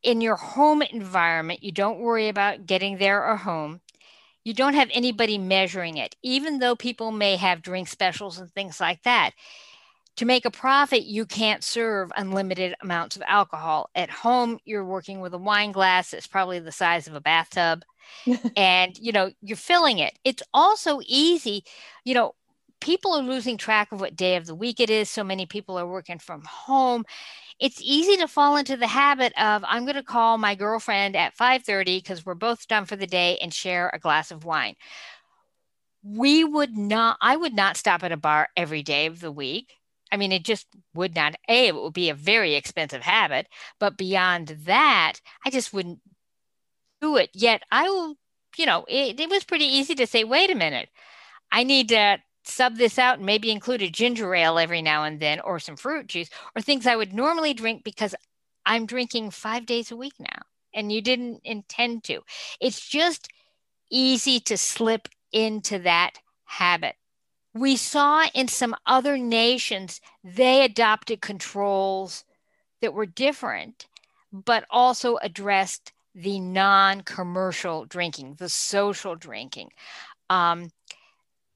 in 0.03 0.21
your 0.21 0.37
home 0.37 0.83
environment, 0.83 1.63
you 1.63 1.73
don't 1.73 2.01
worry 2.01 2.29
about 2.29 2.67
getting 2.67 2.99
there 2.99 3.25
or 3.25 3.37
home. 3.37 3.81
You 4.43 4.55
don't 4.55 4.75
have 4.75 4.89
anybody 4.93 5.37
measuring 5.37 5.99
it, 5.99 6.17
even 6.23 6.59
though 6.59 6.75
people 6.75 7.13
may 7.13 7.37
have 7.37 7.63
drink 7.63 7.89
specials 7.89 8.39
and 8.39 8.51
things 8.51 8.81
like 8.81 9.03
that 9.03 9.33
to 10.17 10.25
make 10.25 10.45
a 10.45 10.51
profit, 10.51 11.05
you 11.05 11.25
can't 11.25 11.65
serve 11.65 12.13
unlimited 12.17 12.75
amounts 12.83 13.17
of 13.17 13.23
alcohol. 13.27 13.91
At 13.95 14.11
home, 14.11 14.59
you're 14.65 14.85
working 14.85 15.21
with 15.21 15.33
a 15.35 15.39
wine 15.39 15.73
glass 15.73 16.11
that's 16.11 16.27
probably 16.27 16.59
the 16.59 16.73
size 16.73 17.07
of 17.07 17.15
a 17.15 17.21
bathtub. 17.21 17.85
and, 18.57 18.99
you 18.99 19.13
know, 19.13 19.31
you're 19.41 19.57
filling 19.57 19.99
it. 19.99 20.19
It's 20.25 20.43
also 20.53 21.01
easy, 21.07 21.65
you 22.05 22.15
know, 22.15 22.35
people 22.81 23.15
are 23.15 23.23
losing 23.23 23.57
track 23.57 23.93
of 23.93 24.01
what 24.01 24.17
day 24.17 24.37
of 24.37 24.47
the 24.47 24.55
week 24.55 24.81
it 24.81 24.91
is. 24.91 25.11
So 25.11 25.23
many 25.23 25.47
people 25.47 25.79
are 25.79 25.87
working 25.87 26.19
from 26.19 26.43
home. 26.43 27.05
It's 27.61 27.81
easy 27.83 28.17
to 28.17 28.27
fall 28.27 28.57
into 28.57 28.77
the 28.77 28.87
habit 28.87 29.33
of 29.41 29.63
I'm 29.67 29.85
going 29.85 29.97
to 29.97 30.03
call 30.03 30.39
my 30.39 30.55
girlfriend 30.55 31.15
at 31.15 31.37
5:30 31.37 31.99
because 31.99 32.25
we're 32.25 32.35
both 32.35 32.67
done 32.69 32.87
for 32.87 32.97
the 32.97 33.07
day 33.07 33.39
and 33.43 33.53
share 33.53 33.91
a 33.93 33.99
glass 33.99 34.31
of 34.31 34.45
wine. 34.45 34.77
We 36.03 36.45
would 36.45 36.77
not 36.77 37.19
I 37.21 37.37
would 37.37 37.55
not 37.55 37.77
stop 37.77 38.03
at 38.03 38.13
a 38.13 38.17
bar 38.17 38.49
every 38.57 38.83
day 38.83 39.07
of 39.07 39.21
the 39.21 39.31
week 39.31 39.75
I 40.13 40.17
mean, 40.17 40.33
it 40.33 40.45
just 40.45 40.67
would 40.95 41.15
not, 41.15 41.37
A, 41.49 41.69
it 41.69 41.75
would 41.75 41.93
be 41.93 42.11
a 42.11 42.15
very 42.15 42.55
expensive 42.55 43.03
habit. 43.03 43.47
But 43.79 43.97
beyond 43.97 44.49
that, 44.65 45.15
I 45.45 45.51
just 45.51 45.73
wouldn't 45.73 46.01
do 47.01 47.17
it. 47.17 47.31
Yet 47.33 47.63
I 47.71 47.89
will, 47.89 48.17
you 48.57 48.67
know, 48.67 48.85
it, 48.89 49.21
it 49.21 49.31
was 49.31 49.45
pretty 49.45 49.67
easy 49.67 49.95
to 49.97 50.07
say, 50.07 50.25
wait 50.25 50.51
a 50.51 50.55
minute, 50.55 50.89
I 51.53 51.65
need 51.65 51.89
to 51.91 52.19
sub 52.45 52.77
this 52.77 52.99
out 52.99 53.19
and 53.19 53.27
maybe 53.27 53.51
include 53.51 53.83
a 53.83 53.91
ginger 53.91 54.35
ale 54.35 54.59
every 54.59 54.83
now 54.83 55.05
and 55.05 55.21
then 55.21 55.41
or 55.41 55.59
some 55.59 55.77
fruit 55.77 56.07
juice 56.07 56.31
or 56.57 56.63
things 56.63 56.87
I 56.87 56.97
would 56.97 57.13
normally 57.13 57.55
drink 57.55 57.85
because 57.85 58.15
I'm 58.67 58.87
drinking 58.87 59.31
five 59.31 59.67
days 59.67 59.91
a 59.91 59.97
week 59.97 60.15
now 60.19 60.43
and 60.75 60.91
you 60.91 61.03
didn't 61.03 61.41
intend 61.45 62.05
to. 62.05 62.21
It's 62.61 62.89
just 62.89 63.29
easy 63.91 64.41
to 64.41 64.57
slip 64.57 65.09
into 65.33 65.79
that 65.81 66.13
habit 66.45 66.95
we 67.55 67.77
saw 67.77 68.27
in 68.35 68.49
some 68.49 68.77
other 68.87 69.19
nations, 69.19 70.01
they 70.23 70.65
adopted 70.65 71.21
controls 71.21 72.25
that 72.81 72.95
were 72.95 73.07
different, 73.07 73.87
but 74.33 74.65
also 74.71 75.17
addressed 75.23 75.93
the 76.15 76.41
non 76.41 77.03
commercial 77.03 77.85
drinking, 77.85 78.37
the 78.39 78.49
social 78.49 79.15
drinking. 79.17 79.71
Um, 80.29 80.71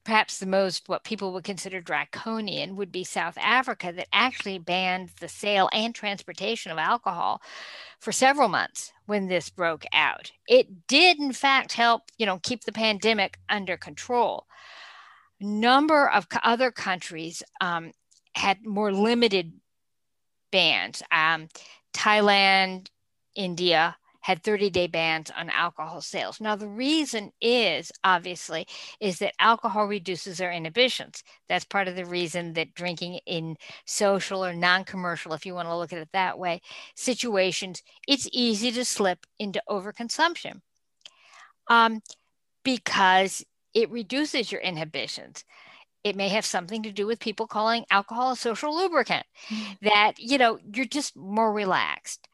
perhaps 0.03 0.37
the 0.37 0.45
most 0.45 0.87
what 0.87 1.03
people 1.03 1.33
would 1.33 1.43
consider 1.43 1.81
draconian 1.81 2.75
would 2.75 2.91
be 2.91 3.03
South 3.03 3.37
Africa, 3.37 3.91
that 3.95 4.07
actually 4.13 4.59
banned 4.59 5.09
the 5.19 5.27
sale 5.27 5.69
and 5.73 5.95
transportation 5.95 6.71
of 6.71 6.77
alcohol 6.77 7.41
for 7.99 8.11
several 8.11 8.47
months 8.47 8.93
when 9.07 9.27
this 9.27 9.49
broke 9.49 9.85
out. 9.91 10.31
It 10.47 10.87
did, 10.87 11.19
in 11.19 11.33
fact, 11.33 11.73
help 11.73 12.03
you 12.17 12.25
know 12.25 12.39
keep 12.43 12.63
the 12.65 12.71
pandemic 12.71 13.37
under 13.49 13.77
control. 13.77 14.45
Number 15.45 16.09
of 16.09 16.27
other 16.43 16.71
countries 16.71 17.43
um, 17.61 17.91
had 18.33 18.65
more 18.65 18.91
limited 18.91 19.53
bans. 20.51 21.01
Um, 21.11 21.47
Thailand, 21.93 22.87
India 23.35 23.95
had 24.21 24.41
30 24.41 24.71
day 24.71 24.87
bans 24.87 25.29
on 25.37 25.51
alcohol 25.51 26.01
sales. 26.01 26.41
Now, 26.41 26.55
the 26.55 26.67
reason 26.67 27.31
is 27.39 27.91
obviously 28.03 28.65
is 28.99 29.19
that 29.19 29.35
alcohol 29.39 29.85
reduces 29.85 30.41
our 30.41 30.51
inhibitions. 30.51 31.21
That's 31.47 31.63
part 31.63 31.87
of 31.87 31.95
the 31.95 32.05
reason 32.05 32.53
that 32.53 32.73
drinking 32.73 33.19
in 33.27 33.55
social 33.85 34.43
or 34.43 34.53
non 34.53 34.83
commercial, 34.83 35.33
if 35.33 35.45
you 35.45 35.53
want 35.53 35.67
to 35.67 35.77
look 35.77 35.93
at 35.93 35.99
it 35.99 36.09
that 36.13 36.39
way, 36.39 36.61
situations, 36.95 37.83
it's 38.07 38.27
easy 38.31 38.71
to 38.71 38.83
slip 38.83 39.27
into 39.37 39.61
overconsumption 39.69 40.61
um, 41.67 42.01
because 42.63 43.45
it 43.75 43.91
reduces 43.91 44.51
your 44.51 44.61
inhibitions. 44.61 45.43
It 46.03 46.15
may 46.15 46.29
have 46.29 46.45
something 46.45 46.81
to 46.83 46.91
do 46.91 47.05
with 47.05 47.19
people 47.19 47.45
calling 47.45 47.85
alcohol 47.91 48.31
a 48.31 48.35
social 48.35 48.75
lubricant 48.75 49.25
mm-hmm. 49.49 49.73
that 49.81 50.13
you 50.17 50.39
know 50.39 50.57
you're 50.73 50.85
just 50.85 51.15
more 51.15 51.53
relaxed. 51.53 52.27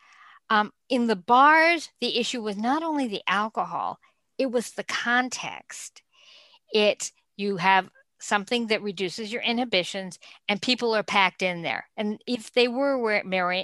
Um, 0.49 0.71
in 0.89 1.07
the 1.07 1.15
bars 1.15 1.89
the 1.99 2.17
issue 2.17 2.41
was 2.41 2.57
not 2.57 2.83
only 2.83 3.07
the 3.07 3.23
alcohol 3.27 3.99
it 4.37 4.51
was 4.51 4.71
the 4.71 4.83
context. 4.83 6.01
It 6.73 7.11
you 7.37 7.57
have 7.57 7.89
something 8.19 8.67
that 8.67 8.83
reduces 8.83 9.33
your 9.33 9.41
inhibitions 9.41 10.19
and 10.47 10.61
people 10.61 10.93
are 10.95 11.01
packed 11.01 11.41
in 11.41 11.63
there. 11.63 11.85
And 11.97 12.21
if 12.27 12.53
they 12.53 12.67
were 12.67 12.97
wear, 12.99 13.23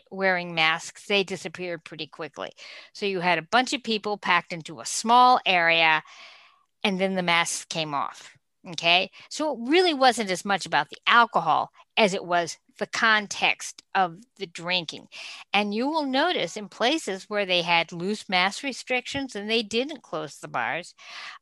wearing 0.10 0.56
masks 0.56 1.06
they 1.06 1.24
disappeared 1.24 1.84
pretty 1.84 2.08
quickly. 2.08 2.50
So 2.94 3.06
you 3.06 3.20
had 3.20 3.38
a 3.38 3.44
bunch 3.52 3.74
of 3.74 3.84
people 3.84 4.18
packed 4.18 4.54
into 4.54 4.80
a 4.80 4.86
small 4.86 5.40
area 5.46 6.02
and 6.88 7.00
then 7.00 7.16
the 7.16 7.24
masks 7.24 7.66
came 7.66 7.94
off 7.94 8.38
Okay. 8.72 9.12
So 9.30 9.54
it 9.54 9.70
really 9.70 9.94
wasn't 9.94 10.32
as 10.32 10.44
much 10.44 10.66
about 10.66 10.90
the 10.90 10.98
alcohol 11.08 11.72
as 11.96 12.14
it 12.14 12.26
was 12.26 12.58
the 12.80 12.88
context 12.88 13.82
of 13.96 14.18
the 14.38 14.46
drinking. 14.46 15.08
And 15.54 15.74
you 15.74 15.88
will 15.88 16.06
notice 16.06 16.58
in 16.58 16.68
places 16.68 17.26
where 17.30 17.46
they 17.46 17.62
had 17.62 17.92
loose 17.92 18.28
mask 18.28 18.64
restrictions 18.64 19.36
and 19.36 19.50
they 19.50 19.64
didn't 19.64 20.04
close 20.04 20.38
the 20.38 20.48
bars, 20.48 20.94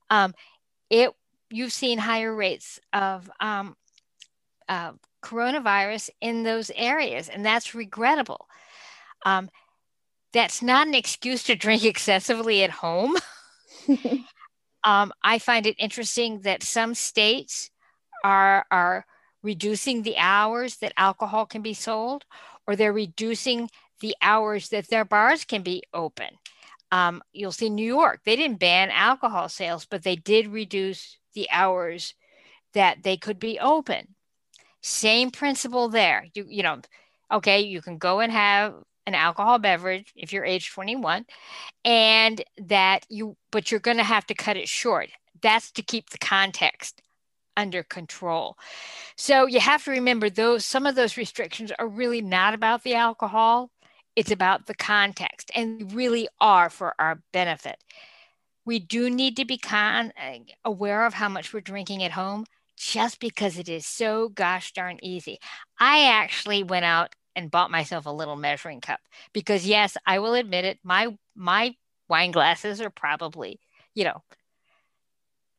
um, 0.10 0.34
it 0.90 1.12
you've 1.50 1.74
seen 1.74 1.98
higher 1.98 2.34
rates 2.34 2.80
of 2.94 3.30
um, 3.40 3.76
uh, 4.70 4.92
coronavirus 5.24 6.10
in 6.22 6.44
those 6.44 6.72
areas, 6.76 7.28
and 7.30 7.46
that's 7.46 7.76
regrettable. 7.76 8.48
Um, 9.26 9.50
that's 10.32 10.62
not 10.62 10.88
an 10.88 10.94
excuse 10.94 11.44
to 11.44 11.56
drink 11.56 11.84
excessively 11.86 12.64
at 12.64 12.70
home. 12.70 13.16
Um, 14.86 15.12
I 15.24 15.40
find 15.40 15.66
it 15.66 15.76
interesting 15.80 16.42
that 16.42 16.64
some 16.64 16.94
states 16.96 17.72
are 18.24 18.66
are 18.72 19.06
reducing 19.44 20.04
the 20.04 20.18
hours 20.18 20.78
that 20.78 20.94
alcohol 20.98 21.46
can 21.48 21.62
be 21.64 21.74
sold, 21.76 22.26
or 22.68 22.76
they're 22.76 22.94
reducing 22.94 23.70
the 24.02 24.16
hours 24.22 24.70
that 24.70 24.90
their 24.90 25.06
bars 25.06 25.46
can 25.46 25.64
be 25.64 25.84
open. 25.94 26.30
Um, 26.92 27.24
you'll 27.34 27.52
see 27.54 27.70
New 27.70 27.88
York; 27.88 28.22
they 28.26 28.36
didn't 28.36 28.60
ban 28.60 28.92
alcohol 28.92 29.50
sales, 29.50 29.86
but 29.86 30.04
they 30.04 30.16
did 30.18 30.48
reduce 30.50 31.18
the 31.36 31.50
hours 31.52 32.16
that 32.74 33.04
they 33.04 33.18
could 33.18 33.40
be 33.40 33.60
open. 33.60 34.16
Same 34.82 35.32
principle 35.32 35.90
there. 35.90 36.28
You 36.36 36.46
you 36.50 36.64
know, 36.64 36.82
okay, 37.32 37.62
you 37.62 37.82
can 37.82 37.98
go 37.98 38.20
and 38.20 38.32
have 38.32 38.76
an 39.06 39.16
alcohol 39.16 39.60
beverage 39.60 40.12
if 40.16 40.34
you're 40.34 40.46
age 40.46 40.72
21 40.72 41.26
and 41.84 42.44
that 42.58 43.06
you 43.10 43.36
but 43.52 43.72
you're 43.72 43.80
going 43.80 43.98
to 43.98 44.04
have 44.04 44.26
to 44.28 44.34
cut 44.34 44.58
it 44.58 44.68
short. 44.68 45.10
That's 45.42 45.72
to 45.72 45.82
keep 45.82 46.10
the 46.10 46.18
context 46.18 47.02
under 47.58 47.84
control. 47.84 48.58
So 49.16 49.46
you 49.46 49.60
have 49.60 49.84
to 49.86 49.92
remember 49.92 50.30
those 50.30 50.66
some 50.66 50.86
of 50.86 50.96
those 50.96 51.18
restrictions 51.18 51.72
are 51.78 51.88
really 51.88 52.22
not 52.22 52.54
about 52.54 52.84
the 52.84 52.96
alcohol. 52.96 53.70
It's 54.16 54.32
about 54.32 54.66
the 54.66 54.76
context 54.76 55.52
and 55.54 55.92
really 55.94 56.28
are 56.40 56.70
for 56.70 56.96
our 57.00 57.22
benefit. 57.34 57.78
We 58.66 58.80
do 58.80 59.10
need 59.10 59.36
to 59.38 59.46
be 59.46 59.58
con- 59.58 60.14
uh, 60.20 60.40
aware 60.64 61.06
of 61.06 61.14
how 61.14 61.30
much 61.30 61.54
we're 61.54 61.62
drinking 61.62 62.02
at 62.04 62.12
home 62.12 62.46
just 62.78 63.20
because 63.20 63.58
it 63.58 63.70
is 63.70 63.86
so 63.86 64.30
gosh 64.30 64.74
darn 64.74 65.00
easy. 65.02 65.40
I 65.80 66.06
actually 66.06 66.64
went 66.64 66.86
out 66.86 67.16
and 67.36 67.52
bought 67.52 67.72
myself 67.72 68.06
a 68.06 68.12
little 68.12 68.36
measuring 68.36 68.82
cup 68.82 69.00
because 69.34 69.66
yes, 69.66 69.98
I 70.06 70.20
will 70.20 70.34
admit 70.34 70.66
it, 70.66 70.80
my 70.84 71.18
my 71.36 71.76
wine 72.08 72.32
glasses 72.32 72.82
are 72.82 72.90
probably, 72.90 73.60
you 73.94 74.04
know, 74.04 74.24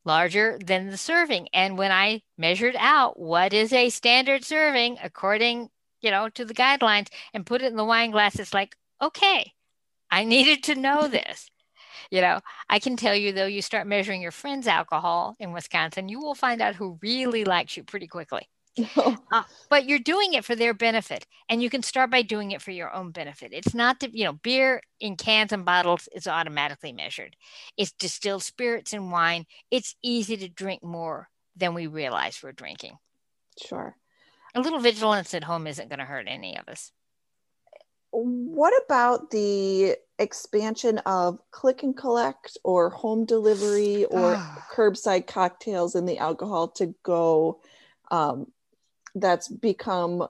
larger 0.05 0.57
than 0.65 0.89
the 0.89 0.97
serving. 0.97 1.49
And 1.53 1.77
when 1.77 1.91
I 1.91 2.21
measured 2.37 2.75
out 2.79 3.19
what 3.19 3.53
is 3.53 3.73
a 3.73 3.89
standard 3.89 4.43
serving 4.43 4.97
according, 5.03 5.69
you 6.01 6.09
know, 6.11 6.29
to 6.29 6.45
the 6.45 6.53
guidelines 6.53 7.09
and 7.33 7.45
put 7.45 7.61
it 7.61 7.67
in 7.67 7.75
the 7.75 7.85
wine 7.85 8.11
glass, 8.11 8.39
it's 8.39 8.53
like, 8.53 8.75
okay, 9.01 9.53
I 10.09 10.23
needed 10.23 10.63
to 10.63 10.75
know 10.75 11.07
this. 11.07 11.49
You 12.09 12.21
know, 12.21 12.39
I 12.69 12.79
can 12.79 12.95
tell 12.95 13.15
you 13.15 13.33
though, 13.33 13.47
you 13.47 13.61
start 13.61 13.85
measuring 13.87 14.21
your 14.21 14.31
friend's 14.31 14.67
alcohol 14.67 15.35
in 15.39 15.51
Wisconsin, 15.51 16.09
you 16.09 16.19
will 16.19 16.35
find 16.35 16.61
out 16.61 16.75
who 16.75 16.99
really 17.01 17.43
likes 17.43 17.75
you 17.75 17.83
pretty 17.83 18.07
quickly. 18.07 18.47
uh, 19.31 19.43
but 19.69 19.85
you're 19.85 19.99
doing 19.99 20.33
it 20.33 20.45
for 20.45 20.55
their 20.55 20.73
benefit 20.73 21.25
and 21.49 21.61
you 21.61 21.69
can 21.69 21.83
start 21.83 22.11
by 22.11 22.21
doing 22.21 22.51
it 22.51 22.61
for 22.61 22.71
your 22.71 22.93
own 22.93 23.11
benefit. 23.11 23.51
It's 23.53 23.73
not 23.73 23.99
to 24.01 24.17
you 24.17 24.25
know 24.25 24.33
beer 24.33 24.81
in 24.99 25.15
cans 25.15 25.51
and 25.51 25.65
bottles 25.65 26.07
is 26.13 26.27
automatically 26.27 26.91
measured. 26.91 27.35
It's 27.77 27.91
distilled 27.91 28.43
spirits 28.43 28.93
and 28.93 29.11
wine. 29.11 29.45
It's 29.71 29.95
easy 30.03 30.37
to 30.37 30.49
drink 30.49 30.83
more 30.83 31.29
than 31.55 31.73
we 31.73 31.87
realize 31.87 32.39
we're 32.41 32.51
drinking. 32.51 32.97
Sure. 33.65 33.95
A 34.55 34.61
little 34.61 34.79
vigilance 34.79 35.33
at 35.33 35.43
home 35.43 35.67
isn't 35.67 35.89
going 35.89 35.99
to 35.99 36.05
hurt 36.05 36.27
any 36.27 36.57
of 36.57 36.67
us. 36.67 36.91
What 38.11 38.73
about 38.85 39.29
the 39.31 39.95
expansion 40.17 40.97
of 40.99 41.39
click 41.51 41.83
and 41.83 41.95
collect 41.95 42.57
or 42.63 42.89
home 42.89 43.25
delivery 43.25 44.05
or 44.05 44.35
curbside 44.73 45.27
cocktails 45.27 45.93
and 45.93 46.07
the 46.07 46.17
alcohol 46.17 46.69
to 46.69 46.95
go 47.03 47.59
um, 48.09 48.47
that's 49.19 49.47
become 49.47 50.27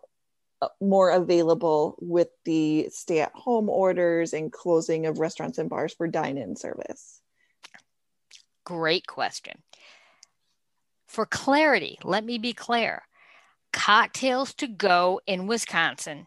uh, 0.61 0.67
more 0.81 1.11
available 1.11 1.95
with 1.99 2.29
the 2.45 2.89
stay 2.89 3.21
at 3.21 3.31
home 3.33 3.69
orders 3.69 4.33
and 4.33 4.51
closing 4.51 5.05
of 5.05 5.19
restaurants 5.19 5.57
and 5.57 5.69
bars 5.69 5.93
for 5.93 6.07
dine 6.07 6.37
in 6.37 6.55
service? 6.55 7.21
Great 8.65 9.07
question. 9.07 9.61
For 11.07 11.25
clarity, 11.25 11.99
let 12.03 12.25
me 12.25 12.37
be 12.37 12.53
clear 12.53 13.03
cocktails 13.71 14.53
to 14.55 14.67
go 14.67 15.21
in 15.27 15.45
Wisconsin 15.45 16.25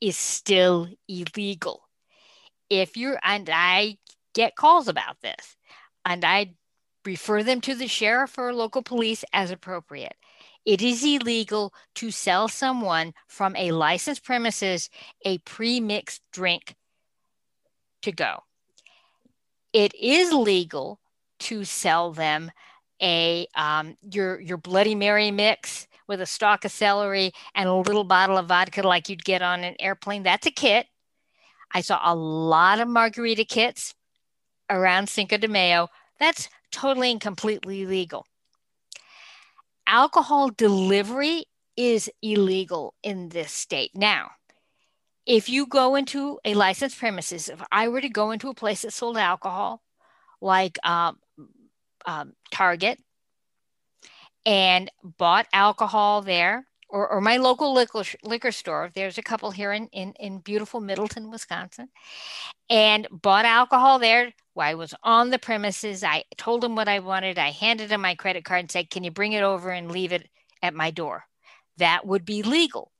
is 0.00 0.16
still 0.16 0.88
illegal. 1.08 1.82
If 2.70 2.96
you're, 2.96 3.18
and 3.22 3.50
I 3.52 3.98
get 4.34 4.56
calls 4.56 4.88
about 4.88 5.20
this, 5.20 5.56
and 6.04 6.24
I 6.24 6.54
refer 7.04 7.42
them 7.42 7.60
to 7.62 7.74
the 7.74 7.86
sheriff 7.86 8.38
or 8.38 8.54
local 8.54 8.82
police 8.82 9.24
as 9.32 9.50
appropriate 9.50 10.14
it 10.64 10.82
is 10.82 11.04
illegal 11.04 11.72
to 11.96 12.10
sell 12.10 12.48
someone 12.48 13.14
from 13.28 13.56
a 13.56 13.72
licensed 13.72 14.24
premises 14.24 14.90
a 15.24 15.38
pre-mixed 15.38 16.22
drink 16.32 16.74
to 18.02 18.12
go. 18.12 18.40
It 19.72 19.94
is 19.94 20.32
legal 20.32 21.00
to 21.40 21.64
sell 21.64 22.12
them 22.12 22.50
a 23.02 23.46
um, 23.54 23.96
your 24.12 24.40
your 24.40 24.58
Bloody 24.58 24.94
Mary 24.94 25.30
mix 25.30 25.86
with 26.06 26.20
a 26.20 26.26
stalk 26.26 26.64
of 26.64 26.72
celery 26.72 27.32
and 27.54 27.68
a 27.68 27.74
little 27.74 28.04
bottle 28.04 28.36
of 28.36 28.48
vodka 28.48 28.82
like 28.82 29.08
you'd 29.08 29.24
get 29.24 29.42
on 29.42 29.64
an 29.64 29.76
airplane. 29.78 30.22
That's 30.22 30.46
a 30.46 30.50
kit. 30.50 30.86
I 31.72 31.80
saw 31.80 32.00
a 32.02 32.14
lot 32.14 32.80
of 32.80 32.88
margarita 32.88 33.44
kits 33.44 33.94
around 34.68 35.08
Cinco 35.08 35.38
de 35.38 35.48
Mayo. 35.48 35.88
That's 36.18 36.48
totally 36.72 37.12
and 37.12 37.20
completely 37.20 37.86
legal 37.86 38.26
alcohol 39.86 40.50
delivery 40.50 41.44
is 41.76 42.10
illegal 42.22 42.94
in 43.02 43.28
this 43.30 43.52
state. 43.52 43.90
Now, 43.94 44.32
if 45.26 45.48
you 45.48 45.66
go 45.66 45.94
into 45.94 46.38
a 46.44 46.54
licensed 46.54 46.98
premises, 46.98 47.48
if 47.48 47.62
I 47.70 47.88
were 47.88 48.00
to 48.00 48.08
go 48.08 48.30
into 48.30 48.48
a 48.48 48.54
place 48.54 48.82
that 48.82 48.92
sold 48.92 49.16
alcohol, 49.16 49.82
like 50.40 50.78
um, 50.84 51.18
um, 52.06 52.32
Target, 52.50 52.98
and 54.44 54.90
bought 55.02 55.46
alcohol 55.52 56.22
there, 56.22 56.66
or, 56.88 57.08
or 57.08 57.20
my 57.20 57.36
local 57.36 57.72
liquor, 57.72 58.02
liquor 58.24 58.50
store, 58.50 58.90
there's 58.94 59.18
a 59.18 59.22
couple 59.22 59.50
here 59.50 59.72
in, 59.72 59.86
in, 59.88 60.12
in 60.18 60.38
beautiful 60.38 60.80
Middleton, 60.80 61.30
Wisconsin, 61.30 61.88
and 62.68 63.06
bought 63.10 63.44
alcohol 63.44 63.98
there 63.98 64.32
I 64.58 64.74
was 64.74 64.94
on 65.02 65.30
the 65.30 65.38
premises. 65.38 66.02
I 66.02 66.24
told 66.36 66.62
them 66.62 66.76
what 66.76 66.88
I 66.88 66.98
wanted. 66.98 67.38
I 67.38 67.50
handed 67.50 67.88
them 67.88 68.00
my 68.02 68.14
credit 68.14 68.44
card 68.44 68.60
and 68.60 68.70
said, 68.70 68.90
Can 68.90 69.04
you 69.04 69.10
bring 69.10 69.32
it 69.32 69.42
over 69.42 69.70
and 69.70 69.90
leave 69.90 70.12
it 70.12 70.28
at 70.62 70.74
my 70.74 70.90
door? 70.90 71.24
That 71.76 72.06
would 72.06 72.24
be 72.24 72.42
legal. 72.42 72.92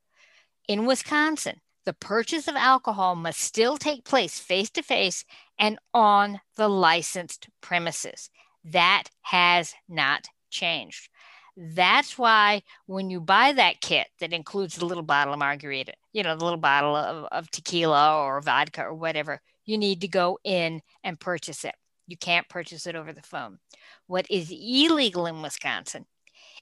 In 0.69 0.87
Wisconsin, 0.87 1.61
the 1.85 1.93
purchase 1.93 2.47
of 2.47 2.57
alcohol 2.57 3.17
must 3.17 3.41
still 3.41 3.77
take 3.77 4.05
place 4.05 4.39
face 4.39 4.71
to 4.71 4.83
face 4.83 5.25
and 5.59 5.79
on 5.93 6.41
the 6.57 6.69
licensed 6.69 7.49
premises. 7.61 8.31
That 8.65 9.05
has 9.23 9.75
not 9.89 10.29
changed. 10.51 11.09
That's 11.57 12.17
why 12.17 12.63
when 12.87 13.11
you 13.11 13.21
buy 13.21 13.53
that 13.53 13.81
kit 13.81 14.07
that 14.21 14.33
includes 14.33 14.77
the 14.77 14.87
little 14.87 15.03
bottle 15.03 15.33
of 15.33 15.39
margarita, 15.39 15.95
you 16.13 16.23
know, 16.23 16.37
the 16.37 16.45
little 16.45 16.61
bottle 16.61 16.95
of, 16.95 17.25
of 17.33 17.51
tequila 17.51 18.23
or 18.23 18.41
vodka 18.41 18.83
or 18.85 18.95
whatever, 18.95 19.41
you 19.65 19.79
need 19.79 20.01
to 20.03 20.09
go 20.09 20.39
in 20.45 20.83
and 21.05 21.21
purchase 21.21 21.65
it. 21.65 21.75
You 22.07 22.17
can't 22.17 22.49
purchase 22.49 22.87
it 22.87 22.97
over 22.97 23.13
the 23.13 23.23
phone. 23.23 23.59
What 24.07 24.27
is 24.31 24.51
illegal 24.51 25.27
in 25.27 25.43
Wisconsin 25.43 26.07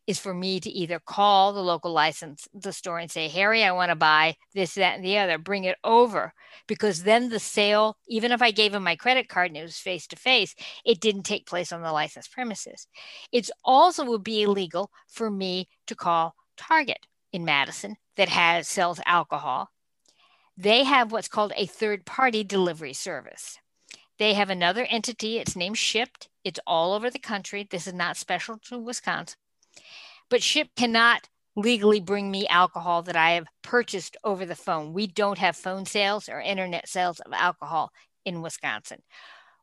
is 0.06 0.18
for 0.18 0.32
me 0.32 0.58
to 0.58 0.70
either 0.70 0.98
call 0.98 1.52
the 1.52 1.62
local 1.62 1.92
license, 1.92 2.48
the 2.54 2.72
store, 2.72 2.98
and 2.98 3.10
say, 3.10 3.28
Harry, 3.28 3.62
I 3.62 3.72
want 3.72 3.90
to 3.90 3.96
buy 3.96 4.36
this, 4.54 4.74
that, 4.74 4.96
and 4.96 5.04
the 5.04 5.18
other, 5.18 5.36
bring 5.36 5.64
it 5.64 5.76
over. 5.84 6.32
Because 6.66 7.02
then 7.02 7.28
the 7.28 7.38
sale, 7.38 7.98
even 8.08 8.32
if 8.32 8.40
I 8.40 8.50
gave 8.50 8.74
him 8.74 8.82
my 8.82 8.96
credit 8.96 9.28
card 9.28 9.48
and 9.48 9.56
it 9.58 9.62
was 9.62 9.76
face 9.76 10.06
to 10.08 10.16
face, 10.16 10.54
it 10.84 11.00
didn't 11.00 11.24
take 11.24 11.46
place 11.46 11.72
on 11.72 11.82
the 11.82 11.92
licensed 11.92 12.32
premises. 12.32 12.86
It's 13.32 13.50
also 13.64 14.04
would 14.06 14.24
be 14.24 14.42
illegal 14.42 14.90
for 15.08 15.30
me 15.30 15.68
to 15.86 15.94
call 15.94 16.34
Target 16.56 17.06
in 17.32 17.44
Madison 17.44 17.96
that 18.16 18.30
has 18.30 18.66
sells 18.66 19.00
alcohol. 19.04 19.68
They 20.58 20.84
have 20.84 21.12
what's 21.12 21.28
called 21.28 21.52
a 21.56 21.66
third 21.66 22.04
party 22.04 22.44
delivery 22.44 22.92
service. 22.92 23.58
They 24.18 24.34
have 24.34 24.50
another 24.50 24.84
entity, 24.90 25.38
it's 25.38 25.56
named 25.56 25.76
Shipt. 25.76 26.28
It's 26.44 26.60
all 26.66 26.92
over 26.92 27.10
the 27.10 27.20
country. 27.20 27.66
This 27.70 27.86
is 27.86 27.94
not 27.94 28.16
special 28.16 28.58
to 28.68 28.78
Wisconsin 28.78 29.36
but 30.30 30.42
Shipt 30.42 30.76
cannot 30.76 31.28
legally 31.56 32.00
bring 32.00 32.30
me 32.30 32.46
alcohol 32.48 33.02
that 33.02 33.16
I 33.16 33.32
have 33.32 33.46
purchased 33.62 34.16
over 34.24 34.46
the 34.46 34.54
phone. 34.54 34.92
We 34.92 35.06
don't 35.06 35.38
have 35.38 35.56
phone 35.56 35.86
sales 35.86 36.28
or 36.28 36.40
internet 36.40 36.88
sales 36.88 37.20
of 37.20 37.32
alcohol 37.32 37.90
in 38.24 38.42
Wisconsin. 38.42 39.02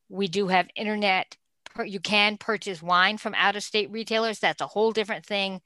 We 0.10 0.28
do 0.28 0.48
have 0.48 0.68
internet, 0.76 1.38
you 1.86 2.00
can 2.00 2.38
purchase 2.38 2.82
wine 2.82 3.18
from 3.18 3.34
out 3.36 3.56
of 3.56 3.64
state 3.64 3.91
retailers. 3.91 4.39
That's 4.39 4.62
a 4.62 4.68
whole 4.68 4.91
different 4.91 5.26
thing. 5.26 5.62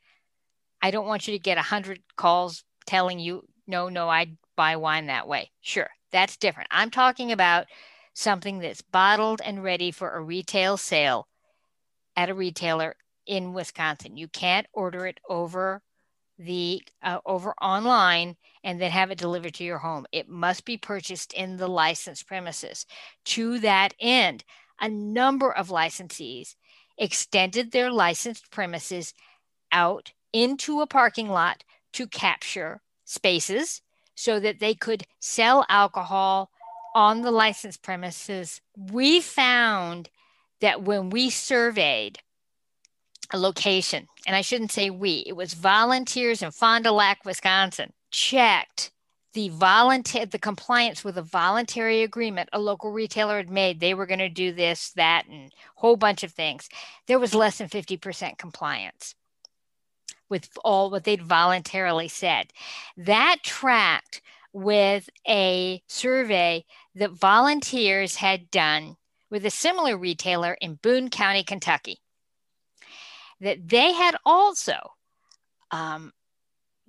I 0.81 0.91
don't 0.91 1.07
want 1.07 1.27
you 1.27 1.33
to 1.33 1.39
get 1.39 1.57
100 1.57 1.99
calls 2.15 2.63
telling 2.85 3.19
you, 3.19 3.43
no, 3.67 3.89
no, 3.89 4.09
I 4.09 4.37
buy 4.59 4.75
wine 4.75 5.05
that 5.05 5.25
way. 5.25 5.49
Sure, 5.61 5.89
that's 6.11 6.35
different. 6.35 6.67
I'm 6.69 6.91
talking 6.91 7.31
about 7.31 7.67
something 8.13 8.59
that's 8.59 8.81
bottled 8.81 9.39
and 9.41 9.63
ready 9.63 9.89
for 9.89 10.09
a 10.09 10.21
retail 10.21 10.75
sale 10.75 11.29
at 12.17 12.29
a 12.29 12.33
retailer 12.33 12.97
in 13.25 13.53
Wisconsin. 13.53 14.17
You 14.17 14.27
can't 14.27 14.67
order 14.73 15.05
it 15.05 15.17
over 15.29 15.81
the 16.37 16.81
uh, 17.01 17.19
over 17.25 17.53
online 17.61 18.35
and 18.65 18.81
then 18.81 18.91
have 18.91 19.11
it 19.11 19.17
delivered 19.17 19.53
to 19.53 19.63
your 19.63 19.77
home. 19.77 20.05
It 20.11 20.27
must 20.27 20.65
be 20.65 20.75
purchased 20.75 21.31
in 21.31 21.55
the 21.55 21.69
licensed 21.69 22.27
premises. 22.27 22.85
To 23.27 23.59
that 23.59 23.93
end, 23.97 24.43
a 24.81 24.89
number 24.89 25.53
of 25.53 25.69
licensees 25.69 26.55
extended 26.97 27.71
their 27.71 27.89
licensed 27.89 28.51
premises 28.51 29.13
out 29.71 30.11
into 30.33 30.81
a 30.81 30.87
parking 30.87 31.29
lot 31.29 31.63
to 31.93 32.07
capture 32.07 32.81
spaces 33.05 33.81
so 34.19 34.37
that 34.37 34.59
they 34.59 34.75
could 34.75 35.05
sell 35.21 35.65
alcohol 35.69 36.51
on 36.93 37.21
the 37.21 37.31
licensed 37.31 37.81
premises. 37.81 38.59
We 38.75 39.21
found 39.21 40.09
that 40.59 40.83
when 40.83 41.09
we 41.09 41.29
surveyed 41.29 42.19
a 43.31 43.39
location, 43.39 44.07
and 44.27 44.35
I 44.35 44.41
shouldn't 44.41 44.73
say 44.73 44.89
we, 44.89 45.23
it 45.25 45.37
was 45.37 45.53
volunteers 45.53 46.41
in 46.41 46.51
Fond 46.51 46.83
du 46.83 46.91
Lac, 46.91 47.23
Wisconsin, 47.23 47.93
checked 48.11 48.91
the 49.33 49.47
volunteer 49.49 50.25
the 50.25 50.37
compliance 50.37 51.01
with 51.01 51.17
a 51.17 51.21
voluntary 51.21 52.03
agreement 52.03 52.49
a 52.51 52.59
local 52.59 52.91
retailer 52.91 53.37
had 53.37 53.49
made. 53.49 53.79
They 53.79 53.93
were 53.93 54.07
going 54.07 54.19
to 54.19 54.27
do 54.27 54.51
this 54.51 54.89
that 54.97 55.27
and 55.27 55.45
a 55.45 55.79
whole 55.79 55.95
bunch 55.95 56.23
of 56.23 56.31
things. 56.31 56.67
There 57.07 57.19
was 57.19 57.33
less 57.33 57.59
than 57.59 57.69
50% 57.69 58.37
compliance 58.37 59.15
with 60.29 60.49
all 60.63 60.89
what 60.89 61.03
they'd 61.03 61.21
voluntarily 61.21 62.07
said. 62.07 62.53
That 62.95 63.37
tracked 63.43 64.21
with 64.53 65.09
a 65.27 65.81
survey 65.87 66.65
that 66.95 67.11
volunteers 67.11 68.15
had 68.15 68.49
done 68.51 68.97
with 69.29 69.45
a 69.45 69.51
similar 69.51 69.97
retailer 69.97 70.57
in 70.59 70.75
boone 70.75 71.09
county 71.09 71.43
kentucky 71.43 71.99
that 73.39 73.69
they 73.69 73.93
had 73.93 74.15
also 74.25 74.75
um, 75.71 76.11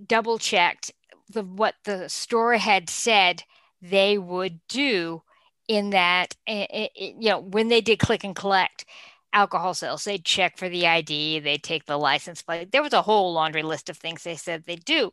double 0.06 0.38
checked 0.38 0.92
the 1.28 1.42
what 1.42 1.74
the 1.84 2.08
store 2.08 2.54
had 2.54 2.88
said 2.88 3.42
they 3.82 4.18
would 4.18 4.60
do 4.68 5.22
in 5.68 5.90
that 5.90 6.34
it, 6.46 6.90
it, 6.96 7.14
you 7.20 7.28
know 7.28 7.38
when 7.38 7.68
they 7.68 7.80
did 7.80 7.98
click 7.98 8.24
and 8.24 8.34
collect 8.34 8.84
alcohol 9.32 9.74
sales 9.74 10.04
they'd 10.04 10.24
check 10.24 10.58
for 10.58 10.68
the 10.68 10.86
id 10.86 11.40
they'd 11.40 11.62
take 11.62 11.86
the 11.86 11.96
license 11.96 12.42
plate 12.42 12.72
there 12.72 12.82
was 12.82 12.92
a 12.92 13.02
whole 13.02 13.32
laundry 13.32 13.62
list 13.62 13.88
of 13.88 13.96
things 13.96 14.24
they 14.24 14.36
said 14.36 14.64
they 14.66 14.76
do 14.76 15.10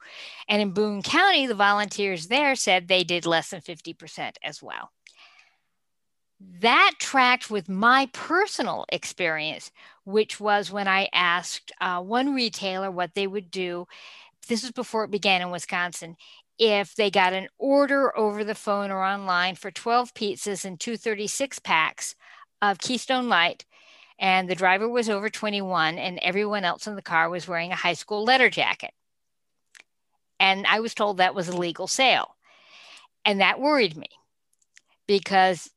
and 0.47 0.61
in 0.61 0.71
boone 0.71 1.01
county 1.01 1.45
the 1.45 1.53
volunteers 1.53 2.27
there 2.27 2.55
said 2.55 2.87
they 2.87 3.03
did 3.03 3.25
less 3.25 3.49
than 3.51 3.61
50% 3.61 4.33
as 4.43 4.61
well 4.61 4.91
that 6.39 6.93
tracked 6.99 7.49
with 7.49 7.67
my 7.67 8.09
personal 8.13 8.85
experience, 8.89 9.71
which 10.05 10.39
was 10.39 10.71
when 10.71 10.87
I 10.87 11.09
asked 11.11 11.71
uh, 11.81 12.01
one 12.01 12.33
retailer 12.33 12.91
what 12.91 13.15
they 13.15 13.25
would 13.25 13.49
do. 13.49 13.87
This 14.47 14.61
was 14.61 14.71
before 14.71 15.03
it 15.03 15.11
began 15.11 15.41
in 15.41 15.49
Wisconsin. 15.49 16.15
If 16.59 16.95
they 16.95 17.09
got 17.09 17.33
an 17.33 17.47
order 17.57 18.15
over 18.17 18.43
the 18.43 18.55
phone 18.55 18.91
or 18.91 19.03
online 19.03 19.55
for 19.55 19.71
12 19.71 20.13
pizzas 20.13 20.63
and 20.63 20.79
236 20.79 21.59
packs 21.59 22.15
of 22.61 22.79
Keystone 22.79 23.29
Light, 23.29 23.65
and 24.19 24.49
the 24.49 24.55
driver 24.55 24.87
was 24.87 25.09
over 25.09 25.29
21, 25.29 25.97
and 25.97 26.19
everyone 26.21 26.63
else 26.63 26.87
in 26.87 26.95
the 26.95 27.01
car 27.01 27.29
was 27.29 27.47
wearing 27.47 27.71
a 27.71 27.75
high 27.75 27.93
school 27.93 28.23
letter 28.23 28.49
jacket. 28.49 28.91
And 30.39 30.65
I 30.67 30.79
was 30.79 30.93
told 30.93 31.17
that 31.17 31.35
was 31.35 31.47
a 31.47 31.57
legal 31.57 31.87
sale. 31.87 32.35
And 33.25 33.41
that 33.41 33.59
worried 33.59 33.97
me 33.97 34.09
because 35.07 35.69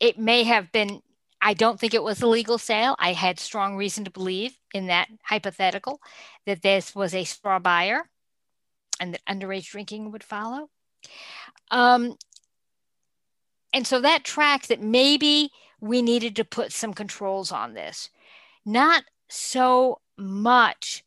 it 0.00 0.18
may 0.18 0.44
have 0.44 0.72
been 0.72 1.02
I 1.40 1.54
don't 1.54 1.78
think 1.78 1.94
it 1.94 2.02
was 2.02 2.20
a 2.20 2.26
legal 2.26 2.58
sale. 2.58 2.96
I 2.98 3.12
had 3.12 3.38
strong 3.38 3.76
reason 3.76 4.04
to 4.04 4.10
believe 4.10 4.58
in 4.74 4.88
that 4.88 5.08
hypothetical 5.22 6.00
that 6.46 6.62
this 6.62 6.94
was 6.96 7.14
a 7.14 7.22
straw 7.24 7.60
buyer 7.60 8.08
and 9.00 9.14
that 9.14 9.24
underage 9.24 9.70
drinking 9.70 10.10
would 10.10 10.24
follow. 10.24 10.68
Um, 11.70 12.16
and 13.72 13.86
so 13.86 14.00
that 14.00 14.24
tracks 14.24 14.66
that 14.68 14.82
maybe 14.82 15.50
we 15.80 16.02
needed 16.02 16.36
to 16.36 16.44
put 16.44 16.72
some 16.72 16.94
controls 16.94 17.52
on 17.52 17.74
this. 17.74 18.10
Not 18.64 19.04
so 19.28 20.00
much 20.16 21.04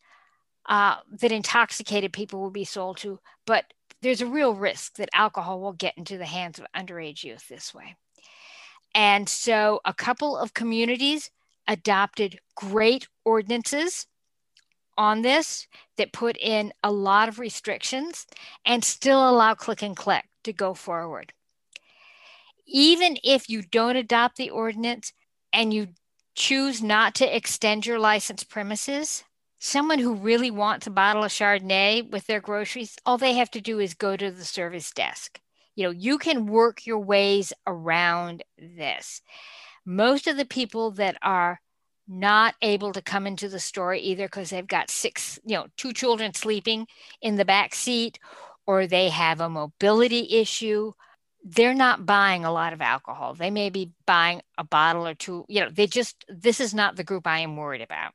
uh, 0.67 0.97
that 1.19 1.31
intoxicated 1.31 2.13
people 2.13 2.39
will 2.39 2.51
be 2.51 2.63
sold 2.63 2.97
to, 2.97 3.19
but 3.45 3.65
there's 4.01 4.21
a 4.21 4.27
real 4.27 4.53
risk 4.53 4.95
that 4.95 5.09
alcohol 5.13 5.59
will 5.59 5.73
get 5.73 5.97
into 5.97 6.17
the 6.17 6.25
hands 6.25 6.59
of 6.59 6.65
underage 6.75 7.23
youth 7.23 7.47
this 7.47 7.73
way. 7.73 7.95
And 8.93 9.27
so 9.29 9.79
a 9.85 9.93
couple 9.93 10.37
of 10.37 10.53
communities 10.53 11.31
adopted 11.67 12.39
great 12.55 13.07
ordinances 13.23 14.07
on 14.97 15.21
this 15.21 15.67
that 15.97 16.11
put 16.11 16.37
in 16.37 16.73
a 16.83 16.91
lot 16.91 17.29
of 17.29 17.39
restrictions 17.39 18.27
and 18.65 18.83
still 18.83 19.29
allow 19.29 19.53
click 19.53 19.81
and 19.81 19.95
collect 19.95 20.27
to 20.43 20.53
go 20.53 20.73
forward. 20.73 21.33
Even 22.65 23.17
if 23.23 23.49
you 23.49 23.61
don't 23.61 23.95
adopt 23.95 24.37
the 24.37 24.49
ordinance 24.49 25.13
and 25.51 25.73
you 25.73 25.89
choose 26.35 26.81
not 26.81 27.15
to 27.15 27.35
extend 27.35 27.85
your 27.85 27.99
licensed 27.99 28.49
premises, 28.49 29.23
someone 29.59 29.99
who 29.99 30.15
really 30.15 30.51
wants 30.51 30.87
a 30.87 30.91
bottle 30.91 31.23
of 31.23 31.31
Chardonnay 31.31 32.09
with 32.09 32.25
their 32.27 32.41
groceries, 32.41 32.95
all 33.05 33.17
they 33.17 33.33
have 33.33 33.51
to 33.51 33.61
do 33.61 33.79
is 33.79 33.93
go 33.93 34.17
to 34.17 34.31
the 34.31 34.45
service 34.45 34.91
desk. 34.91 35.39
You 35.75 35.85
know 35.85 35.91
you 35.91 36.17
can 36.17 36.47
work 36.47 36.85
your 36.85 36.99
ways 36.99 37.53
around 37.65 38.43
this. 38.57 39.21
Most 39.85 40.27
of 40.27 40.37
the 40.37 40.45
people 40.45 40.91
that 40.91 41.17
are 41.21 41.61
not 42.07 42.55
able 42.61 42.91
to 42.91 43.01
come 43.01 43.25
into 43.25 43.47
the 43.47 43.59
store 43.59 43.93
either 43.93 44.25
because 44.25 44.49
they've 44.49 44.67
got 44.67 44.91
six 44.91 45.39
you 45.45 45.55
know 45.55 45.67
two 45.77 45.93
children 45.93 46.33
sleeping 46.33 46.87
in 47.21 47.35
the 47.35 47.45
back 47.45 47.73
seat 47.73 48.19
or 48.67 48.85
they 48.85 49.09
have 49.09 49.39
a 49.39 49.49
mobility 49.49 50.27
issue 50.37 50.91
they're 51.43 51.73
not 51.73 52.05
buying 52.05 52.45
a 52.45 52.51
lot 52.51 52.73
of 52.73 52.81
alcohol 52.81 53.33
they 53.33 53.49
may 53.49 53.69
be 53.69 53.91
buying 54.05 54.41
a 54.57 54.63
bottle 54.63 55.07
or 55.07 55.13
two 55.13 55.45
you 55.47 55.59
know 55.59 55.69
they 55.69 55.87
just 55.87 56.23
this 56.29 56.59
is 56.59 56.73
not 56.73 56.95
the 56.95 57.03
group 57.03 57.25
i 57.25 57.39
am 57.39 57.57
worried 57.57 57.81
about 57.81 58.13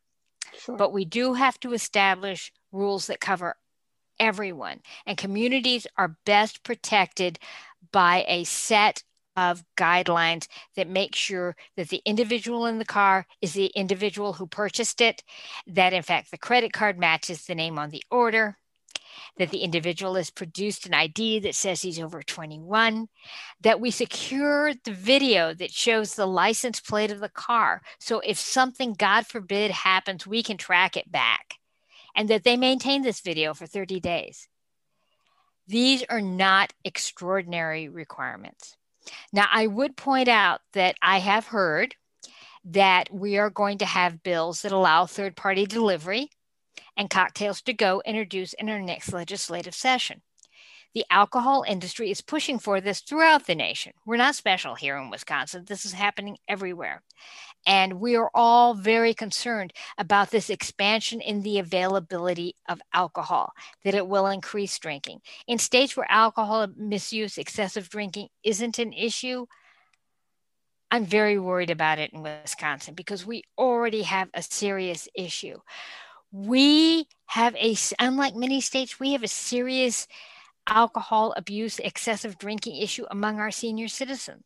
sure. 0.58 0.76
but 0.76 0.92
we 0.92 1.04
do 1.04 1.34
have 1.34 1.58
to 1.58 1.72
establish 1.72 2.52
rules 2.72 3.06
that 3.08 3.20
cover 3.20 3.56
everyone. 4.18 4.80
And 5.06 5.16
communities 5.16 5.86
are 5.96 6.16
best 6.24 6.62
protected 6.62 7.38
by 7.92 8.24
a 8.28 8.44
set 8.44 9.02
of 9.36 9.62
guidelines 9.76 10.46
that 10.76 10.88
make 10.88 11.14
sure 11.14 11.56
that 11.76 11.88
the 11.90 12.00
individual 12.06 12.64
in 12.64 12.78
the 12.78 12.86
car 12.86 13.26
is 13.42 13.52
the 13.52 13.66
individual 13.66 14.34
who 14.34 14.46
purchased 14.46 15.00
it, 15.00 15.22
that 15.66 15.92
in 15.92 16.02
fact 16.02 16.30
the 16.30 16.38
credit 16.38 16.72
card 16.72 16.98
matches 16.98 17.44
the 17.44 17.54
name 17.54 17.78
on 17.78 17.90
the 17.90 18.02
order, 18.10 18.56
that 19.38 19.50
the 19.50 19.58
individual 19.58 20.14
has 20.14 20.30
produced 20.30 20.86
an 20.86 20.94
ID 20.94 21.40
that 21.40 21.54
says 21.54 21.82
he's 21.82 22.00
over 22.00 22.22
21, 22.22 23.08
that 23.60 23.80
we 23.80 23.90
secure 23.90 24.72
the 24.84 24.92
video 24.92 25.52
that 25.54 25.72
shows 25.72 26.14
the 26.14 26.26
license 26.26 26.80
plate 26.80 27.10
of 27.10 27.20
the 27.20 27.28
car. 27.28 27.82
So 27.98 28.20
if 28.20 28.38
something, 28.38 28.94
God 28.94 29.26
forbid, 29.26 29.70
happens, 29.70 30.26
we 30.26 30.42
can 30.42 30.56
track 30.56 30.96
it 30.96 31.10
back, 31.10 31.54
and 32.14 32.28
that 32.30 32.44
they 32.44 32.56
maintain 32.56 33.02
this 33.02 33.20
video 33.20 33.52
for 33.52 33.66
30 33.66 34.00
days. 34.00 34.48
These 35.68 36.04
are 36.08 36.22
not 36.22 36.72
extraordinary 36.84 37.88
requirements. 37.88 38.76
Now, 39.32 39.48
I 39.52 39.66
would 39.66 39.96
point 39.96 40.28
out 40.28 40.60
that 40.72 40.96
I 41.02 41.18
have 41.18 41.48
heard 41.48 41.94
that 42.64 43.12
we 43.12 43.38
are 43.38 43.50
going 43.50 43.78
to 43.78 43.86
have 43.86 44.22
bills 44.22 44.62
that 44.62 44.72
allow 44.72 45.06
third 45.06 45.36
party 45.36 45.66
delivery 45.66 46.30
and 46.96 47.10
cocktails 47.10 47.60
to 47.62 47.72
go 47.72 48.02
introduced 48.04 48.54
in 48.58 48.68
our 48.68 48.80
next 48.80 49.12
legislative 49.12 49.74
session. 49.74 50.22
The 50.94 51.04
alcohol 51.10 51.62
industry 51.68 52.10
is 52.10 52.22
pushing 52.22 52.58
for 52.58 52.80
this 52.80 53.00
throughout 53.00 53.46
the 53.46 53.54
nation. 53.54 53.92
We're 54.06 54.16
not 54.16 54.34
special 54.34 54.74
here 54.74 54.96
in 54.96 55.10
Wisconsin. 55.10 55.64
This 55.66 55.84
is 55.84 55.92
happening 55.92 56.38
everywhere. 56.48 57.02
And 57.66 58.00
we 58.00 58.16
are 58.16 58.30
all 58.32 58.72
very 58.72 59.12
concerned 59.12 59.74
about 59.98 60.30
this 60.30 60.48
expansion 60.48 61.20
in 61.20 61.42
the 61.42 61.58
availability 61.58 62.54
of 62.66 62.80
alcohol, 62.94 63.52
that 63.84 63.94
it 63.94 64.08
will 64.08 64.26
increase 64.26 64.78
drinking. 64.78 65.20
In 65.46 65.58
states 65.58 65.96
where 65.96 66.10
alcohol 66.10 66.68
misuse, 66.74 67.36
excessive 67.36 67.90
drinking 67.90 68.28
isn't 68.42 68.78
an 68.78 68.94
issue, 68.94 69.44
I'm 70.90 71.04
very 71.04 71.38
worried 71.38 71.70
about 71.70 71.98
it 71.98 72.12
in 72.12 72.22
Wisconsin 72.22 72.94
because 72.94 73.26
we 73.26 73.42
already 73.58 74.02
have 74.02 74.30
a 74.32 74.42
serious 74.42 75.08
issue. 75.14 75.58
We 76.32 77.08
have 77.26 77.54
a, 77.56 77.76
unlike 77.98 78.34
many 78.34 78.60
states, 78.60 79.00
we 79.00 79.12
have 79.12 79.22
a 79.22 79.28
serious 79.28 80.06
alcohol 80.66 81.32
abuse, 81.36 81.78
excessive 81.78 82.38
drinking 82.38 82.76
issue 82.76 83.06
among 83.10 83.38
our 83.38 83.50
senior 83.50 83.88
citizens. 83.88 84.44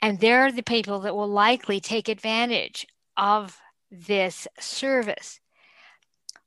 And 0.00 0.20
they're 0.20 0.52
the 0.52 0.62
people 0.62 1.00
that 1.00 1.14
will 1.14 1.28
likely 1.28 1.80
take 1.80 2.08
advantage 2.08 2.86
of 3.16 3.58
this 3.90 4.46
service. 4.58 5.40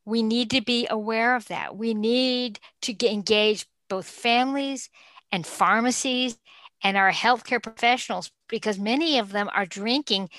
We 0.05 0.23
need 0.23 0.49
to 0.51 0.61
be 0.61 0.87
aware 0.89 1.35
of 1.35 1.47
that. 1.49 1.75
We 1.75 1.93
need 1.93 2.59
to 2.81 2.93
get, 2.93 3.11
engage 3.11 3.67
both 3.89 4.07
families 4.07 4.89
and 5.31 5.45
pharmacies 5.45 6.37
and 6.83 6.97
our 6.97 7.11
healthcare 7.11 7.61
professionals 7.61 8.31
because 8.47 8.79
many 8.79 9.19
of 9.19 9.31
them 9.31 9.49
are 9.53 9.65
drinking 9.65 10.29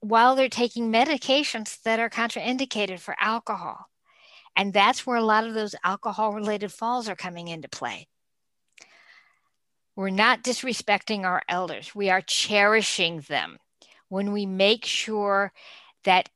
while 0.00 0.34
they're 0.34 0.48
taking 0.48 0.92
medications 0.92 1.80
that 1.82 2.00
are 2.00 2.10
contraindicated 2.10 2.98
for 3.00 3.14
alcohol. 3.20 3.86
And 4.56 4.72
that's 4.72 5.06
where 5.06 5.16
a 5.16 5.22
lot 5.22 5.46
of 5.46 5.54
those 5.54 5.74
alcohol 5.84 6.32
related 6.32 6.72
falls 6.72 7.08
are 7.08 7.16
coming 7.16 7.48
into 7.48 7.68
play. 7.68 8.08
We're 9.96 10.10
not 10.10 10.42
disrespecting 10.42 11.24
our 11.24 11.42
elders, 11.48 11.94
we 11.94 12.10
are 12.10 12.22
cherishing 12.22 13.20
them 13.20 13.58
when 14.08 14.32
we 14.32 14.46
make 14.46 14.84
sure 14.84 15.52
that 16.04 16.28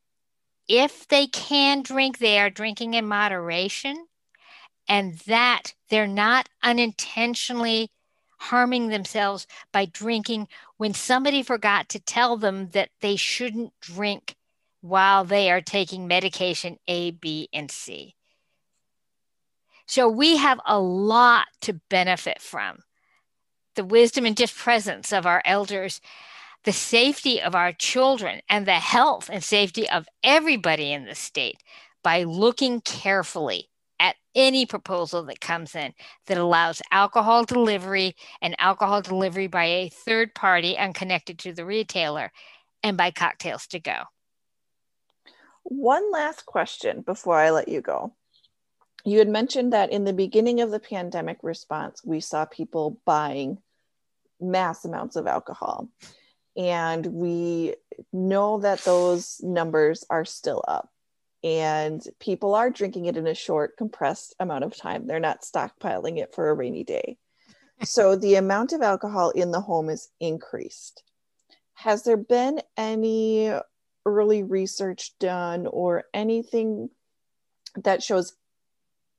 if 0.69 1.09
they 1.09 1.27
can 1.27 1.83
drink, 1.83 2.19
they 2.19 2.39
are 2.39 2.51
drinking 2.51 2.95
in 2.95 3.07
moderation 3.07 4.07
and 4.89 5.19
that 5.27 5.75
they're 5.91 6.07
not 6.07 6.49
unintentionally 6.63 7.91
harming 8.39 8.89
themselves 8.89 9.47
by 9.73 9.85
drinking 9.87 10.49
when 10.77 10.95
somebody 10.95 11.43
forgot 11.43 11.89
to 11.91 12.01
tell 12.01 12.37
them 12.37 12.71
that 12.71 12.91
they 13.01 13.17
shouldn't 13.17 13.73
drink 13.81 14.37
while 14.81 15.25
they 15.25 15.51
are 15.51 15.61
taking 15.61 16.07
medication 16.07 16.79
A, 16.87 17.11
B, 17.13 17.49
and 17.53 17.71
C. 17.71 18.15
So 19.87 20.09
we 20.09 20.37
have 20.37 20.61
a 20.67 20.79
lot 20.79 21.47
to 21.63 21.81
benefit 21.89 22.41
from 22.41 22.81
the 23.75 23.85
wisdom 23.85 24.25
and 24.25 24.37
just 24.37 24.57
presence 24.57 25.13
of 25.13 25.27
our 25.27 25.43
elders, 25.45 26.01
the 26.65 26.73
safety 26.73 27.41
of 27.41 27.55
our 27.55 27.73
children, 27.73 28.41
and 28.49 28.67
the 28.67 28.75
health 28.75 29.29
and 29.33 29.43
safety 29.43 29.89
of 29.89 30.09
everybody 30.23 30.93
in 30.93 31.05
the 31.05 31.15
state 31.15 31.63
by 32.03 32.23
looking 32.23 32.81
carefully 32.81 33.69
any 34.35 34.67
proposal 34.67 35.23
that 35.25 35.41
comes 35.41 35.75
in 35.75 35.93
that 36.27 36.39
allows 36.39 36.83
alcohol 36.91 37.45
delivery 37.45 38.17
and 38.41 38.55
alcohol 38.59 39.01
delivery 39.01 39.47
by 39.47 39.65
a 39.65 39.89
third 39.89 40.35
party 40.35 40.77
unconnected 40.77 41.39
to 41.41 41.53
the 41.53 41.65
retailer 41.65 42.33
and 42.83 42.97
by 42.97 43.11
cocktails 43.11 43.67
to 43.69 43.81
go. 43.81 44.03
One 45.63 46.13
last 46.13 46.45
question 46.45 47.01
before 47.01 47.39
I 47.39 47.51
let 47.51 47.69
you 47.69 47.81
go. 47.81 48.15
You 49.05 49.19
had 49.19 49.29
mentioned 49.29 49.73
that 49.73 49.91
in 49.91 50.05
the 50.05 50.13
beginning 50.13 50.61
of 50.61 50.71
the 50.71 50.81
pandemic 50.81 51.39
response, 51.43 52.03
we 52.05 52.21
saw 52.21 52.45
people 52.45 53.01
buying 53.05 53.59
mass 54.41 54.85
amounts 54.85 55.17
of 55.17 55.27
alcohol. 55.27 55.89
And 56.57 57.05
we 57.07 57.75
know 58.13 58.61
that 58.61 58.81
those 58.81 59.41
numbers 59.43 60.05
are 60.09 60.25
still 60.25 60.63
up 60.69 60.89
and 61.45 62.03
people 62.21 62.55
are 62.55 62.71
drinking 62.71 63.05
it 63.05 63.19
in 63.19 63.27
a 63.27 63.35
short, 63.35 63.77
compressed 63.77 64.35
amount 64.41 64.65
of 64.65 64.75
time. 64.75 65.07
They're 65.07 65.21
not 65.21 65.43
stockpiling 65.43 66.17
it 66.17 66.35
for 66.35 66.49
a 66.49 66.55
rainy 66.55 66.85
day. 66.85 67.19
so 67.83 68.17
the 68.17 68.37
amount 68.37 68.73
of 68.73 68.81
alcohol 68.81 69.31
in 69.31 69.51
the 69.51 69.61
home 69.61 69.91
is 69.91 70.09
increased. 70.19 71.05
Has 71.75 72.03
there 72.03 72.17
been 72.17 72.63
any 72.79 73.53
early 74.07 74.43
research 74.43 75.13
done 75.19 75.67
or 75.67 76.05
anything 76.15 76.89
that 77.77 78.03
shows 78.03 78.35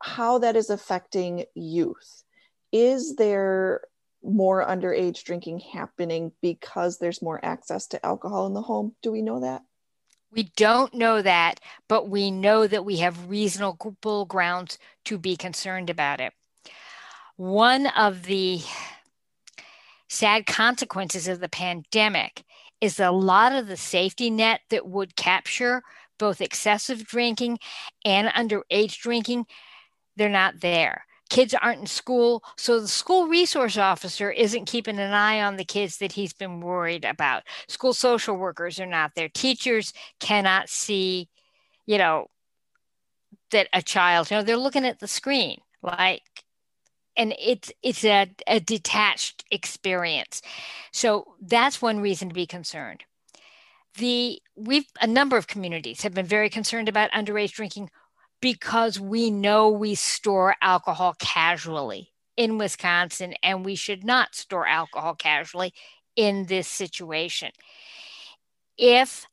how 0.02 0.40
that 0.40 0.56
is 0.56 0.72
affecting 0.72 1.46
youth? 1.54 2.24
Is 2.72 3.16
there 3.18 3.82
more 4.24 4.66
underage 4.66 5.24
drinking 5.24 5.60
happening 5.60 6.32
because 6.42 6.98
there's 6.98 7.22
more 7.22 7.44
access 7.46 7.86
to 7.88 8.04
alcohol 8.04 8.48
in 8.48 8.54
the 8.54 8.62
home? 8.62 8.96
Do 9.04 9.12
we 9.12 9.22
know 9.22 9.42
that? 9.42 9.62
We 10.36 10.52
don't 10.58 10.94
know 10.94 11.22
that, 11.22 11.62
but 11.88 12.10
we 12.10 12.30
know 12.30 12.68
that 12.68 12.84
we 12.84 12.98
have 12.98 13.30
reasonable 13.30 14.26
grounds 14.26 14.78
to 15.06 15.18
be 15.18 15.38
concerned 15.38 15.90
about 15.90 16.20
it. 16.20 16.34
One 17.38 17.88
of 17.88 18.24
the 18.24 18.62
sad 20.10 20.46
consequences 20.46 21.30
of 21.30 21.40
the 21.40 21.50
pandemic 21.50 22.44
is 22.82 23.00
a 23.00 23.12
lot 23.12 23.54
of 23.54 23.68
the 23.68 23.78
safety 23.78 24.30
net 24.30 24.60
that 24.70 24.86
would 24.86 25.16
capture 25.16 25.82
both 26.18 26.42
excessive 26.42 27.06
drinking 27.06 27.60
and 28.04 28.28
underage 28.28 29.00
drinking, 29.00 29.46
they're 30.18 30.30
not 30.30 30.60
there 30.60 31.06
kids 31.36 31.54
aren't 31.62 31.82
in 31.82 31.86
school. 31.86 32.42
So 32.56 32.80
the 32.80 32.88
school 32.88 33.28
resource 33.28 33.78
officer 33.78 34.32
isn't 34.32 34.68
keeping 34.68 34.98
an 34.98 35.12
eye 35.12 35.42
on 35.42 35.58
the 35.58 35.66
kids 35.66 35.98
that 35.98 36.14
he's 36.14 36.32
been 36.32 36.62
worried 36.62 37.04
about. 37.04 37.44
School 37.68 37.94
social 37.94 38.38
workers 38.38 38.80
are 38.80 38.86
not 38.86 39.12
there. 39.18 39.28
Teachers 39.28 39.92
cannot 40.22 40.70
see, 40.70 41.28
you 41.86 41.98
know, 41.98 42.28
that 43.52 43.68
a 43.74 43.82
child, 43.82 44.32
you 44.32 44.38
know, 44.38 44.44
they're 44.44 44.56
looking 44.56 44.86
at 44.86 45.00
the 45.00 45.10
screen 45.10 45.60
like 45.84 46.24
and 47.18 47.36
it's 47.38 47.70
it's 47.84 48.06
a, 48.06 48.32
a 48.48 48.62
detached 48.62 49.44
experience. 49.52 50.42
So 50.94 51.36
that's 51.42 51.82
one 51.82 52.00
reason 52.00 52.30
to 52.30 52.34
be 52.34 52.46
concerned. 52.46 53.04
The 53.98 54.42
we've 54.56 54.88
a 55.02 55.08
number 55.08 55.36
of 55.36 55.48
communities 55.48 56.04
have 56.04 56.14
been 56.14 56.26
very 56.26 56.50
concerned 56.50 56.88
about 56.88 57.12
underage 57.12 57.52
drinking 57.52 57.90
because 58.46 59.00
we 59.00 59.32
know 59.32 59.70
we 59.70 59.96
store 59.96 60.56
alcohol 60.62 61.16
casually 61.18 62.14
in 62.38 62.60
Wisconsin 62.60 63.34
and 63.42 63.66
we 63.66 63.74
should 63.74 64.04
not 64.04 64.36
store 64.36 64.68
alcohol 64.68 65.16
casually 65.16 65.74
in 66.16 66.46
this 66.46 66.68
situation. 66.68 67.50
If 68.78 69.26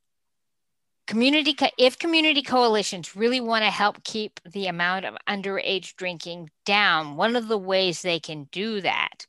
community 1.06 1.54
if 1.76 1.98
community 1.98 2.40
coalitions 2.40 3.14
really 3.14 3.38
want 3.38 3.64
to 3.64 3.70
help 3.70 4.02
keep 4.02 4.40
the 4.50 4.66
amount 4.66 5.04
of 5.04 5.14
underage 5.28 5.94
drinking 5.96 6.48
down, 6.64 7.16
one 7.16 7.36
of 7.36 7.48
the 7.48 7.58
ways 7.58 8.00
they 8.00 8.18
can 8.18 8.48
do 8.50 8.80
that 8.80 9.26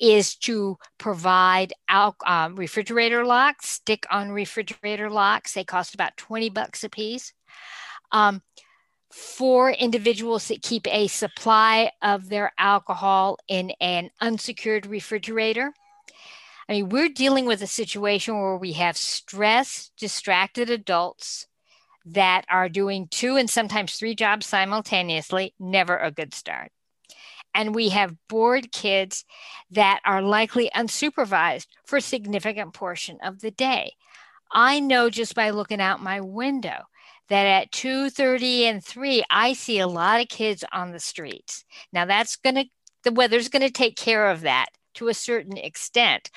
is 0.00 0.34
to 0.34 0.76
provide 0.98 1.72
al- 1.88 2.16
um, 2.26 2.56
refrigerator 2.56 3.24
locks, 3.24 3.68
stick 3.68 4.06
on 4.10 4.32
refrigerator 4.32 5.08
locks. 5.08 5.52
They 5.52 5.62
cost 5.62 5.94
about 5.94 6.16
20 6.16 6.48
bucks 6.48 6.82
a 6.82 6.88
piece. 6.88 7.32
Um, 8.10 8.42
for 9.14 9.70
individuals 9.70 10.48
that 10.48 10.60
keep 10.60 10.88
a 10.88 11.06
supply 11.06 11.92
of 12.02 12.28
their 12.28 12.52
alcohol 12.58 13.38
in 13.46 13.70
an 13.80 14.10
unsecured 14.20 14.86
refrigerator. 14.86 15.72
I 16.68 16.72
mean, 16.72 16.88
we're 16.88 17.08
dealing 17.08 17.46
with 17.46 17.62
a 17.62 17.68
situation 17.68 18.34
where 18.34 18.56
we 18.56 18.72
have 18.72 18.96
stress, 18.96 19.92
distracted 19.96 20.68
adults 20.68 21.46
that 22.04 22.44
are 22.50 22.68
doing 22.68 23.06
two 23.08 23.36
and 23.36 23.48
sometimes 23.48 23.94
three 23.94 24.16
jobs 24.16 24.46
simultaneously, 24.46 25.54
never 25.60 25.96
a 25.96 26.10
good 26.10 26.34
start. 26.34 26.72
And 27.54 27.72
we 27.72 27.90
have 27.90 28.16
bored 28.28 28.72
kids 28.72 29.24
that 29.70 30.00
are 30.04 30.22
likely 30.22 30.72
unsupervised 30.74 31.68
for 31.86 31.98
a 31.98 32.02
significant 32.02 32.74
portion 32.74 33.18
of 33.22 33.42
the 33.42 33.52
day. 33.52 33.92
I 34.50 34.80
know 34.80 35.08
just 35.08 35.36
by 35.36 35.50
looking 35.50 35.80
out 35.80 36.02
my 36.02 36.20
window 36.20 36.86
that 37.28 37.46
at 37.46 37.72
2:30 37.72 38.64
and 38.64 38.84
3 38.84 39.24
I 39.30 39.52
see 39.52 39.78
a 39.78 39.86
lot 39.86 40.20
of 40.20 40.28
kids 40.28 40.64
on 40.72 40.92
the 40.92 41.00
streets. 41.00 41.64
Now 41.92 42.04
that's 42.04 42.36
going 42.36 42.56
to 42.56 42.64
the 43.02 43.12
weather's 43.12 43.48
going 43.48 43.62
to 43.62 43.70
take 43.70 43.96
care 43.96 44.30
of 44.30 44.42
that 44.42 44.68
to 44.94 45.08
a 45.08 45.14
certain 45.14 45.56
extent. 45.56 46.30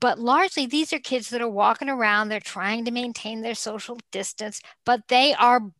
But 0.00 0.18
largely 0.18 0.66
these 0.66 0.92
are 0.92 0.98
kids 0.98 1.30
that 1.30 1.42
are 1.42 1.48
walking 1.48 1.88
around, 1.90 2.28
they're 2.28 2.40
trying 2.40 2.84
to 2.86 2.90
maintain 2.90 3.42
their 3.42 3.54
social 3.54 3.98
distance, 4.10 4.60
but 4.86 5.08
they 5.08 5.34
are 5.34 5.70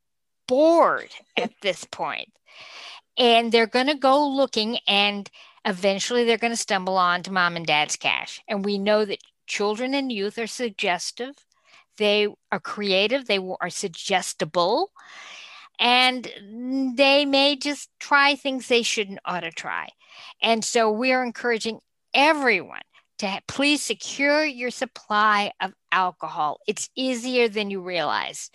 bored 0.47 1.11
at 1.37 1.53
this 1.63 1.85
point. 1.85 2.29
And 3.17 3.53
they're 3.53 3.67
going 3.67 3.87
to 3.87 3.95
go 3.95 4.27
looking 4.27 4.79
and 4.87 5.31
eventually 5.65 6.25
they're 6.25 6.39
going 6.39 6.53
to 6.53 6.57
stumble 6.57 6.97
on 6.97 7.23
to 7.23 7.33
mom 7.33 7.57
and 7.57 7.67
dad's 7.67 7.97
cash. 7.97 8.43
And 8.49 8.65
we 8.65 8.79
know 8.79 9.05
that 9.05 9.21
children 9.47 9.95
and 9.95 10.13
youth 10.13 10.39
are 10.39 10.47
suggestive 10.47 11.35
they 12.01 12.27
are 12.51 12.59
creative, 12.59 13.27
they 13.27 13.39
are 13.61 13.71
suggestible, 13.71 14.91
and 15.79 16.27
they 16.97 17.27
may 17.27 17.57
just 17.57 17.91
try 18.01 18.35
things 18.35 18.67
they 18.67 18.83
shouldn't 18.83 19.21
ought 19.27 19.41
to 19.41 19.53
try. 19.53 19.91
And 20.43 20.65
so 20.65 20.91
we 20.91 21.13
are 21.13 21.23
encouraging 21.23 21.79
everyone 22.15 22.81
to 23.19 23.41
please 23.47 23.83
secure 23.83 24.45
your 24.45 24.71
supply 24.71 25.53
of 25.61 25.75
alcohol. 25.93 26.59
It's 26.67 26.89
easier 26.97 27.49
than 27.49 27.71
you 27.71 27.83
realize. 27.83 28.51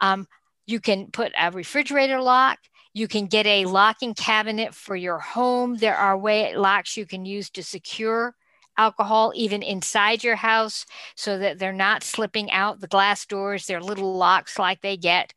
Um, 0.00 0.26
you 0.66 0.80
can 0.80 1.10
put 1.12 1.32
a 1.38 1.50
refrigerator 1.50 2.22
lock. 2.22 2.58
You 2.94 3.06
can 3.06 3.26
get 3.26 3.46
a 3.46 3.66
locking 3.66 4.14
cabinet 4.14 4.74
for 4.74 4.96
your 4.96 5.18
home. 5.18 5.76
There 5.76 5.96
are 5.96 6.16
way 6.16 6.56
locks 6.56 6.96
you 6.96 7.04
can 7.04 7.26
use 7.26 7.50
to 7.50 7.62
secure 7.62 8.34
alcohol 8.78 9.32
even 9.34 9.62
inside 9.62 10.24
your 10.24 10.36
house 10.36 10.86
so 11.14 11.38
that 11.38 11.58
they're 11.58 11.72
not 11.72 12.04
slipping 12.04 12.50
out 12.50 12.80
the 12.80 12.86
glass 12.86 13.26
doors. 13.26 13.66
They're 13.66 13.82
little 13.82 14.16
locks 14.16 14.58
like 14.58 14.80
they 14.80 14.96
get 14.96 15.34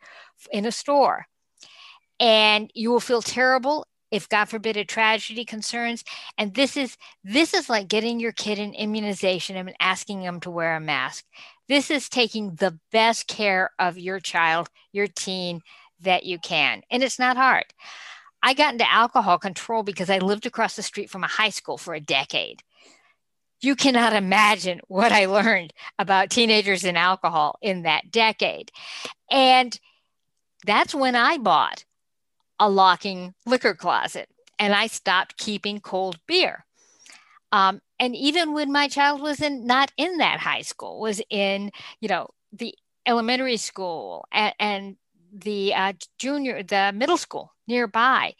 in 0.51 0.65
a 0.65 0.71
store. 0.71 1.25
And 2.19 2.71
you 2.73 2.91
will 2.91 2.99
feel 2.99 3.21
terrible 3.21 3.85
if 4.11 4.29
God 4.29 4.45
forbid 4.45 4.77
a 4.77 4.85
tragedy 4.85 5.43
concerns. 5.43 6.03
And 6.37 6.53
this 6.53 6.77
is 6.77 6.97
this 7.23 7.53
is 7.53 7.69
like 7.69 7.87
getting 7.87 8.19
your 8.19 8.33
kid 8.33 8.59
an 8.59 8.73
immunization 8.73 9.55
and 9.55 9.73
asking 9.79 10.21
them 10.21 10.39
to 10.41 10.51
wear 10.51 10.75
a 10.75 10.79
mask. 10.79 11.25
This 11.67 11.89
is 11.89 12.09
taking 12.09 12.55
the 12.55 12.77
best 12.91 13.27
care 13.27 13.71
of 13.79 13.97
your 13.97 14.19
child, 14.19 14.69
your 14.91 15.07
teen 15.07 15.61
that 16.01 16.25
you 16.25 16.37
can. 16.37 16.83
And 16.91 17.03
it's 17.03 17.19
not 17.19 17.37
hard. 17.37 17.65
I 18.43 18.53
got 18.53 18.73
into 18.73 18.91
alcohol 18.91 19.37
control 19.37 19.83
because 19.83 20.09
I 20.09 20.17
lived 20.17 20.45
across 20.45 20.75
the 20.75 20.83
street 20.83 21.09
from 21.09 21.23
a 21.23 21.27
high 21.27 21.49
school 21.49 21.77
for 21.77 21.93
a 21.93 21.99
decade 21.99 22.63
you 23.61 23.75
cannot 23.75 24.13
imagine 24.13 24.81
what 24.87 25.11
I 25.11 25.25
learned 25.25 25.73
about 25.99 26.29
teenagers 26.29 26.83
and 26.83 26.97
alcohol 26.97 27.57
in 27.61 27.83
that 27.83 28.11
decade. 28.11 28.71
And 29.29 29.79
that's 30.65 30.93
when 30.93 31.15
I 31.15 31.37
bought 31.37 31.85
a 32.59 32.69
locking 32.69 33.33
liquor 33.45 33.73
closet 33.73 34.29
and 34.59 34.73
I 34.73 34.87
stopped 34.87 35.37
keeping 35.37 35.79
cold 35.79 36.19
beer. 36.27 36.65
Um, 37.51 37.81
and 37.99 38.15
even 38.15 38.53
when 38.53 38.71
my 38.71 38.87
child 38.87 39.21
was 39.21 39.41
in 39.41 39.65
not 39.65 39.91
in 39.97 40.17
that 40.17 40.39
high 40.39 40.61
school, 40.61 40.99
was 40.99 41.21
in 41.29 41.71
you 41.99 42.07
know 42.07 42.29
the 42.53 42.73
elementary 43.05 43.57
school 43.57 44.25
and, 44.31 44.53
and 44.59 44.95
the 45.33 45.73
uh, 45.73 45.93
junior, 46.17 46.63
the 46.63 46.91
middle 46.95 47.17
school 47.17 47.53
nearby, 47.67 48.35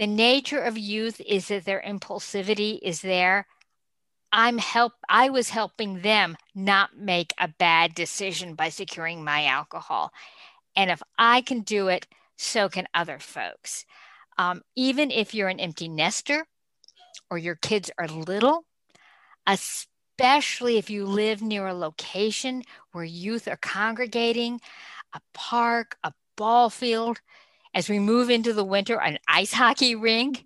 the 0.00 0.06
nature 0.06 0.62
of 0.62 0.78
youth 0.78 1.20
is 1.26 1.48
that 1.48 1.66
their 1.66 1.82
impulsivity 1.86 2.78
is 2.82 3.02
there. 3.02 3.46
I'm 4.32 4.56
help 4.56 4.94
I 5.10 5.28
was 5.28 5.50
helping 5.50 6.00
them 6.00 6.38
not 6.54 6.96
make 6.96 7.34
a 7.38 7.48
bad 7.48 7.94
decision 7.94 8.54
by 8.54 8.70
securing 8.70 9.22
my 9.22 9.44
alcohol. 9.44 10.10
And 10.74 10.90
if 10.90 11.02
I 11.18 11.42
can 11.42 11.60
do 11.60 11.88
it, 11.88 12.06
so 12.38 12.70
can 12.70 12.88
other 12.94 13.18
folks. 13.18 13.84
Um, 14.38 14.62
even 14.74 15.10
if 15.10 15.34
you're 15.34 15.48
an 15.50 15.60
empty 15.60 15.86
nester 15.86 16.46
or 17.30 17.36
your 17.36 17.56
kids 17.56 17.90
are 17.98 18.08
little, 18.08 18.64
especially 19.46 20.78
if 20.78 20.88
you 20.88 21.04
live 21.04 21.42
near 21.42 21.66
a 21.66 21.74
location 21.74 22.62
where 22.92 23.04
youth 23.04 23.46
are 23.46 23.58
congregating, 23.60 24.62
a 25.12 25.20
park, 25.34 25.98
a 26.02 26.14
ball 26.38 26.70
field, 26.70 27.20
as 27.74 27.88
we 27.88 27.98
move 27.98 28.30
into 28.30 28.52
the 28.52 28.64
winter, 28.64 29.00
an 29.00 29.18
ice 29.28 29.52
hockey 29.52 29.94
rink. 29.94 30.44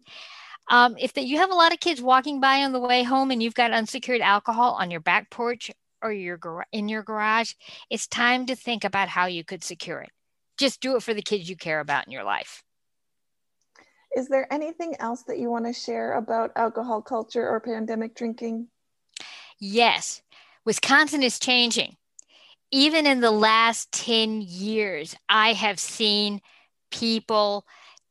Um, 0.69 0.97
if 0.99 1.13
the, 1.13 1.23
you 1.23 1.39
have 1.39 1.51
a 1.51 1.55
lot 1.55 1.73
of 1.73 1.81
kids 1.81 2.01
walking 2.01 2.41
by 2.41 2.63
on 2.63 2.73
the 2.73 2.81
way 2.81 3.03
home 3.03 3.31
and 3.31 3.43
you've 3.43 3.55
got 3.55 3.71
unsecured 3.71 4.21
alcohol 4.21 4.73
on 4.73 4.91
your 4.91 5.01
back 5.01 5.31
porch 5.31 5.71
or 6.03 6.13
your 6.13 6.67
in 6.73 6.89
your 6.89 7.03
garage, 7.03 7.53
it's 7.91 8.07
time 8.07 8.47
to 8.47 8.57
think 8.57 8.85
about 8.85 9.09
how 9.09 9.27
you 9.27 9.45
could 9.45 9.65
secure 9.65 10.01
it. 10.01 10.11
Just 10.59 10.81
do 10.81 10.97
it 10.97 11.03
for 11.03 11.15
the 11.15 11.23
kids 11.23 11.49
you 11.49 11.57
care 11.57 11.81
about 11.81 12.07
in 12.07 12.13
your 12.13 12.25
life. 12.25 12.63
Is 14.17 14.29
there 14.29 14.53
anything 14.53 14.95
else 15.01 15.25
that 15.25 15.39
you 15.39 15.51
want 15.51 15.67
to 15.67 15.73
share 15.73 16.13
about 16.13 16.53
alcohol 16.55 17.03
culture 17.03 17.49
or 17.49 17.59
pandemic 17.59 18.15
drinking? 18.15 18.69
Yes, 19.59 20.23
Wisconsin 20.65 21.23
is 21.23 21.39
changing. 21.39 21.97
Even 22.71 23.07
in 23.07 23.21
the 23.21 23.31
last 23.31 23.91
10 23.93 24.43
years, 24.43 25.17
I 25.29 25.53
have 25.53 25.79
seen 25.79 26.41
people 26.95 27.67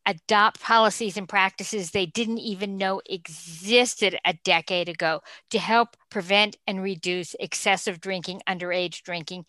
adopt 0.06 0.60
policies 0.62 1.16
and 1.16 1.30
practices 1.30 1.92
they 1.92 2.06
didn't 2.06 2.40
even 2.40 2.78
know 2.78 3.02
existed 3.10 4.18
a 4.26 4.34
decade 4.44 4.90
ago 4.90 5.22
to 5.50 5.58
help 5.58 5.96
prevent 6.10 6.58
and 6.68 6.84
reduce 6.84 7.36
excessive 7.40 8.02
drinking, 8.02 8.42
underage 8.48 9.02
drinking 9.04 9.46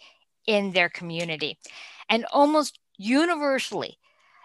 in 0.47 0.71
their 0.71 0.89
community. 0.89 1.59
And 2.09 2.25
almost 2.33 2.79
universally, 2.97 3.99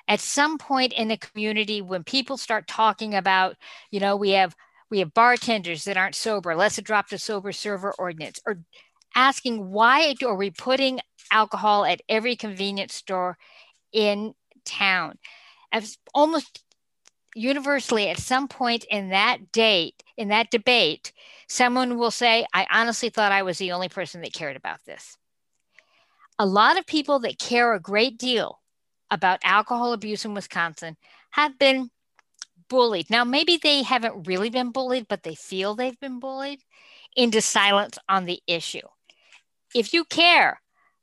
at 0.08 0.20
some 0.20 0.58
point 0.58 0.94
in 0.94 1.10
the 1.10 1.18
community, 1.18 1.82
when 1.84 2.04
people 2.04 2.38
start 2.38 2.68
talking 2.68 3.14
about, 3.14 3.56
you 3.92 4.00
know, 4.00 4.16
we 4.16 4.32
have 4.32 4.56
we 4.90 5.00
have 5.00 5.14
bartenders 5.14 5.84
that 5.84 5.98
aren't 5.98 6.16
sober, 6.16 6.56
let's 6.56 6.80
adopt 6.80 7.14
a 7.14 7.20
sober 7.20 7.52
server 7.52 7.94
ordinance, 8.00 8.40
or 8.48 8.58
asking 9.14 9.70
why 9.70 10.16
are 10.26 10.36
we 10.36 10.50
putting 10.50 11.00
alcohol 11.32 11.86
at 11.86 12.02
every 12.10 12.36
convenience 12.36 12.96
store 12.96 13.38
in 13.92 14.34
town. 14.70 15.18
As 15.72 15.98
almost 16.14 16.64
universally, 17.36 18.10
at 18.10 18.20
some 18.20 18.48
point 18.48 18.86
in 18.90 19.10
that 19.10 19.52
date, 19.52 20.04
in 20.18 20.30
that 20.30 20.52
debate, 20.52 21.12
someone 21.48 21.98
will 21.98 22.12
say, 22.12 22.46
I 22.54 22.68
honestly 22.72 23.10
thought 23.10 23.32
I 23.32 23.44
was 23.44 23.58
the 23.58 23.72
only 23.72 23.90
person 23.90 24.22
that 24.22 24.34
cared 24.34 24.56
about 24.56 24.80
this. 24.86 25.18
A 26.38 26.46
lot 26.46 26.78
of 26.78 26.86
people 26.86 27.20
that 27.20 27.40
care 27.40 27.74
a 27.74 27.80
great 27.80 28.18
deal 28.18 28.60
about 29.12 29.40
alcohol 29.44 29.94
abuse 29.94 30.26
in 30.26 30.34
Wisconsin 30.34 30.96
have 31.32 31.60
been 31.60 31.90
bullied. 32.70 33.10
Now, 33.10 33.24
maybe 33.24 33.60
they 33.62 33.84
haven't 33.84 34.28
really 34.28 34.50
been 34.50 34.72
bullied, 34.72 35.08
but 35.08 35.24
they 35.24 35.36
feel 35.36 35.76
they've 35.76 36.00
been 36.00 36.20
bullied 36.20 36.62
into 37.16 37.42
silence 37.42 37.98
on 38.08 38.26
the 38.26 38.40
issue. 38.48 38.88
If 39.74 39.94
you 39.94 40.06
care 40.06 40.62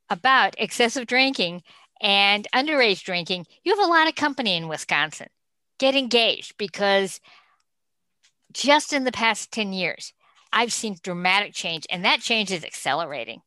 about 0.09 0.55
excessive 0.59 1.07
drinking 1.07 1.63
and 2.01 2.47
underage 2.55 3.03
drinking, 3.05 3.47
you 3.65 3.77
have 3.77 3.87
a 3.87 3.91
lot 3.91 4.09
of 4.09 4.15
company 4.15 4.57
in 4.57 4.69
Wisconsin. 4.69 5.29
Get 5.79 5.95
engaged 5.95 6.57
because 6.59 7.21
just 8.53 8.93
in 8.93 9.05
the 9.05 9.13
past 9.13 9.53
10 9.53 9.73
years, 9.73 10.13
I've 10.53 10.73
seen 10.73 10.97
dramatic 11.03 11.53
change, 11.53 11.87
and 11.91 12.05
that 12.05 12.21
change 12.21 12.51
is 12.51 12.65
accelerating. 12.65 13.43